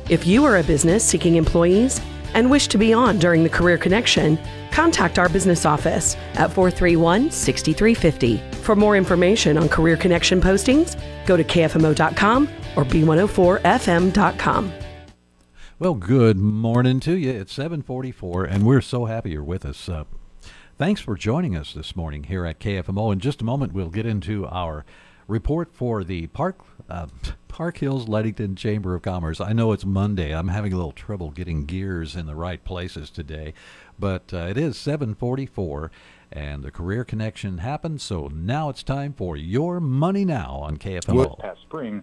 If 0.09 0.27
you 0.27 0.47
are 0.47 0.57
a 0.57 0.63
business 0.63 1.05
seeking 1.05 1.37
employees 1.37 2.01
and 2.33 2.51
wish 2.51 2.69
to 2.69 2.79
be 2.79 2.95
on 2.95 3.19
during 3.19 3.43
the 3.43 3.51
Career 3.51 3.77
Connection, 3.77 4.39
contact 4.77 5.19
our 5.19 5.31
business 5.31 5.65
office 5.65 6.17
at 6.35 6.53
431 6.53 7.31
6350. 7.31 8.37
For 8.63 8.77
more 8.77 8.95
information 8.95 9.57
on 9.57 9.71
Career 9.71 9.97
Connection 9.97 10.39
postings, 10.39 11.01
go 11.25 11.35
to 11.37 11.43
kfmo.com 11.43 12.49
or 12.77 12.85
b104fm.com. 12.85 14.73
Well, 15.79 15.95
good 15.95 16.37
morning 16.37 17.01
to 17.01 17.17
you. 17.17 17.31
It's 17.31 17.53
744, 17.55 18.45
and 18.45 18.67
we're 18.67 18.81
so 18.81 19.07
happy 19.07 19.31
you're 19.31 19.43
with 19.43 19.65
us. 19.65 19.89
Uh, 19.89 20.05
thanks 20.77 21.01
for 21.01 21.17
joining 21.17 21.57
us 21.57 21.73
this 21.73 21.97
morning 21.97 22.25
here 22.25 22.45
at 22.45 22.61
KFMO. 22.61 23.13
In 23.13 23.21
just 23.21 23.41
a 23.41 23.45
moment, 23.45 23.73
we'll 23.73 23.91
get 23.91 24.07
into 24.07 24.47
our 24.47 24.85
report 25.29 25.75
for 25.75 26.05
the 26.05 26.29
Park 26.29 26.61
uh, 26.89 27.07
Park 27.49 27.79
Hills 27.79 28.07
Leadington 28.07 28.55
Chamber 28.55 28.95
of 28.95 29.03
Commerce. 29.03 29.41
I 29.41 29.53
know 29.53 29.73
it's 29.73 29.85
Monday. 29.85 30.35
I'm 30.35 30.49
having 30.49 30.73
a 30.73 30.77
little 30.77 30.93
trouble 30.93 31.31
getting 31.31 31.65
gears 31.65 32.15
in 32.15 32.27
the 32.27 32.35
right 32.35 32.63
places 32.63 33.11
today, 33.11 33.55
but 33.99 34.33
uh, 34.33 34.47
it 34.49 34.57
is 34.57 34.77
7:44 34.77 35.91
and 36.33 36.63
the 36.63 36.71
career 36.71 37.05
connection 37.05 37.59
happened. 37.59 38.01
So 38.01 38.29
now 38.29 38.69
it's 38.69 38.83
time 38.83 39.13
for 39.13 39.37
your 39.37 39.81
money 39.81 40.25
now 40.25 40.57
on 40.63 40.77
KFMO. 40.77 41.39
Past 41.39 41.63
spring. 41.63 42.03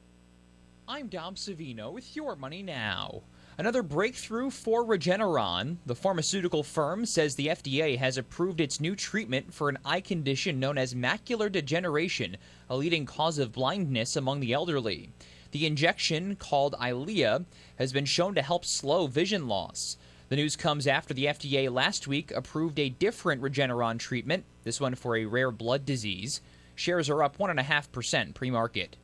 I'm 0.88 1.08
Dom 1.08 1.36
Savino 1.36 1.92
with 1.92 2.16
your 2.16 2.36
money 2.36 2.62
now. 2.62 3.24
Another 3.58 3.84
breakthrough 3.84 4.50
for 4.50 4.84
Regeneron. 4.84 5.78
The 5.86 5.96
pharmaceutical 5.96 6.64
firm 6.64 7.06
says 7.06 7.36
the 7.36 7.48
FDA 7.48 7.98
has 7.98 8.18
approved 8.18 8.60
its 8.60 8.82
new 8.82 8.96
treatment 8.96 9.54
for 9.54 9.70
an 9.70 9.78
eye 9.86 10.02
condition 10.02 10.60
known 10.60 10.78
as 10.78 10.96
macular 10.96 11.52
degeneration, 11.52 12.38
a 12.70 12.76
leading 12.76 13.06
cause 13.06 13.38
of 13.38 13.52
blindness 13.52 14.16
among 14.16 14.40
the 14.40 14.54
elderly. 14.54 15.12
The 15.52 15.68
injection, 15.68 16.36
called 16.36 16.74
Eylea, 16.82 17.46
has 17.78 17.94
been 17.94 18.06
shown 18.06 18.34
to 18.34 18.42
help 18.42 18.66
slow 18.66 19.06
vision 19.06 19.48
loss. 19.48 19.98
The 20.34 20.38
news 20.38 20.56
comes 20.56 20.88
after 20.88 21.14
the 21.14 21.26
FDA 21.26 21.72
last 21.72 22.08
week 22.08 22.32
approved 22.32 22.80
a 22.80 22.90
different 22.90 23.44
Regeneron 23.44 24.00
treatment, 24.00 24.46
this 24.64 24.82
one 24.82 24.96
for 24.96 25.16
a 25.16 25.26
rare 25.26 25.52
blood 25.52 25.86
disease. 25.86 26.42
Shares 26.74 27.08
are 27.08 27.22
up 27.22 27.38
1.5% 27.38 28.34
pre 28.34 28.50
market. 28.50 28.98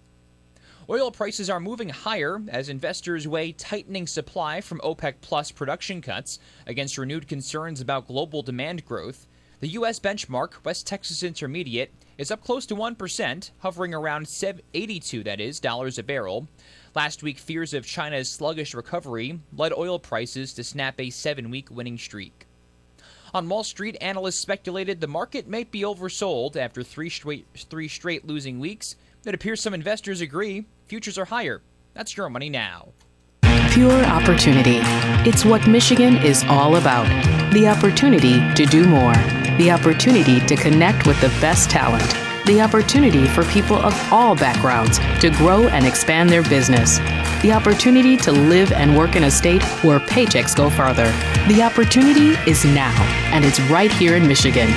Oil 0.89 1.11
prices 1.11 1.47
are 1.47 1.59
moving 1.59 1.89
higher 1.89 2.41
as 2.47 2.67
investors 2.67 3.27
weigh 3.27 3.51
tightening 3.51 4.07
supply 4.07 4.59
from 4.59 4.79
OPEC 4.79 5.21
Plus 5.21 5.51
production 5.51 6.01
cuts 6.01 6.39
against 6.65 6.97
renewed 6.97 7.27
concerns 7.27 7.79
about 7.79 8.07
global 8.07 8.41
demand 8.41 8.83
growth. 8.83 9.27
The 9.59 9.67
U.S. 9.67 9.99
benchmark, 9.99 10.65
West 10.65 10.87
Texas 10.87 11.21
Intermediate, 11.21 11.91
is 12.17 12.31
up 12.31 12.43
close 12.43 12.65
to 12.65 12.75
1%, 12.75 13.51
hovering 13.59 13.93
around 13.93 14.27
82 14.73 15.23
that 15.25 15.39
is, 15.39 15.59
dollars 15.59 15.99
a 15.99 16.03
barrel. 16.03 16.47
Last 16.95 17.21
week, 17.21 17.37
fears 17.37 17.73
of 17.75 17.85
China's 17.85 18.29
sluggish 18.29 18.73
recovery 18.73 19.39
led 19.55 19.73
oil 19.73 19.99
prices 19.99 20.53
to 20.53 20.63
snap 20.63 20.99
a 20.99 21.11
seven-week 21.11 21.69
winning 21.69 21.97
streak. 21.97 22.47
On 23.31 23.47
Wall 23.47 23.63
Street, 23.63 23.95
analysts 24.01 24.39
speculated 24.39 24.99
the 24.99 25.07
market 25.07 25.47
might 25.47 25.71
be 25.71 25.81
oversold 25.81 26.55
after 26.55 26.81
three 26.81 27.09
straight, 27.09 27.45
three 27.55 27.87
straight 27.87 28.25
losing 28.25 28.59
weeks. 28.59 28.95
It 29.23 29.35
appears 29.35 29.61
some 29.61 29.75
investors 29.75 30.21
agree 30.21 30.65
futures 30.87 31.19
are 31.19 31.25
higher. 31.25 31.61
That's 31.93 32.17
your 32.17 32.29
money 32.29 32.49
now. 32.49 32.89
Pure 33.69 34.03
opportunity. 34.05 34.79
It's 35.29 35.45
what 35.45 35.67
Michigan 35.67 36.17
is 36.17 36.43
all 36.45 36.77
about. 36.77 37.07
The 37.53 37.67
opportunity 37.67 38.39
to 38.55 38.65
do 38.65 38.85
more. 38.87 39.13
The 39.59 39.69
opportunity 39.69 40.39
to 40.47 40.55
connect 40.55 41.05
with 41.05 41.21
the 41.21 41.29
best 41.39 41.69
talent. 41.69 42.28
The 42.49 42.61
opportunity 42.61 43.27
for 43.27 43.43
people 43.43 43.75
of 43.75 43.93
all 44.11 44.35
backgrounds 44.35 44.97
to 45.19 45.29
grow 45.29 45.67
and 45.67 45.85
expand 45.85 46.31
their 46.31 46.41
business. 46.41 46.97
The 47.43 47.51
opportunity 47.53 48.17
to 48.17 48.31
live 48.31 48.71
and 48.71 48.97
work 48.97 49.15
in 49.15 49.25
a 49.25 49.29
state 49.29 49.61
where 49.83 49.99
paychecks 49.99 50.55
go 50.55 50.71
farther. 50.71 51.11
The 51.47 51.61
opportunity 51.61 52.29
is 52.49 52.65
now, 52.65 52.99
and 53.31 53.45
it's 53.45 53.59
right 53.69 53.91
here 53.91 54.15
in 54.15 54.27
Michigan. 54.27 54.67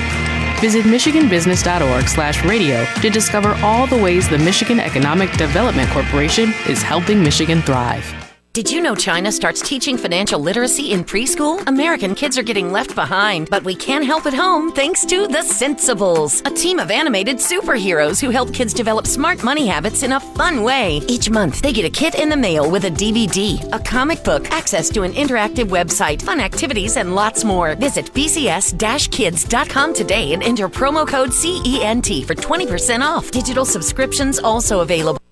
Visit 0.60 0.84
michiganbusiness.org 0.84 2.08
slash 2.08 2.44
radio 2.44 2.84
to 3.00 3.08
discover 3.08 3.54
all 3.62 3.86
the 3.86 3.96
ways 3.96 4.28
the 4.28 4.36
Michigan 4.36 4.78
Economic 4.78 5.32
Development 5.38 5.88
Corporation 5.92 6.52
is 6.68 6.82
helping 6.82 7.22
Michigan 7.22 7.62
thrive. 7.62 8.21
Did 8.54 8.70
you 8.70 8.82
know 8.82 8.94
China 8.94 9.32
starts 9.32 9.66
teaching 9.66 9.96
financial 9.96 10.38
literacy 10.38 10.92
in 10.92 11.04
preschool? 11.04 11.66
American 11.66 12.14
kids 12.14 12.36
are 12.36 12.42
getting 12.42 12.70
left 12.70 12.94
behind, 12.94 13.48
but 13.48 13.64
we 13.64 13.74
can 13.74 14.02
help 14.02 14.26
at 14.26 14.34
home 14.34 14.70
thanks 14.72 15.06
to 15.06 15.26
The 15.26 15.38
Sensibles, 15.38 16.46
a 16.46 16.54
team 16.54 16.78
of 16.78 16.90
animated 16.90 17.38
superheroes 17.38 18.20
who 18.20 18.28
help 18.28 18.52
kids 18.52 18.74
develop 18.74 19.06
smart 19.06 19.42
money 19.42 19.66
habits 19.66 20.02
in 20.02 20.12
a 20.12 20.20
fun 20.20 20.64
way. 20.64 20.98
Each 21.08 21.30
month, 21.30 21.62
they 21.62 21.72
get 21.72 21.86
a 21.86 21.90
kit 21.90 22.14
in 22.14 22.28
the 22.28 22.36
mail 22.36 22.70
with 22.70 22.84
a 22.84 22.90
DVD, 22.90 23.72
a 23.72 23.78
comic 23.78 24.22
book, 24.22 24.46
access 24.52 24.90
to 24.90 25.00
an 25.00 25.12
interactive 25.12 25.70
website, 25.70 26.20
fun 26.20 26.38
activities, 26.38 26.98
and 26.98 27.14
lots 27.14 27.44
more. 27.44 27.74
Visit 27.76 28.12
bcs-kids.com 28.12 29.94
today 29.94 30.34
and 30.34 30.42
enter 30.42 30.68
promo 30.68 31.08
code 31.08 31.30
CENT 31.30 32.26
for 32.26 32.34
20% 32.34 33.00
off. 33.00 33.30
Digital 33.30 33.64
subscriptions 33.64 34.38
also 34.38 34.80
available. 34.80 35.22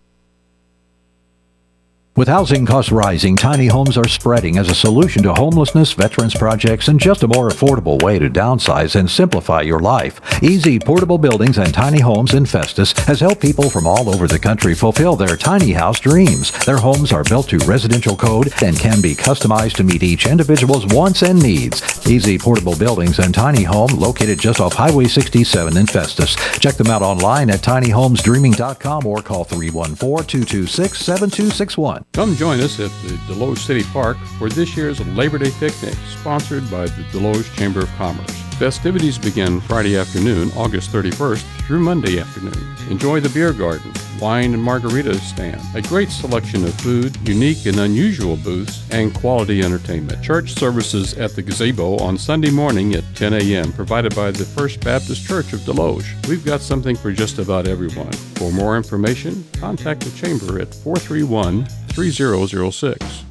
With 2.21 2.29
housing 2.29 2.67
costs 2.67 2.93
rising, 2.93 3.35
tiny 3.35 3.67
homes 3.67 3.97
are 3.97 4.07
spreading 4.07 4.59
as 4.59 4.69
a 4.69 4.75
solution 4.75 5.23
to 5.23 5.33
homelessness, 5.33 5.95
veterans 5.95 6.35
projects, 6.35 6.89
and 6.89 7.01
just 7.01 7.23
a 7.23 7.29
more 7.29 7.49
affordable 7.49 8.03
way 8.03 8.19
to 8.19 8.29
downsize 8.29 8.95
and 8.95 9.11
simplify 9.11 9.63
your 9.63 9.81
life. 9.81 10.21
Easy 10.43 10.79
Portable 10.79 11.17
Buildings 11.17 11.57
and 11.57 11.73
Tiny 11.73 12.01
Homes 12.01 12.35
in 12.35 12.45
Festus 12.45 12.93
has 13.07 13.21
helped 13.21 13.41
people 13.41 13.71
from 13.71 13.87
all 13.87 14.15
over 14.15 14.29
the 14.29 14.39
country 14.39 14.75
fulfill 14.75 15.17
their 15.17 15.35
tiny 15.35 15.73
house 15.73 15.99
dreams. 15.99 16.53
Their 16.67 16.77
homes 16.77 17.11
are 17.11 17.25
built 17.25 17.49
to 17.49 17.59
residential 17.61 18.15
code 18.15 18.53
and 18.63 18.79
can 18.79 19.01
be 19.01 19.15
customized 19.15 19.77
to 19.77 19.85
meet 19.85 20.03
each 20.03 20.27
individual's 20.27 20.85
wants 20.89 21.23
and 21.23 21.43
needs. 21.43 22.07
Easy 22.07 22.37
Portable 22.37 22.77
Buildings 22.77 23.19
and 23.19 23.35
Tiny 23.35 23.63
Home 23.63 23.99
located 23.99 24.39
just 24.39 24.61
off 24.61 24.75
Highway 24.75 25.07
67 25.07 25.75
in 25.75 25.87
Festus. 25.87 26.37
Check 26.59 26.75
them 26.75 26.89
out 26.89 27.01
online 27.01 27.49
at 27.49 27.61
tinyhomesdreaming.com 27.61 29.07
or 29.07 29.23
call 29.23 29.47
314-226-7261. 29.47 32.10
Come 32.13 32.35
join 32.35 32.59
us 32.61 32.81
at 32.81 32.91
the 33.03 33.15
Desloge 33.29 33.59
City 33.59 33.85
Park 33.85 34.17
for 34.37 34.49
this 34.49 34.77
year's 34.77 35.01
Labor 35.15 35.39
Day 35.39 35.53
picnic, 35.61 35.95
sponsored 36.09 36.69
by 36.69 36.87
the 36.87 37.03
Desloge 37.13 37.55
Chamber 37.57 37.83
of 37.83 37.89
Commerce. 37.91 38.43
Festivities 38.59 39.17
begin 39.17 39.61
Friday 39.61 39.97
afternoon, 39.97 40.51
August 40.57 40.91
31st 40.91 41.41
through 41.67 41.79
Monday 41.79 42.19
afternoon. 42.19 42.77
Enjoy 42.91 43.21
the 43.21 43.29
beer 43.29 43.53
garden, 43.53 43.93
wine 44.21 44.55
and 44.55 44.63
margaritas 44.63 45.21
stand, 45.21 45.61
a 45.77 45.81
great 45.81 46.11
selection 46.11 46.65
of 46.65 46.75
food, 46.81 47.17
unique 47.27 47.65
and 47.67 47.79
unusual 47.79 48.37
booths, 48.37 48.83
and 48.91 49.15
quality 49.15 49.63
entertainment. 49.63 50.21
Church 50.23 50.53
services 50.53 51.17
at 51.17 51.37
the 51.37 51.43
gazebo 51.43 51.97
on 51.99 52.19
Sunday 52.19 52.51
morning 52.51 52.93
at 52.95 53.05
10 53.15 53.35
a.m., 53.35 53.73
provided 53.73 54.15
by 54.17 54.33
the 54.33 54.45
First 54.45 54.81
Baptist 54.81 55.25
Church 55.25 55.53
of 55.53 55.61
Desloge. 55.61 56.27
We've 56.27 56.45
got 56.45 56.61
something 56.61 56.97
for 56.97 57.13
just 57.13 57.39
about 57.39 57.69
everyone. 57.69 58.13
For 58.13 58.51
more 58.51 58.77
information, 58.77 59.45
contact 59.59 60.01
the 60.01 60.11
Chamber 60.11 60.61
at 60.61 60.75
431 60.75 61.67
3006. 61.93 63.25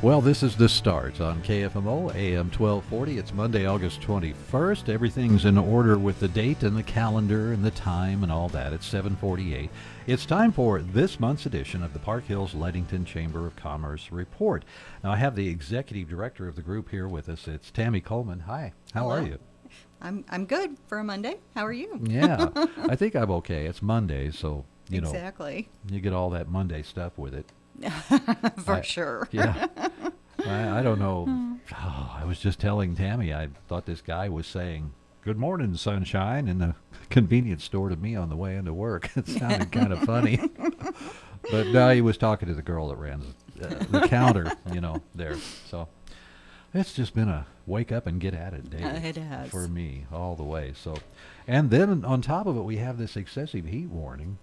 Well, 0.00 0.20
this 0.20 0.44
is 0.44 0.54
the 0.54 0.68
start 0.68 1.20
on 1.20 1.42
KFMO 1.42 2.14
AM 2.14 2.50
1240. 2.52 3.18
It's 3.18 3.34
Monday, 3.34 3.66
August 3.66 4.00
21st. 4.00 4.88
Everything's 4.88 5.44
in 5.44 5.58
order 5.58 5.98
with 5.98 6.20
the 6.20 6.28
date 6.28 6.62
and 6.62 6.76
the 6.76 6.84
calendar 6.84 7.52
and 7.52 7.64
the 7.64 7.72
time 7.72 8.22
and 8.22 8.30
all 8.30 8.48
that. 8.50 8.72
It's 8.72 8.86
748. 8.86 9.68
It's 10.06 10.24
time 10.24 10.52
for 10.52 10.80
this 10.80 11.18
month's 11.18 11.46
edition 11.46 11.82
of 11.82 11.92
the 11.94 11.98
Park 11.98 12.26
Hills 12.26 12.54
Leadington 12.54 13.04
Chamber 13.04 13.44
of 13.44 13.56
Commerce 13.56 14.12
Report. 14.12 14.64
Now, 15.02 15.10
I 15.10 15.16
have 15.16 15.34
the 15.34 15.48
executive 15.48 16.08
director 16.08 16.46
of 16.46 16.54
the 16.54 16.62
group 16.62 16.90
here 16.90 17.08
with 17.08 17.28
us. 17.28 17.48
It's 17.48 17.72
Tammy 17.72 18.00
Coleman. 18.00 18.40
Hi, 18.40 18.72
how 18.94 19.02
Hello. 19.02 19.14
are 19.16 19.26
you? 19.26 19.38
I'm 20.00 20.24
I'm 20.30 20.44
good 20.46 20.76
for 20.86 20.98
a 20.98 21.04
Monday. 21.04 21.36
How 21.54 21.66
are 21.66 21.72
you? 21.72 22.00
Yeah, 22.04 22.48
I 22.88 22.94
think 22.96 23.14
I'm 23.16 23.30
okay. 23.32 23.66
It's 23.66 23.82
Monday, 23.82 24.30
so, 24.30 24.64
you 24.88 25.00
know. 25.00 25.08
Exactly. 25.10 25.68
You 25.90 26.00
get 26.00 26.12
all 26.12 26.30
that 26.30 26.48
Monday 26.48 26.82
stuff 26.82 27.18
with 27.18 27.34
it. 27.34 27.50
for 28.62 28.74
I- 28.74 28.80
sure. 28.82 29.28
Yeah. 29.32 29.66
I, 30.46 30.78
I 30.78 30.82
don't 30.82 31.00
know. 31.00 31.58
Oh, 31.76 32.16
I 32.16 32.24
was 32.24 32.38
just 32.38 32.60
telling 32.60 32.94
Tammy, 32.94 33.34
I 33.34 33.48
thought 33.66 33.86
this 33.86 34.00
guy 34.00 34.28
was 34.28 34.46
saying, 34.46 34.92
Good 35.22 35.36
morning, 35.36 35.74
sunshine, 35.74 36.46
in 36.46 36.58
the 36.58 36.76
convenience 37.10 37.64
store 37.64 37.88
to 37.88 37.96
me 37.96 38.14
on 38.14 38.28
the 38.28 38.36
way 38.36 38.54
into 38.54 38.72
work. 38.72 39.10
It 39.16 39.26
sounded 39.26 39.72
kind 39.72 39.92
of 39.92 39.98
funny. 40.00 40.38
but 41.50 41.66
now 41.66 41.90
he 41.90 42.00
was 42.00 42.16
talking 42.16 42.48
to 42.48 42.54
the 42.54 42.62
girl 42.62 42.88
that 42.88 42.96
ran 42.96 43.22
uh, 43.60 43.66
the 43.90 44.06
counter, 44.08 44.52
you 44.72 44.80
know, 44.80 45.02
there. 45.16 45.36
So 45.68 45.88
it's 46.74 46.92
just 46.94 47.14
been 47.14 47.28
a 47.28 47.46
wake 47.66 47.90
up 47.92 48.06
and 48.06 48.20
get 48.20 48.34
at 48.34 48.52
it 48.54 48.70
day 48.70 48.82
Uh, 48.82 48.94
it 49.02 49.16
has. 49.16 49.50
for 49.50 49.68
me 49.68 50.06
all 50.12 50.36
the 50.36 50.44
way. 50.44 50.72
So, 50.76 50.96
and 51.46 51.70
then 51.70 52.04
on 52.04 52.22
top 52.22 52.46
of 52.46 52.56
it, 52.56 52.62
we 52.62 52.76
have 52.78 52.98
this 52.98 53.16
excessive 53.16 53.64
heat 53.66 53.88
warning 53.88 54.38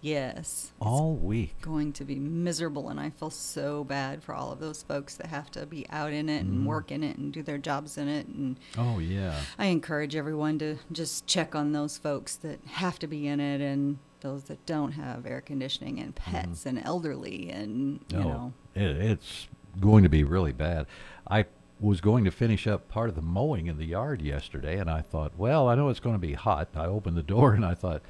Yes. 0.00 0.72
all 0.78 1.16
week. 1.16 1.60
Going 1.62 1.92
to 1.94 2.04
be 2.04 2.16
miserable, 2.16 2.88
and 2.90 3.00
I 3.00 3.10
feel 3.10 3.30
so 3.30 3.82
bad 3.82 4.22
for 4.22 4.34
all 4.34 4.52
of 4.52 4.60
those 4.60 4.82
folks 4.82 5.16
that 5.16 5.26
have 5.28 5.50
to 5.52 5.66
be 5.66 5.86
out 5.90 6.12
in 6.12 6.28
it 6.28 6.44
and 6.44 6.60
Mhm. 6.60 6.64
work 6.66 6.92
in 6.92 7.02
it 7.02 7.16
and 7.16 7.32
do 7.32 7.42
their 7.42 7.58
jobs 7.58 7.98
in 7.98 8.06
it. 8.06 8.26
And 8.28 8.60
Oh 8.78 8.98
yeah. 8.98 9.40
I 9.58 9.66
encourage 9.66 10.14
everyone 10.14 10.58
to 10.60 10.76
just 10.92 11.26
check 11.26 11.54
on 11.56 11.72
those 11.72 11.98
folks 11.98 12.36
that 12.36 12.60
have 12.66 12.98
to 13.00 13.06
be 13.06 13.26
in 13.26 13.40
it 13.40 13.60
and 13.60 13.98
those 14.20 14.44
that 14.44 14.64
don't 14.66 14.92
have 14.92 15.26
air 15.26 15.40
conditioning 15.40 15.98
and 15.98 16.14
pets 16.14 16.66
and 16.66 16.78
elderly 16.84 17.50
and 17.50 18.00
you 18.12 18.18
Oh, 18.18 18.22
know. 18.22 18.52
it, 18.74 18.82
it's 18.96 19.48
going 19.80 20.02
to 20.04 20.08
be 20.08 20.22
really 20.24 20.52
bad. 20.52 20.86
I 21.28 21.46
was 21.78 22.00
going 22.00 22.24
to 22.24 22.30
finish 22.30 22.66
up 22.66 22.88
part 22.88 23.08
of 23.08 23.14
the 23.14 23.22
mowing 23.22 23.66
in 23.66 23.76
the 23.76 23.84
yard 23.84 24.22
yesterday, 24.22 24.78
and 24.78 24.90
I 24.90 25.02
thought, 25.02 25.32
well, 25.36 25.68
I 25.68 25.74
know 25.74 25.88
it's 25.88 26.00
going 26.00 26.14
to 26.14 26.26
be 26.26 26.32
hot. 26.32 26.68
I 26.74 26.86
opened 26.86 27.16
the 27.16 27.22
door 27.22 27.52
and 27.54 27.64
I 27.64 27.74
thought, 27.74 28.02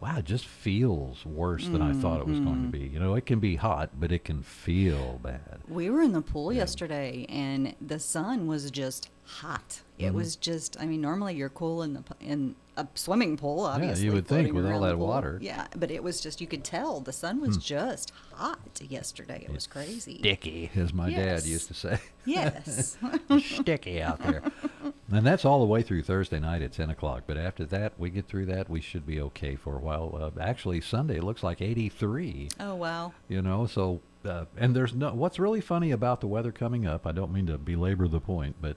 wow, 0.00 0.18
it 0.18 0.24
just 0.24 0.44
feels 0.46 1.24
worse 1.24 1.66
than 1.68 1.80
I 1.82 1.92
thought 1.92 2.20
it 2.20 2.26
was 2.26 2.38
going 2.40 2.70
to 2.70 2.78
be. 2.78 2.86
You 2.86 2.98
know, 3.00 3.14
it 3.14 3.26
can 3.26 3.40
be 3.40 3.56
hot, 3.56 3.90
but 3.98 4.12
it 4.12 4.24
can 4.24 4.42
feel 4.42 5.18
bad. 5.22 5.60
We 5.68 5.88
were 5.90 6.02
in 6.02 6.12
the 6.12 6.22
pool 6.22 6.52
yesterday, 6.52 7.26
and 7.28 7.74
the 7.80 7.98
sun 7.98 8.46
was 8.46 8.70
just 8.70 9.10
hot. 9.24 9.82
It 9.98 10.10
Mhm. 10.12 10.14
was 10.14 10.36
just. 10.36 10.76
I 10.78 10.86
mean, 10.86 11.00
normally 11.00 11.34
you're 11.34 11.48
cool 11.48 11.82
in 11.82 11.94
the 11.94 12.04
in 12.20 12.54
a 12.76 12.86
swimming 12.94 13.38
pool, 13.38 13.60
obviously. 13.60 14.04
Yeah, 14.04 14.10
you 14.10 14.14
would 14.14 14.28
think 14.28 14.52
with 14.52 14.66
all 14.66 14.80
that 14.82 14.98
water. 14.98 15.38
Yeah, 15.40 15.66
but 15.74 15.90
it 15.90 16.02
was 16.04 16.20
just. 16.20 16.40
You 16.42 16.46
could 16.46 16.62
tell 16.62 17.00
the 17.00 17.12
sun 17.12 17.40
was 17.40 17.56
Hmm. 17.56 17.62
just 17.62 18.12
hot 18.34 18.80
yesterday. 18.86 19.44
It 19.48 19.52
was 19.54 19.66
crazy. 19.66 20.18
Sticky, 20.18 20.70
as 20.76 20.92
my 20.92 21.10
dad 21.10 21.44
used 21.44 21.68
to 21.68 21.74
say. 21.74 21.98
Yes. 22.26 22.98
Sticky 23.40 24.02
out 24.02 24.20
there. 24.22 24.42
And 25.10 25.24
that's 25.24 25.44
all 25.44 25.60
the 25.60 25.66
way 25.66 25.82
through 25.82 26.02
Thursday 26.02 26.40
night 26.40 26.62
at 26.62 26.72
10 26.72 26.90
o'clock. 26.90 27.24
But 27.26 27.36
after 27.36 27.64
that, 27.66 27.92
we 27.98 28.10
get 28.10 28.26
through 28.26 28.46
that, 28.46 28.68
we 28.68 28.80
should 28.80 29.06
be 29.06 29.20
okay 29.20 29.54
for 29.54 29.76
a 29.76 29.80
while. 29.80 30.18
Uh, 30.20 30.40
actually, 30.40 30.80
Sunday 30.80 31.20
looks 31.20 31.42
like 31.42 31.60
83. 31.62 32.48
Oh 32.58 32.74
wow. 32.74 33.12
You 33.28 33.40
know, 33.40 33.66
so, 33.66 34.00
uh, 34.24 34.46
and 34.56 34.74
there's 34.74 34.94
no, 34.94 35.14
what's 35.14 35.38
really 35.38 35.60
funny 35.60 35.92
about 35.92 36.20
the 36.20 36.26
weather 36.26 36.50
coming 36.50 36.86
up, 36.86 37.06
I 37.06 37.12
don't 37.12 37.32
mean 37.32 37.46
to 37.46 37.56
belabor 37.56 38.08
the 38.08 38.20
point, 38.20 38.56
but 38.60 38.76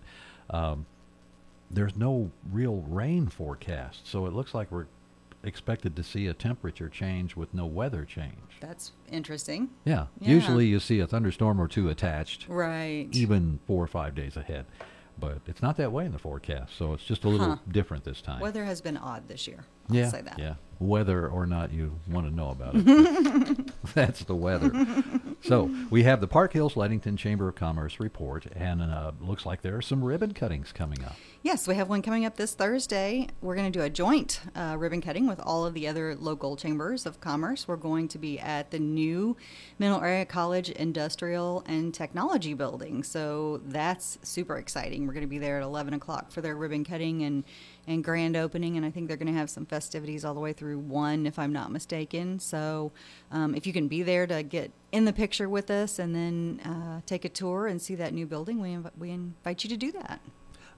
um, 0.51 0.85
there's 1.71 1.95
no 1.95 2.29
real 2.51 2.83
rain 2.87 3.27
forecast. 3.27 4.07
So 4.07 4.27
it 4.27 4.33
looks 4.33 4.53
like 4.53 4.71
we're 4.71 4.85
expected 5.43 5.95
to 5.95 6.03
see 6.03 6.27
a 6.27 6.33
temperature 6.33 6.89
change 6.89 7.35
with 7.35 7.53
no 7.53 7.65
weather 7.65 8.05
change. 8.05 8.35
That's 8.59 8.91
interesting. 9.11 9.69
Yeah. 9.85 10.07
Yeah. 10.19 10.29
Usually 10.29 10.67
you 10.67 10.79
see 10.79 10.99
a 10.99 11.07
thunderstorm 11.07 11.59
or 11.59 11.67
two 11.67 11.89
attached. 11.89 12.45
Right. 12.47 13.07
Even 13.13 13.59
four 13.65 13.83
or 13.83 13.87
five 13.87 14.13
days 14.15 14.37
ahead. 14.37 14.65
But 15.19 15.39
it's 15.47 15.61
not 15.61 15.77
that 15.77 15.91
way 15.91 16.05
in 16.05 16.11
the 16.11 16.19
forecast. 16.19 16.75
So 16.77 16.93
it's 16.93 17.03
just 17.03 17.23
a 17.25 17.29
little 17.29 17.47
Huh. 17.49 17.57
different 17.71 18.03
this 18.03 18.21
time. 18.21 18.39
Weather 18.39 18.65
has 18.65 18.81
been 18.81 18.97
odd 18.97 19.27
this 19.27 19.47
year. 19.47 19.65
I'll 19.89 19.95
yeah. 19.95 20.09
say 20.09 20.21
that. 20.21 20.39
Yeah. 20.39 20.55
Whether 20.79 21.27
or 21.27 21.45
not 21.45 21.73
you 21.73 21.99
want 22.07 22.25
to 22.25 22.33
know 22.33 22.51
about 22.51 22.71
it. 22.75 23.71
That's 23.93 24.23
the 24.23 24.35
weather. 24.35 24.71
so 25.41 25.69
we 25.89 26.03
have 26.03 26.21
the 26.21 26.27
Park 26.27 26.53
Hills 26.53 26.75
Leadington 26.75 27.17
Chamber 27.17 27.49
of 27.49 27.55
Commerce 27.55 27.99
report, 27.99 28.45
and 28.55 28.81
uh, 28.81 29.11
looks 29.19 29.45
like 29.45 29.61
there 29.61 29.75
are 29.75 29.81
some 29.81 30.01
ribbon 30.01 30.33
cuttings 30.33 30.71
coming 30.71 31.03
up. 31.03 31.17
Yes, 31.41 31.67
we 31.67 31.75
have 31.75 31.89
one 31.89 32.01
coming 32.01 32.25
up 32.25 32.35
this 32.35 32.53
Thursday. 32.53 33.27
We're 33.41 33.55
going 33.55 33.71
to 33.71 33.77
do 33.77 33.83
a 33.83 33.89
joint 33.89 34.41
uh, 34.55 34.75
ribbon 34.77 35.01
cutting 35.01 35.27
with 35.27 35.39
all 35.41 35.65
of 35.65 35.73
the 35.73 35.87
other 35.87 36.15
local 36.15 36.55
chambers 36.55 37.05
of 37.05 37.19
commerce. 37.19 37.67
We're 37.67 37.77
going 37.77 38.07
to 38.09 38.17
be 38.17 38.39
at 38.39 38.71
the 38.71 38.79
new 38.79 39.35
Mineral 39.79 40.01
Area 40.01 40.25
College 40.25 40.69
Industrial 40.69 41.63
and 41.65 41.93
Technology 41.93 42.53
building. 42.53 43.03
So 43.03 43.61
that's 43.65 44.17
super 44.21 44.57
exciting. 44.57 45.07
We're 45.07 45.13
going 45.13 45.21
to 45.25 45.27
be 45.27 45.39
there 45.39 45.57
at 45.57 45.63
11 45.63 45.93
o'clock 45.93 46.31
for 46.31 46.41
their 46.41 46.55
ribbon 46.55 46.83
cutting 46.85 47.23
and, 47.23 47.43
and 47.89 48.03
grand 48.03 48.37
opening. 48.37 48.77
And 48.77 48.85
I 48.85 48.91
think 48.91 49.07
they're 49.07 49.17
going 49.17 49.31
to 49.33 49.37
have 49.37 49.49
some 49.49 49.65
festivities 49.65 50.23
all 50.23 50.33
the 50.33 50.39
way 50.39 50.53
through 50.53 50.79
1, 50.79 51.25
if 51.25 51.39
I'm 51.39 51.51
not 51.51 51.71
mistaken. 51.71 52.39
So 52.39 52.91
um, 53.31 53.55
if 53.55 53.65
you 53.67 53.73
can 53.73 53.87
be 53.87 54.03
there 54.03 54.27
to 54.27 54.43
get 54.43 54.71
in 54.91 55.05
the 55.05 55.13
picture 55.13 55.49
with 55.49 55.69
us 55.71 55.99
and 55.99 56.15
then 56.15 56.61
uh, 56.63 57.01
take 57.05 57.25
a 57.25 57.29
tour 57.29 57.67
and 57.67 57.81
see 57.81 57.95
that 57.95 58.13
new 58.13 58.25
building, 58.25 58.61
we, 58.61 58.69
inv- 58.69 58.91
we 58.97 59.09
invite 59.11 59.63
you 59.63 59.69
to 59.71 59.77
do 59.77 59.91
that. 59.93 60.21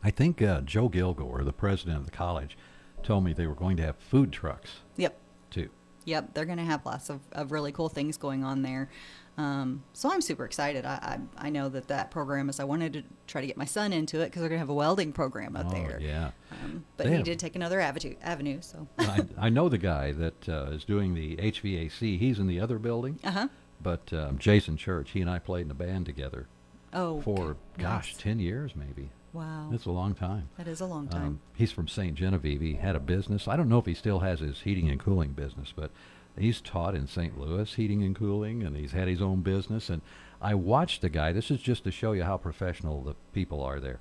I 0.03 0.09
think 0.09 0.41
uh, 0.41 0.61
Joe 0.61 0.89
Gilgour, 0.89 1.43
the 1.43 1.53
president 1.53 1.97
of 1.97 2.05
the 2.05 2.11
college, 2.11 2.57
told 3.03 3.23
me 3.23 3.33
they 3.33 3.45
were 3.47 3.53
going 3.55 3.77
to 3.77 3.83
have 3.83 3.97
food 3.97 4.31
trucks 4.31 4.79
Yep. 4.97 5.17
too. 5.51 5.69
Yep, 6.05 6.33
they're 6.33 6.45
going 6.45 6.57
to 6.57 6.63
have 6.63 6.83
lots 6.85 7.09
of, 7.11 7.19
of 7.33 7.51
really 7.51 7.71
cool 7.71 7.89
things 7.89 8.17
going 8.17 8.43
on 8.43 8.63
there. 8.63 8.89
Um, 9.37 9.83
so 9.93 10.11
I'm 10.11 10.21
super 10.21 10.43
excited. 10.45 10.83
I, 10.85 11.19
I 11.37 11.45
I 11.47 11.49
know 11.49 11.69
that 11.69 11.87
that 11.87 12.11
program 12.11 12.49
is. 12.49 12.59
I 12.59 12.63
wanted 12.65 12.93
to 12.93 13.03
try 13.27 13.39
to 13.39 13.47
get 13.47 13.55
my 13.55 13.65
son 13.65 13.93
into 13.93 14.19
it 14.19 14.25
because 14.25 14.41
they're 14.41 14.49
going 14.49 14.57
to 14.57 14.61
have 14.61 14.69
a 14.69 14.73
welding 14.73 15.13
program 15.13 15.55
up 15.55 15.67
Oh, 15.67 15.71
there. 15.71 15.99
yeah. 16.01 16.31
Um, 16.63 16.85
but 16.97 17.07
They 17.07 17.17
he 17.17 17.23
did 17.23 17.39
take 17.39 17.55
another 17.55 17.79
avenue. 17.79 18.15
Avenue. 18.21 18.59
So. 18.61 18.87
I, 18.99 19.25
I 19.37 19.49
know 19.49 19.69
the 19.69 19.77
guy 19.77 20.11
that 20.13 20.49
uh, 20.49 20.65
is 20.71 20.83
doing 20.85 21.13
the 21.15 21.35
HVAC. 21.37 22.19
He's 22.19 22.39
in 22.39 22.47
the 22.47 22.59
other 22.59 22.77
building. 22.79 23.19
Uh-huh. 23.23 23.47
But 23.81 24.11
um, 24.13 24.37
Jason 24.37 24.77
Church, 24.77 25.11
he 25.11 25.21
and 25.21 25.29
I 25.29 25.39
played 25.39 25.65
in 25.65 25.71
a 25.71 25.75
band 25.75 26.05
together 26.05 26.47
Oh, 26.93 27.21
for, 27.21 27.55
gosh, 27.77 28.13
Nice. 28.13 28.21
10 28.21 28.39
years 28.39 28.75
maybe. 28.75 29.09
Wow. 29.33 29.69
That's 29.71 29.85
a 29.85 29.91
long 29.91 30.13
time. 30.13 30.49
That 30.57 30.67
is 30.67 30.81
a 30.81 30.85
long 30.85 31.07
time. 31.07 31.21
Um, 31.21 31.39
he's 31.55 31.71
from 31.71 31.87
St. 31.87 32.13
Genevieve. 32.15 32.59
He 32.61 32.73
had 32.73 32.95
a 32.95 32.99
business. 32.99 33.47
I 33.47 33.55
don't 33.55 33.69
know 33.69 33.79
if 33.79 33.85
he 33.85 33.93
still 33.93 34.19
has 34.19 34.41
his 34.41 34.61
heating 34.61 34.89
and 34.89 34.99
cooling 34.99 35.31
business, 35.31 35.73
but 35.75 35.89
he's 36.37 36.59
taught 36.59 36.95
in 36.95 37.07
St. 37.07 37.39
Louis 37.39 37.73
heating 37.73 38.03
and 38.03 38.13
cooling, 38.15 38.61
and 38.61 38.75
he's 38.75 38.91
had 38.91 39.07
his 39.07 39.21
own 39.21 39.39
business. 39.41 39.89
And 39.89 40.01
I 40.41 40.53
watched 40.53 41.01
the 41.01 41.07
guy. 41.09 41.31
This 41.31 41.49
is 41.49 41.61
just 41.61 41.85
to 41.85 41.91
show 41.91 42.11
you 42.11 42.23
how 42.23 42.35
professional 42.37 43.01
the 43.03 43.15
people 43.33 43.63
are 43.63 43.79
there. 43.79 43.99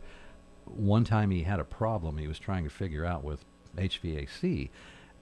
One 0.76 1.04
time 1.04 1.30
he 1.30 1.42
had 1.42 1.60
a 1.60 1.64
problem 1.64 2.18
he 2.18 2.28
was 2.28 2.38
trying 2.38 2.64
to 2.64 2.70
figure 2.70 3.04
out 3.04 3.22
with 3.24 3.44
HVAC, 3.76 4.70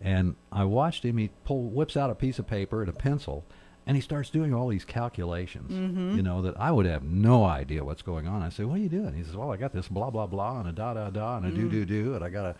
and 0.01 0.36
I 0.53 0.64
watched 0.64 1.05
him. 1.05 1.16
He 1.18 1.30
pull 1.44 1.64
whips 1.70 1.96
out 1.96 2.11
a 2.11 2.14
piece 2.14 2.38
of 2.38 2.46
paper 2.46 2.80
and 2.80 2.88
a 2.88 2.92
pencil, 2.92 3.44
and 3.86 3.96
he 3.96 4.01
starts 4.01 4.30
doing 4.30 4.55
all 4.55 4.68
these 4.68 4.84
calculations. 4.84 5.72
Mhm. 5.72 6.16
You 6.16 6.22
know 6.22 6.42
that 6.42 6.59
I 6.61 6.70
would 6.70 6.86
have 6.86 7.03
no 7.03 7.44
idea 7.44 7.84
what's 7.84 8.03
going 8.03 8.28
on. 8.28 8.42
I 8.42 8.49
say, 8.51 8.64
"What 8.64 8.76
are 8.78 8.82
you 8.82 8.88
doing?" 8.88 9.14
He 9.14 9.22
says, 9.22 9.36
"Well, 9.36 9.51
I 9.53 9.57
got 9.57 9.72
this 9.72 9.88
blah 9.88 10.11
blah 10.11 10.26
blah 10.26 10.61
and 10.61 10.68
a 10.68 10.72
da 10.72 10.94
da 10.94 11.11
da 11.11 11.36
and 11.38 11.46
a 11.46 11.51
do 11.51 11.68
do 11.68 11.84
do, 11.84 12.14
and 12.14 12.24
I 12.24 12.28
got 12.30 12.42
to 12.42 12.55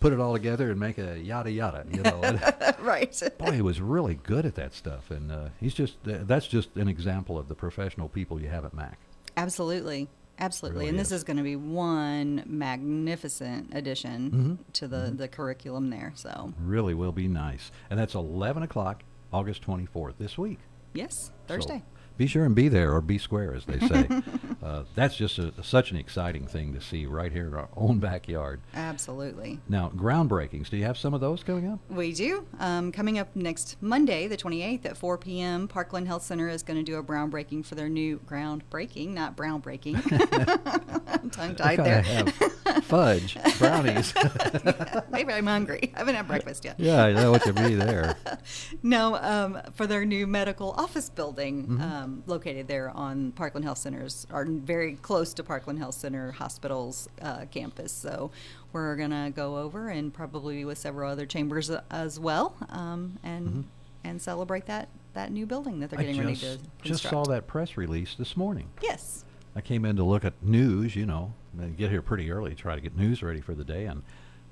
put 0.00 0.12
it 0.14 0.18
all 0.20 0.32
together 0.32 0.70
and 0.70 0.80
make 0.80 0.98
a 0.98 1.18
yada 1.18 1.50
yada." 1.50 1.84
You 1.90 2.02
know. 2.02 2.20
Right. 2.80 3.22
boy, 3.38 3.52
he 3.52 3.62
was 3.62 3.80
really 3.80 4.14
good 4.14 4.46
at 4.46 4.54
that 4.54 4.72
stuff, 4.74 5.10
and 5.10 5.30
uh, 5.30 5.48
he's 5.60 5.74
just 5.74 5.98
that's 6.02 6.46
just 6.48 6.74
an 6.76 6.88
example 6.88 7.38
of 7.38 7.48
the 7.48 7.54
professional 7.54 8.08
people 8.08 8.40
you 8.40 8.48
have 8.48 8.64
at 8.64 8.72
Mac. 8.74 8.98
Absolutely. 9.36 10.08
Absolutely. 10.40 10.78
Really 10.80 10.88
and 10.90 10.98
this 10.98 11.08
is. 11.08 11.18
is 11.18 11.24
going 11.24 11.36
to 11.36 11.42
be 11.42 11.56
one 11.56 12.42
magnificent 12.46 13.74
addition 13.74 14.30
Mhm. 14.30 14.72
to 14.74 14.88
the, 14.88 15.12
the 15.14 15.28
curriculum 15.28 15.90
there. 15.90 16.12
So, 16.14 16.52
Really 16.60 16.94
will 16.94 17.12
be 17.12 17.28
nice, 17.28 17.70
and 17.90 17.98
that's 17.98 18.14
eleven 18.14 18.62
o'clock, 18.62 19.02
August 19.32 19.62
twenty 19.62 19.86
fourth 19.86 20.16
this 20.18 20.36
week. 20.38 20.58
yes, 20.94 21.12
So 21.26 21.32
Thursday. 21.46 21.82
Be 22.20 22.26
sure 22.26 22.44
and 22.44 22.54
be 22.54 22.68
there, 22.68 22.92
or 22.92 23.00
be 23.00 23.16
square, 23.16 23.54
as 23.54 23.64
they 23.64 23.78
say. 23.88 24.06
uh, 24.62 24.82
that's 24.94 25.16
just 25.16 25.38
a, 25.38 25.54
such 25.62 25.90
an 25.90 25.96
exciting 25.96 26.46
thing 26.46 26.74
to 26.74 26.78
see 26.80 27.06
right 27.06 27.32
here 27.32 27.46
in 27.46 27.54
our 27.54 27.70
own 27.78 27.98
backyard. 27.98 28.60
Absolutely. 28.74 29.58
Now, 29.70 29.90
groundbreakings. 29.96 30.68
Do 30.68 30.76
you 30.76 30.84
have 30.84 30.98
some 30.98 31.14
of 31.14 31.22
those 31.22 31.42
coming 31.42 31.66
up? 31.72 31.78
We 31.88 32.12
do. 32.12 32.46
Um, 32.58 32.92
coming 32.92 33.18
up 33.18 33.34
next 33.34 33.78
Monday, 33.80 34.26
the 34.26 34.36
28th 34.36 34.84
at 34.84 34.96
4 34.98 35.16
p.m., 35.16 35.66
Parkland 35.66 36.08
Health 36.08 36.22
Center 36.22 36.50
is 36.50 36.62
going 36.62 36.76
to 36.78 36.82
do 36.84 36.98
a 36.98 37.02
groundbreaking 37.02 37.64
for 37.64 37.74
their 37.74 37.88
new 37.88 38.18
groundbreaking, 38.26 39.14
not 39.14 39.34
brown 39.34 39.60
breaking. 39.60 39.94
Tongue 41.30 41.54
tied 41.56 41.78
there. 41.78 42.02
fudge 42.82 43.38
brownies. 43.58 44.12
Maybe 45.10 45.32
I'm 45.32 45.46
hungry. 45.46 45.90
I 45.94 45.98
haven't 46.00 46.16
had 46.16 46.28
breakfast 46.28 46.66
yet. 46.66 46.78
yeah, 46.78 47.02
I 47.02 47.12
know 47.14 47.30
what 47.30 47.46
you 47.46 47.54
mean 47.54 47.78
there. 47.78 48.14
No, 48.82 49.16
um, 49.16 49.58
for 49.72 49.86
their 49.86 50.04
new 50.04 50.26
medical 50.26 50.72
office 50.72 51.08
building 51.08 51.66
Mhm. 51.66 51.80
um, 51.80 52.09
located 52.26 52.68
there 52.68 52.90
on 52.90 53.32
Parkland 53.32 53.64
Health 53.64 53.78
Center's, 53.78 54.26
are 54.30 54.44
very 54.44 54.94
close 54.96 55.34
to 55.34 55.42
Parkland 55.42 55.78
Health 55.78 55.94
Center 55.94 56.32
Hospital's 56.32 57.08
uh, 57.22 57.46
campus. 57.50 57.92
So 57.92 58.30
we're 58.72 58.96
going 58.96 59.10
to 59.10 59.32
go 59.34 59.56
over 59.58 59.88
and 59.88 60.12
probably 60.12 60.64
with 60.64 60.78
several 60.78 61.10
other 61.10 61.26
chambers 61.26 61.70
uh, 61.70 61.82
as 61.90 62.18
well 62.20 62.54
um, 62.70 63.18
and 63.22 63.48
Mhm. 63.48 63.64
and 64.04 64.22
celebrate 64.22 64.66
that, 64.66 64.88
that 65.14 65.30
new 65.32 65.44
building 65.46 65.80
that 65.80 65.90
they're 65.90 66.00
I 66.00 66.04
getting 66.04 66.20
ready 66.20 66.34
just, 66.34 66.60
to 66.60 66.68
just 66.82 67.02
saw 67.02 67.24
that 67.24 67.46
press 67.46 67.76
release 67.76 68.14
this 68.14 68.36
morning. 68.36 68.68
Yes. 68.82 69.24
I 69.54 69.60
came 69.60 69.84
in 69.84 69.96
to 69.96 70.04
look 70.04 70.24
at 70.24 70.34
news, 70.42 70.94
you 70.96 71.04
know, 71.06 71.32
get 71.76 71.90
here 71.90 72.00
pretty 72.02 72.30
early, 72.30 72.54
try 72.54 72.74
to 72.76 72.80
get 72.80 72.96
news 72.96 73.22
ready 73.22 73.40
for 73.40 73.54
the 73.54 73.64
day, 73.64 73.84
and 73.86 74.02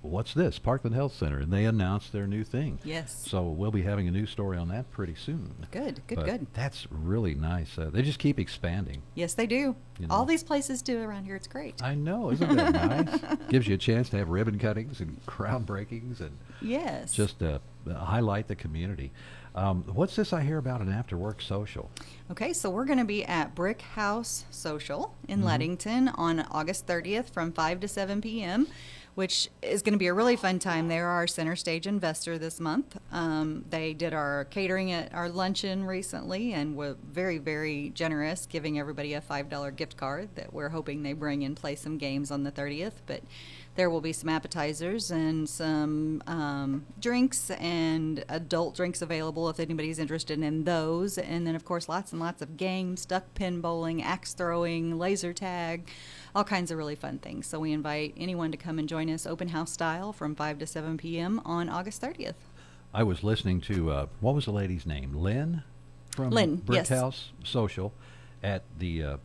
what's 0.02 0.34
this? 0.34 0.58
Parkland 0.58 0.94
Health 0.94 1.14
Center, 1.14 1.38
and 1.40 1.52
they 1.52 1.64
announced 1.64 2.12
their 2.12 2.26
new 2.26 2.44
thing. 2.44 2.78
Yes. 2.84 3.24
So 3.28 3.42
we'll 3.48 3.70
be 3.70 3.82
having 3.82 4.06
a 4.08 4.10
new 4.10 4.26
story 4.26 4.56
on 4.56 4.68
that 4.68 4.90
pretty 4.90 5.14
soon. 5.14 5.54
Good, 5.70 6.00
good, 6.06 6.16
But 6.16 6.24
good. 6.26 6.46
That's 6.54 6.86
really 6.90 7.34
nice. 7.34 7.76
Uh, 7.78 7.90
they 7.92 8.02
just 8.02 8.18
keep 8.18 8.38
expanding. 8.38 9.02
Yes, 9.14 9.34
they 9.34 9.46
do. 9.46 9.76
You 9.98 10.06
All 10.10 10.24
these 10.24 10.42
places 10.44 10.82
do 10.82 11.00
around 11.02 11.24
here. 11.24 11.34
It's 11.36 11.48
great. 11.48 11.82
I 11.82 11.94
know, 11.94 12.30
isn't 12.30 12.56
that 12.56 12.72
nice? 13.28 13.36
Gives 13.50 13.66
you 13.66 13.74
a 13.74 13.78
chance 13.78 14.08
to 14.10 14.18
have 14.18 14.28
ribbon 14.28 14.58
cuttings 14.58 15.00
and 15.00 15.18
crown 15.26 15.64
breakings 15.64 16.20
and 16.20 16.36
Yes. 16.62 17.12
just 17.12 17.42
uh, 17.42 17.58
highlight 17.88 18.48
the 18.48 18.56
community. 18.56 19.12
Um, 19.54 19.82
what's 19.92 20.14
this 20.14 20.32
I 20.32 20.42
hear 20.42 20.58
about 20.58 20.80
an 20.82 20.92
after 20.92 21.16
work 21.16 21.42
social? 21.42 21.90
Okay, 22.30 22.52
so 22.52 22.70
we're 22.70 22.84
going 22.84 22.98
to 22.98 23.04
be 23.04 23.24
at 23.24 23.56
Brick 23.56 23.80
House 23.82 24.44
Social 24.50 25.16
in 25.26 25.40
Mhm. 25.40 25.44
Leadington 25.46 26.08
on 26.14 26.40
August 26.50 26.86
30th 26.86 27.30
from 27.30 27.50
5 27.52 27.80
to 27.80 27.88
7 27.88 28.20
p.m., 28.20 28.68
which 29.18 29.48
is 29.62 29.82
going 29.82 29.94
to 29.94 29.98
be 29.98 30.06
a 30.06 30.14
really 30.14 30.36
fun 30.36 30.60
time. 30.60 30.86
They're 30.86 31.08
our 31.08 31.26
center 31.26 31.56
stage 31.56 31.88
investor 31.88 32.38
this 32.38 32.60
month. 32.60 32.96
Um, 33.10 33.64
they 33.68 33.92
did 33.92 34.14
our 34.14 34.44
catering 34.44 34.92
at 34.92 35.12
our 35.12 35.28
luncheon 35.28 35.84
recently 35.84 36.52
and 36.52 36.76
were 36.76 36.94
very, 37.02 37.38
very 37.38 37.90
generous, 37.96 38.46
giving 38.46 38.78
everybody 38.78 39.14
a 39.14 39.20
$5 39.20 39.74
gift 39.74 39.96
card 39.96 40.28
that 40.36 40.54
we're 40.54 40.68
hoping 40.68 41.02
they 41.02 41.14
bring 41.14 41.42
and 41.42 41.56
play 41.56 41.74
some 41.74 41.98
games 41.98 42.30
on 42.30 42.44
the 42.44 42.52
30th. 42.52 42.92
But 43.06 43.24
there 43.74 43.90
will 43.90 44.00
be 44.00 44.12
some 44.12 44.28
appetizers 44.28 45.10
and 45.10 45.48
some 45.48 46.22
um, 46.28 46.86
drinks 47.00 47.50
and 47.50 48.24
adult 48.28 48.76
drinks 48.76 49.02
available 49.02 49.48
if 49.48 49.58
anybody's 49.58 49.98
interested 49.98 50.40
in 50.40 50.62
those. 50.62 51.18
And 51.18 51.44
then, 51.44 51.56
of 51.56 51.64
course, 51.64 51.88
lots 51.88 52.12
and 52.12 52.20
lots 52.20 52.40
of 52.40 52.56
games 52.56 53.04
duck 53.04 53.34
pin 53.34 53.60
bowling, 53.60 54.00
axe 54.00 54.32
throwing, 54.32 54.96
laser 54.96 55.32
tag, 55.32 55.88
all 56.34 56.44
kinds 56.44 56.70
of 56.70 56.78
really 56.78 56.94
fun 56.94 57.18
things. 57.18 57.46
So 57.46 57.58
we 57.60 57.72
invite 57.72 58.14
anyone 58.16 58.50
to 58.50 58.56
come 58.56 58.78
and 58.78 58.88
join 58.88 59.08
us 59.10 59.26
open 59.26 59.48
house 59.48 59.72
style 59.72 60.12
from 60.12 60.34
5 60.34 60.58
to 60.60 60.66
7 60.66 60.96
p.m. 60.96 61.40
on 61.44 61.68
August 61.68 62.02
30th. 62.02 62.34
I 62.92 63.02
was 63.02 63.22
listening 63.22 63.60
to 63.62 63.90
uh, 63.90 64.06
what 64.20 64.34
was 64.34 64.46
the 64.46 64.52
lady's 64.52 64.86
name? 64.86 65.14
Lynn 65.14 65.62
from 66.10 66.30
Lynn, 66.30 66.56
Brick 66.56 66.78
yes. 66.78 66.88
House 66.88 67.30
Social 67.44 67.92
at 68.42 68.62
the 68.78 69.02
uh, 69.02 69.16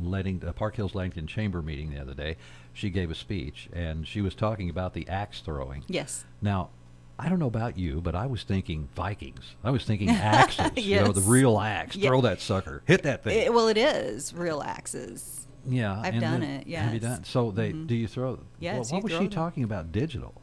Ledding, 0.00 0.42
uh, 0.46 0.52
Park 0.52 0.76
Hills 0.76 0.94
Langton 0.94 1.26
Chamber 1.26 1.62
meeting 1.62 1.90
the 1.90 2.00
other 2.00 2.14
day. 2.14 2.36
She 2.72 2.90
gave 2.90 3.10
a 3.10 3.14
speech 3.14 3.68
and 3.72 4.06
she 4.06 4.20
was 4.20 4.34
talking 4.34 4.70
about 4.70 4.94
the 4.94 5.08
axe 5.08 5.40
throwing. 5.40 5.84
Yes. 5.88 6.24
Now, 6.42 6.70
I 7.18 7.28
don't 7.28 7.38
know 7.38 7.46
about 7.46 7.76
you, 7.76 8.00
but 8.00 8.14
I 8.14 8.26
was 8.26 8.44
thinking 8.44 8.88
Vikings. 8.94 9.54
I 9.62 9.70
was 9.70 9.84
thinking 9.84 10.08
axes. 10.10 10.70
You 10.76 11.00
know, 11.00 11.12
the 11.12 11.20
real 11.20 11.58
axe. 11.60 11.94
Yeah. 11.96 12.08
Throw 12.08 12.22
that 12.22 12.40
sucker. 12.40 12.82
Hit 12.86 13.02
that 13.02 13.22
thing. 13.24 13.38
It- 13.38 13.52
well, 13.52 13.68
it 13.68 13.76
is 13.76 14.32
real 14.32 14.62
axes. 14.62 15.46
Yeah, 15.66 16.00
I've 16.00 16.20
done 16.20 16.42
it. 16.42 16.66
Have 16.68 16.92
you. 16.94 17.00
Mm-hmm. 17.00 17.06
done? 17.12 17.24
So 17.24 17.50
they 17.50 17.72
do 17.72 17.94
you 17.94 18.06
throw? 18.08 18.40
Yes, 18.58 18.90
Well, 18.90 18.98
what 19.00 19.04
was 19.04 19.12
she 19.12 19.18
them. 19.18 19.30
talking 19.30 19.64
about? 19.64 19.92
Digital. 19.92 20.34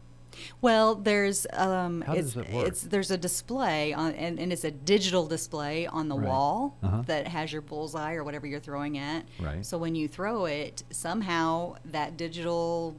Well, 0.61 0.93
there's 0.93 1.47
um, 1.53 2.01
How 2.01 2.13
it's, 2.13 2.34
does 2.34 2.45
it 2.45 2.53
work? 2.53 2.68
it's 2.68 2.82
there's 2.84 3.09
a 3.09 3.18
display 3.18 3.91
on, 3.93 4.13
and, 4.13 4.39
and 4.39 4.53
it's 4.53 4.63
a 4.63 4.70
digital 4.70 5.26
display 5.26 5.88
on 5.88 6.09
the 6.09 6.15
Right. 6.18 6.28
wall 6.28 6.78
Uh-huh. 6.84 7.01
that 7.07 7.28
has 7.28 7.51
your 7.51 7.63
bullseye 7.63 8.13
or 8.13 8.24
whatever 8.24 8.45
you're 8.45 8.59
throwing 8.59 8.99
at. 8.99 9.26
Right. 9.39 9.65
So 9.65 9.80
when 9.80 9.95
you 9.95 10.07
throw 10.07 10.45
it, 10.45 10.84
somehow 10.91 11.78
that 11.86 12.18
digital, 12.18 12.95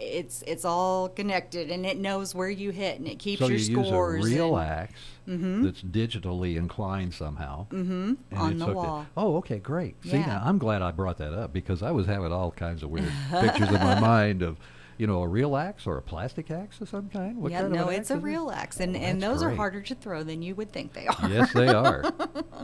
it's 0.00 0.42
it's 0.46 0.64
all 0.64 1.08
connected 1.08 1.70
and 1.70 1.84
it 1.84 1.98
knows 1.98 2.34
where 2.34 2.48
you 2.48 2.70
hit 2.70 2.98
and 2.98 3.08
it 3.08 3.18
keeps 3.18 3.40
so 3.40 3.48
your 3.48 3.58
you 3.58 3.84
scores. 3.84 4.24
use 4.24 4.32
a 4.32 4.36
real 4.36 4.56
axe 4.56 4.94
Mhm. 5.28 5.64
that's 5.64 5.82
digitally 5.82 6.56
inclined 6.56 7.14
somehow. 7.14 7.66
Mhm, 7.70 8.16
and 8.30 8.38
on 8.38 8.58
the 8.58 8.72
wall. 8.72 9.06
Oh, 9.16 9.36
okay, 9.36 9.58
great. 9.58 9.94
See, 10.04 10.10
Yeah. 10.12 10.26
now 10.26 10.42
I'm 10.44 10.58
glad 10.58 10.82
I 10.82 10.90
brought 10.90 11.18
that 11.18 11.32
up 11.32 11.52
because 11.52 11.82
I 11.82 11.90
was 11.92 12.06
having 12.06 12.32
all 12.32 12.50
kinds 12.52 12.82
of 12.82 12.90
weird 12.90 13.12
pictures 13.30 13.68
in 13.68 13.74
my 13.74 13.98
mind 14.00 14.42
of, 14.42 14.56
you 14.98 15.06
know, 15.06 15.22
a 15.22 15.28
real 15.28 15.56
axe 15.56 15.86
or 15.86 15.96
a 15.98 16.02
plastic 16.02 16.50
axe 16.50 16.80
of 16.80 16.88
some 16.88 17.08
kind. 17.08 17.38
What 17.38 17.50
yeah, 17.52 17.62
kind 17.62 17.72
no, 17.72 17.88
it's 17.88 18.10
a 18.10 18.14
it? 18.14 18.22
real 18.22 18.50
axe, 18.50 18.80
and, 18.80 18.94
Oh, 18.96 18.98
and 19.00 19.22
those 19.22 19.42
are 19.42 19.50
harder 19.50 19.80
to 19.82 19.94
throw 19.94 20.22
than 20.22 20.42
you 20.42 20.54
would 20.54 20.70
think 20.72 20.92
they 20.92 21.06
are. 21.06 21.28
yes, 21.28 21.52
they 21.52 21.68
are. 21.68 22.04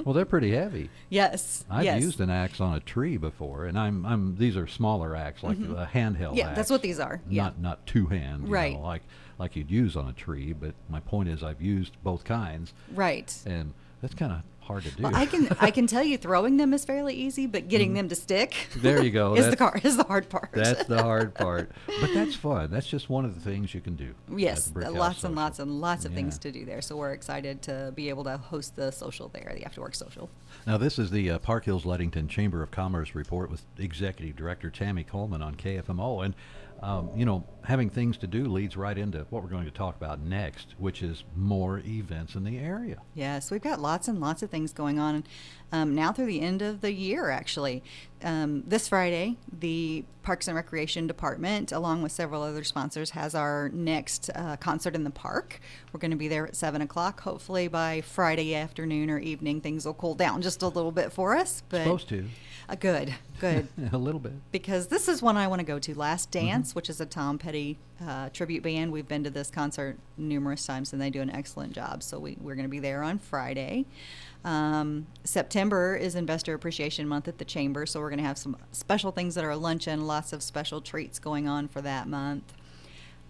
Well, 0.04 0.14
they're 0.14 0.24
pretty 0.24 0.52
heavy. 0.52 0.90
Yes, 1.10 1.64
I've 1.68 1.84
yes. 1.84 2.00
used 2.02 2.20
an 2.20 2.30
axe 2.30 2.60
on 2.60 2.74
a 2.76 2.80
tree 2.80 3.16
before, 3.16 3.66
and 3.66 3.76
I'm 3.76 4.06
I'm 4.06 4.36
these 4.36 4.56
are 4.56 4.68
smaller 4.68 5.16
axes, 5.16 5.42
like 5.42 5.58
Mhm. 5.58 5.72
a 5.82 5.86
handheld. 5.86 6.36
Yeah, 6.36 6.48
axe, 6.48 6.56
that's 6.56 6.70
what 6.70 6.82
these 6.82 7.00
are, 7.00 7.20
yeah. 7.28 7.42
Not 7.44 7.60
not 7.60 7.86
two 7.86 8.06
hand. 8.06 8.46
you 8.46 8.52
Right. 8.54 8.74
know, 8.74 8.80
like 8.82 9.02
like 9.38 9.56
you'd 9.56 9.70
use 9.70 9.96
on 9.96 10.08
a 10.08 10.12
tree. 10.12 10.52
But 10.52 10.74
my 10.88 11.00
point 11.00 11.28
is, 11.28 11.42
I've 11.42 11.60
used 11.60 11.96
both 12.04 12.22
kinds. 12.24 12.72
Right. 12.94 13.36
And 13.44 13.74
that's 14.00 14.14
kind 14.14 14.32
of 14.32 14.42
hard 14.68 14.84
to 14.84 14.90
do. 14.92 15.02
Well, 15.02 15.14
I 15.14 15.26
can 15.26 15.48
I 15.60 15.70
can 15.72 15.86
tell 15.86 16.04
you 16.04 16.16
throwing 16.16 16.56
them 16.58 16.72
is 16.72 16.84
fairly 16.84 17.14
easy, 17.14 17.46
but 17.46 17.68
getting 17.68 17.94
them 17.94 18.08
to 18.08 18.14
stick. 18.14 18.54
Mm. 18.74 18.82
There 18.82 19.02
you 19.02 19.10
go. 19.10 19.34
is 19.36 19.50
the 19.50 19.56
car 19.56 19.80
is 19.82 19.96
the 19.96 20.04
hard 20.04 20.28
part. 20.28 20.50
That's 20.52 20.84
the 20.84 21.02
hard 21.02 21.34
part. 21.34 21.72
But 21.86 22.14
that's 22.14 22.36
fun. 22.36 22.70
That's 22.70 22.86
just 22.86 23.10
one 23.10 23.24
of 23.24 23.34
the 23.34 23.40
things 23.40 23.74
you 23.74 23.80
can 23.80 23.96
do. 23.96 24.14
Yes, 24.34 24.70
lots 24.74 25.16
Social. 25.16 25.26
and 25.26 25.36
lots 25.36 25.58
and 25.58 25.80
lots 25.80 26.04
of 26.04 26.12
things 26.12 26.38
to 26.38 26.52
do 26.52 26.64
there. 26.64 26.82
So 26.82 26.96
we're 26.96 27.12
excited 27.12 27.62
to 27.62 27.92
be 27.94 28.08
able 28.08 28.24
to 28.24 28.36
host 28.36 28.76
the 28.76 28.92
social 28.92 29.28
there, 29.28 29.52
the 29.54 29.64
after 29.64 29.80
work 29.80 29.94
social. 29.94 30.30
Now, 30.66 30.76
this 30.76 30.98
is 30.98 31.10
the 31.10 31.30
uh, 31.30 31.38
Park 31.38 31.64
Hills 31.64 31.84
Leadington 31.84 32.28
Chamber 32.28 32.62
of 32.62 32.70
Commerce 32.70 33.14
report 33.14 33.50
with 33.50 33.62
Executive 33.78 34.36
Director 34.36 34.70
Tammy 34.70 35.04
Coleman 35.04 35.42
on 35.42 35.54
KFMO. 35.54 36.24
And, 36.24 36.34
um, 36.80 37.10
you 37.16 37.24
know, 37.24 37.44
having 37.64 37.90
things 37.90 38.16
to 38.18 38.26
do 38.26 38.46
leads 38.46 38.76
right 38.76 38.96
into 38.96 39.26
what 39.30 39.42
we're 39.42 39.48
going 39.48 39.64
to 39.64 39.70
talk 39.70 39.96
about 39.96 40.20
next, 40.20 40.74
which 40.78 41.02
is 41.02 41.24
more 41.34 41.80
events 41.80 42.34
in 42.34 42.44
the 42.44 42.58
area. 42.58 42.98
Yes, 43.14 43.50
we've 43.50 43.62
got 43.62 43.80
lots 43.80 44.08
and 44.08 44.20
lots 44.20 44.42
of 44.42 44.50
things 44.50 44.72
going 44.72 44.98
on 44.98 45.24
um, 45.72 45.94
now 45.94 46.12
through 46.12 46.26
the 46.26 46.40
end 46.40 46.62
of 46.62 46.80
the 46.80 46.92
year, 46.92 47.30
actually. 47.30 47.82
Um, 48.22 48.64
this 48.66 48.88
Friday, 48.88 49.36
the 49.60 50.04
Parks 50.24 50.48
and 50.48 50.56
Recreation 50.56 51.06
Department, 51.06 51.70
along 51.70 52.02
with 52.02 52.10
several 52.10 52.42
other 52.42 52.64
sponsors, 52.64 53.10
has 53.10 53.34
our 53.34 53.68
next 53.72 54.28
uh, 54.34 54.56
concert 54.56 54.94
in 54.96 55.04
the 55.04 55.10
park. 55.10 55.60
We're 55.92 56.00
going 56.00 56.10
to 56.10 56.16
be 56.16 56.26
there 56.28 56.46
at 56.46 56.56
7 56.56 56.82
o'clock. 56.82 57.20
Hopefully, 57.20 57.68
by 57.68 58.00
Friday 58.00 58.54
afternoon 58.56 59.08
or 59.08 59.18
evening, 59.18 59.60
things 59.60 59.86
will 59.86 59.94
cool 59.94 60.14
down 60.14 60.42
just 60.42 60.62
a 60.62 60.68
little 60.68 60.90
bit 60.90 61.12
for 61.12 61.36
us. 61.36 61.62
But 61.68 61.84
Supposed 61.84 62.08
to. 62.08 62.26
Uh, 62.68 62.74
good, 62.74 63.14
good. 63.40 63.68
a 63.92 63.96
little 63.96 64.20
bit. 64.20 64.32
because 64.52 64.88
this 64.88 65.08
is 65.08 65.22
one 65.22 65.36
I 65.38 65.46
want 65.46 65.60
to 65.60 65.66
go 65.66 65.78
to. 65.78 65.94
Last 65.96 66.32
Mm-hmm. 66.32 66.46
Dance, 66.46 66.74
which 66.74 66.90
is 66.90 67.00
a 67.00 67.06
Tom 67.06 67.38
Petty 67.38 67.78
uh, 68.04 68.28
tribute 68.30 68.62
band. 68.64 68.90
We've 68.92 69.06
been 69.08 69.24
to 69.24 69.30
this 69.30 69.50
concert 69.50 69.96
numerous 70.16 70.66
times, 70.66 70.92
and 70.92 71.00
they 71.00 71.08
do 71.10 71.22
an 71.22 71.30
excellent 71.30 71.72
job. 71.72 72.02
So 72.02 72.18
we, 72.18 72.36
we're 72.40 72.56
going 72.56 72.64
to 72.66 72.70
be 72.70 72.80
there 72.80 73.02
on 73.04 73.18
Friday. 73.20 73.86
Um, 74.45 75.07
September 75.24 75.97
is 75.97 76.14
Investor 76.14 76.55
Appreciation 76.55 77.09
Month 77.09 77.28
at 77.28 77.39
the 77.39 77.45
Chamber, 77.45 77.86
so 77.86 78.01
we're 78.01 78.11
going 78.11 78.20
to 78.20 78.24
have 78.24 78.39
some 78.39 78.57
special 78.72 79.11
things 79.11 79.36
at 79.36 79.45
our 79.45 79.57
luncheon, 79.57 80.07
lots 80.07 80.32
of 80.32 80.43
special 80.43 80.80
treats 80.80 81.18
going 81.18 81.49
on 81.49 81.68
for 81.68 81.80
that 81.82 82.07
month. 82.09 82.55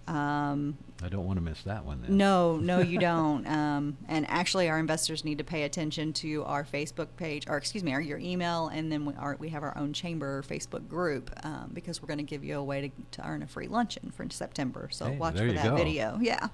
Um, 0.07 0.79
I 1.03 1.09
don't 1.09 1.26
want 1.26 1.36
to 1.38 1.42
miss 1.44 1.62
that 1.62 1.84
one 1.84 2.03
then. 2.03 2.16
no, 2.16 2.57
no, 2.57 2.80
you 2.80 2.99
don't. 3.01 3.46
Um, 3.46 3.96
and 4.09 4.26
actually, 4.28 4.68
our 4.68 4.78
investors 4.80 5.24
need 5.24 5.38
to 5.38 5.44
pay 5.44 5.62
attention 5.62 6.12
to 6.14 6.42
our 6.44 6.64
Facebook 6.64 7.07
page, 7.16 7.44
or 7.49 7.57
excuse 7.57 7.84
me, 7.84 7.92
our, 7.92 8.01
your 8.01 8.18
email, 8.18 8.68
and 8.68 8.90
then 8.90 9.05
we, 9.05 9.14
our, 9.14 9.36
we 9.38 9.49
have 9.51 9.62
our 9.62 9.76
own 9.78 9.92
chamber 9.92 10.42
Facebook 10.42 10.88
group 10.88 11.30
um, 11.44 11.70
because 11.72 12.03
we're 12.03 12.09
going 12.09 12.18
to 12.18 12.24
give 12.24 12.42
you 12.42 12.59
a 12.59 12.64
way 12.64 12.80
to, 12.88 12.90
to 13.20 13.26
earn 13.28 13.42
a 13.42 13.46
free 13.46 13.68
luncheon 13.68 14.11
for 14.11 14.28
September. 14.30 14.88
So 14.90 15.07
Hey, 15.07 15.16
watch 15.16 15.36
for 15.38 15.53
that 15.53 15.64
go. 15.64 15.76
video. 15.76 16.18
Yeah. 16.20 16.49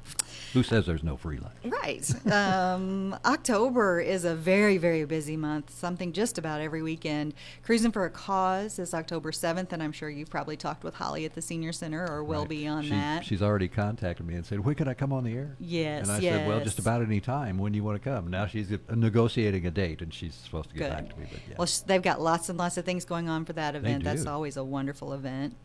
Who 0.52 0.62
says 0.62 0.84
there's 0.84 1.02
no 1.02 1.16
free 1.16 1.38
lunch? 1.38 1.56
Right. 1.64 2.30
Um, 2.30 3.16
October 3.24 4.00
is 4.00 4.24
a 4.26 4.34
very, 4.34 4.76
very 4.76 5.04
busy 5.06 5.36
month, 5.38 5.70
something 5.70 6.12
just 6.12 6.36
about 6.36 6.60
every 6.60 6.82
weekend. 6.82 7.32
Cruising 7.62 7.92
for 7.92 8.04
a 8.04 8.10
Cause 8.10 8.78
is 8.78 8.92
October 8.92 9.30
7th, 9.32 9.72
and 9.72 9.82
I'm 9.82 9.92
sure 9.92 10.10
you've 10.10 10.30
probably 10.30 10.56
talked 10.58 10.84
with 10.84 10.94
Holly 10.96 11.24
at 11.24 11.34
the 11.34 11.42
Senior 11.42 11.72
Center 11.72 12.06
or 12.06 12.22
will 12.22 12.40
Right. 12.40 12.48
be 12.50 12.66
on 12.66 12.82
She- 12.84 12.90
that. 12.90 13.24
She's 13.24 13.40
already 13.42 13.68
contacted 13.68 14.26
me 14.26 14.33
and 14.36 14.46
said, 14.46 14.60
"When 14.64 14.74
can 14.74 14.88
I 14.88 14.94
come 14.94 15.12
on 15.12 15.24
the 15.24 15.32
air?" 15.34 15.56
Yes, 15.60 16.02
And 16.08 16.12
I 16.16 16.20
said, 16.20 16.48
"Well, 16.48 16.60
just 16.60 16.78
about 16.78 17.02
any 17.02 17.20
time 17.20 17.58
when 17.58 17.74
you 17.74 17.82
want 17.84 18.02
to 18.02 18.08
come." 18.10 18.28
Now 18.28 18.46
she's 18.46 18.72
uh, 18.72 18.78
negotiating 18.94 19.66
a 19.66 19.70
date, 19.70 20.02
and 20.02 20.12
she's 20.12 20.34
supposed 20.34 20.70
to 20.70 20.76
get 20.76 20.90
Good. 20.90 20.96
back 20.96 21.10
to 21.14 21.18
me. 21.20 21.26
But 21.30 21.40
yeah, 21.48 21.54
Well, 21.58 21.66
sh- 21.66 21.78
they've 21.78 22.02
got 22.02 22.20
lots 22.20 22.48
and 22.48 22.58
lots 22.58 22.76
of 22.76 22.84
things 22.84 23.04
going 23.04 23.28
on 23.28 23.44
for 23.44 23.52
that 23.54 23.74
event. 23.74 24.04
That's 24.04 24.24
do. 24.24 24.30
always 24.30 24.56
a 24.56 24.64
wonderful 24.64 25.12
event. 25.12 25.56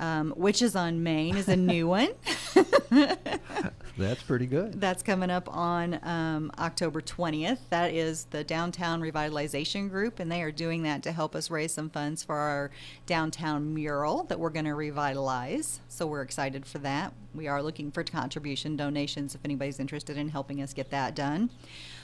Um, 0.00 0.32
Witches 0.36 0.74
on 0.74 1.02
Main 1.02 1.36
is 1.36 1.48
a 1.48 1.56
new 1.56 1.86
one. 1.98 2.10
that's 3.98 4.22
pretty 4.22 4.46
good. 4.46 4.80
That's 4.80 5.02
coming 5.02 5.30
up 5.30 5.48
on 5.54 5.98
um, 6.02 6.50
October 6.58 7.00
20th. 7.00 7.58
That 7.70 7.92
is 7.92 8.24
the 8.30 8.42
Downtown 8.44 9.00
Revitalization 9.00 9.88
Group, 9.90 10.18
and 10.18 10.30
they 10.32 10.42
are 10.42 10.50
doing 10.52 10.82
that 10.84 11.02
to 11.04 11.12
help 11.12 11.34
us 11.34 11.50
raise 11.50 11.72
some 11.72 11.90
funds 11.90 12.22
for 12.24 12.36
our 12.36 12.70
downtown 13.06 13.74
mural 13.74 14.24
that 14.24 14.38
we're 14.40 14.50
going 14.50 14.64
to 14.64 14.74
revitalize. 14.74 15.80
So 15.88 16.06
we're 16.06 16.22
excited 16.22 16.64
for 16.66 16.78
that. 16.78 17.12
We 17.34 17.48
are 17.48 17.62
looking 17.62 17.90
for 17.90 18.02
contribution 18.04 18.76
donations 18.76 19.34
if 19.34 19.40
anybody's 19.44 19.78
interested 19.80 20.16
in 20.16 20.28
helping 20.30 20.62
us 20.62 20.72
get 20.72 20.90
that 20.90 21.14
done. 21.14 21.50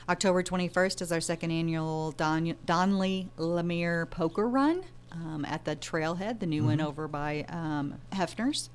October 0.08 0.42
21st 0.42 1.02
is 1.02 1.12
our 1.12 1.20
second 1.20 1.50
annual 1.50 2.12
Don- 2.12 2.56
Donley 2.64 3.28
Lemire 3.38 4.08
Poker 4.08 4.48
Run 4.48 4.82
um, 5.12 5.44
at 5.46 5.64
the 5.64 5.74
Trailhead, 5.76 6.38
the 6.40 6.46
new 6.46 6.64
one 6.64 6.78
Mhm. 6.78 6.86
over 6.86 7.08
by 7.08 7.44
um, 7.48 7.94
Hefner's. 8.12 8.70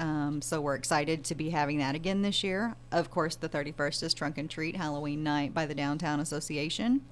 Um, 0.00 0.40
so 0.40 0.62
we're 0.62 0.76
excited 0.76 1.24
to 1.24 1.34
be 1.34 1.50
having 1.50 1.76
that 1.78 1.94
again 1.94 2.22
this 2.22 2.42
year. 2.42 2.74
Of 2.90 3.10
course, 3.10 3.36
the 3.36 3.50
31st 3.50 4.02
is 4.02 4.14
Trunk 4.14 4.38
and 4.38 4.48
Treat 4.48 4.74
Halloween 4.74 5.22
night 5.22 5.52
by 5.52 5.66
the 5.66 5.74
Downtown 5.74 6.20
Association. 6.20 7.02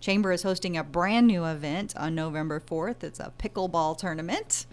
Chamber 0.00 0.32
is 0.32 0.42
hosting 0.42 0.76
a 0.76 0.82
brand 0.82 1.28
new 1.28 1.44
event 1.44 1.94
on 1.96 2.16
November 2.16 2.58
4th. 2.58 3.04
It's 3.04 3.20
a 3.20 3.32
pickleball 3.38 3.96
tournament. 3.96 4.66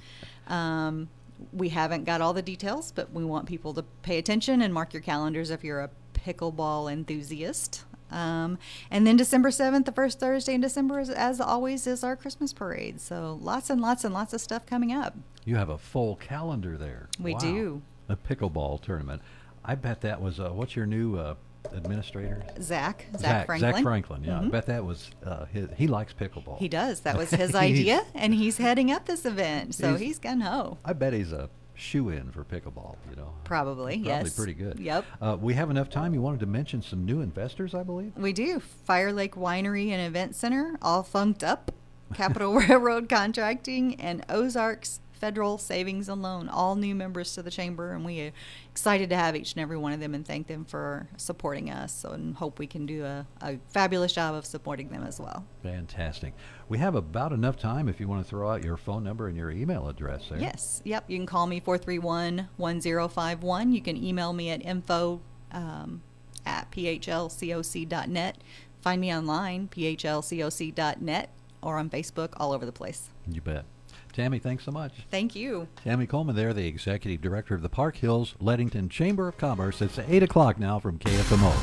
Um, 0.48 1.10
we 1.54 1.70
haven't 1.70 2.06
got 2.06 2.22
all 2.22 2.34
the 2.34 2.42
details, 2.42 2.92
but 2.92 3.14
we 3.14 3.24
want 3.24 3.46
people 3.46 3.76
to 3.76 3.84
pay 4.02 4.18
attention 4.18 4.64
and 4.64 4.74
mark 4.74 4.92
your 4.92 5.04
calendars 5.04 5.52
if 5.52 5.64
you're 5.64 5.82
a 5.82 5.92
pickleball 6.16 6.92
enthusiast. 6.92 7.86
Um, 8.12 8.58
and 8.90 9.06
then 9.06 9.16
December 9.16 9.50
7th, 9.50 9.86
the 9.86 9.92
first 9.92 10.20
Thursday 10.20 10.56
in 10.56 10.62
December, 10.62 11.00
is, 11.00 11.12
as 11.12 11.40
always, 11.40 11.86
is 11.86 12.04
our 12.04 12.16
Christmas 12.16 12.52
parade. 12.52 13.00
So 13.00 13.38
lots 13.40 13.70
and 13.70 13.80
lots 13.80 14.04
and 14.04 14.12
lots 14.12 14.34
of 14.34 14.42
stuff 14.42 14.66
coming 14.66 14.92
up. 14.92 15.16
You 15.50 15.56
have 15.56 15.70
a 15.70 15.80
full 15.80 16.16
calendar 16.18 16.78
there. 16.78 17.10
We 17.20 17.34
Wow. 17.34 17.40
do. 17.40 17.82
A 18.08 18.16
pickleball 18.16 18.82
tournament. 18.84 19.24
I 19.66 19.74
bet 19.74 20.02
that 20.02 20.22
was 20.22 20.40
uh, 20.40 20.50
what's 20.52 20.76
your 20.76 20.86
new 20.86 21.18
uh, 21.18 21.34
administrator? 21.72 22.44
Zach, 22.62 23.08
Zach, 23.18 23.48
Franklin. 23.48 23.74
Zach 23.74 23.84
Franklin. 23.84 24.24
Yeah, 24.24 24.40
I 24.42 24.44
Mhm. 24.44 24.52
bet 24.52 24.68
that 24.68 24.86
was 24.86 25.10
uh, 25.26 25.46
his. 25.46 25.68
He 25.76 25.88
likes 25.88 26.14
pickleball. 26.14 26.60
He 26.60 26.68
does. 26.68 27.00
That 27.00 27.18
was 27.18 27.32
his 27.44 27.56
idea, 27.56 28.06
and 28.14 28.32
he's 28.36 28.58
heading 28.58 28.92
up 28.92 29.08
this 29.08 29.26
event. 29.26 29.74
So 29.74 29.88
He's- 29.90 30.02
he's 30.02 30.20
gun 30.20 30.42
ho. 30.42 30.78
I 30.86 30.94
bet 30.94 31.14
he's 31.14 31.32
a 31.32 31.50
shoe 31.74 32.10
in 32.10 32.30
for 32.32 32.44
pickleball. 32.44 32.98
You 33.10 33.16
know. 33.16 33.34
Probably, 33.44 33.96
Probably 33.96 34.08
yes. 34.08 34.36
pretty 34.36 34.54
good. 34.54 34.80
Yep. 34.80 35.04
Uh, 35.20 35.36
we 35.42 35.56
have 35.56 35.72
enough 35.72 35.90
time. 35.90 36.14
You 36.14 36.22
wanted 36.22 36.42
to 36.42 36.46
mention 36.46 36.84
some 36.84 37.06
new 37.08 37.22
investors, 37.22 37.74
I 37.74 37.82
believe. 37.82 38.14
We 38.16 38.34
do. 38.34 38.60
Fire 38.60 39.12
Lake 39.12 39.34
Winery 39.34 39.90
and 39.90 40.00
Event 40.06 40.36
Center, 40.36 40.78
all 40.84 41.02
funked 41.02 41.44
up. 41.44 41.72
Capital 42.14 42.54
Railroad 42.60 43.08
Contracting 43.10 43.96
and 44.02 44.24
Ozarks 44.30 45.00
Federal 45.20 45.58
Savings 45.58 46.10
and 46.10 46.22
Loan, 46.22 46.50
all 46.50 46.76
new 46.76 46.96
members 46.96 47.34
to 47.36 47.44
the 47.44 47.52
chamber, 47.52 47.92
and 47.92 48.06
we 48.06 48.22
are 48.22 48.32
excited 48.72 49.10
to 49.10 49.16
have 49.16 49.36
each 49.36 49.54
and 49.54 49.62
every 49.62 49.78
one 49.78 49.92
of 49.92 50.00
them 50.00 50.16
and 50.16 50.26
thank 50.26 50.48
them 50.48 50.66
for 50.66 51.08
supporting 51.18 51.70
us. 51.70 51.94
So, 51.94 52.12
and 52.12 52.36
hope 52.36 52.60
we 52.60 52.68
can 52.68 52.86
do 52.86 53.04
a, 53.04 53.28
a 53.42 53.60
fabulous 53.70 54.14
job 54.14 54.36
of 54.36 54.46
supporting 54.46 54.90
them 54.90 55.04
as 55.04 55.20
well. 55.20 55.46
Fantastic. 55.64 56.34
We 56.70 56.78
have 56.78 56.96
about 56.96 57.34
enough 57.34 57.58
time 57.58 57.90
if 57.90 58.00
you 58.00 58.08
want 58.08 58.24
to 58.24 58.30
throw 58.30 58.50
out 58.50 58.64
your 58.64 58.78
phone 58.78 59.04
number 59.04 59.28
and 59.28 59.36
your 59.36 59.52
email 59.52 59.88
address 59.90 60.30
there. 60.30 60.40
Yes. 60.40 60.82
Yep. 60.86 61.06
You 61.08 61.18
can 61.18 61.26
call 61.26 61.48
me 61.48 61.60
431 61.60 62.50
1051. 62.58 63.74
You 63.74 63.82
can 63.82 63.98
email 63.98 64.34
me 64.34 64.50
at 64.52 64.64
info 64.66 65.22
um, 65.52 66.02
at 66.46 66.72
phlcoc.net. 66.72 68.38
Find 68.82 69.02
me 69.02 69.14
online, 69.14 69.68
phlcoc.net, 69.68 71.30
or 71.62 71.78
on 71.78 71.90
Facebook, 71.90 72.34
all 72.38 72.54
over 72.54 72.66
the 72.66 72.72
place. 72.72 73.10
You 73.30 73.42
bet. 73.42 73.66
Tammy, 74.14 74.40
thanks 74.40 74.66
so 74.66 74.72
much. 74.72 74.92
Thank 75.10 75.36
you. 75.36 75.68
Tammy 75.84 76.08
Coleman 76.08 76.36
there, 76.36 76.54
the 76.54 76.68
executive 76.68 77.22
director 77.22 77.56
of 77.56 77.62
the 77.62 77.70
Park 77.70 77.98
Hills 77.98 78.36
Leadington 78.40 78.90
Chamber 78.90 79.28
of 79.28 79.38
Commerce. 79.38 79.82
It's 79.82 80.00
8 80.00 80.24
o'clock 80.24 80.60
now 80.60 80.80
from 80.80 81.00
KFMO. 81.00 81.54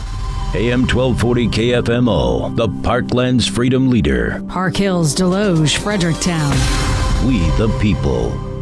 AM 0.54 0.82
1240 0.86 1.48
KFMO, 1.48 2.56
the 2.56 2.68
Parklands 2.68 3.48
Freedom 3.48 3.90
Leader. 3.90 4.42
Park 4.48 4.76
Hills, 4.76 5.14
Desloge, 5.14 5.76
Fredericktown. 5.76 6.52
We 7.26 7.38
the 7.58 7.68
people. 7.80 8.55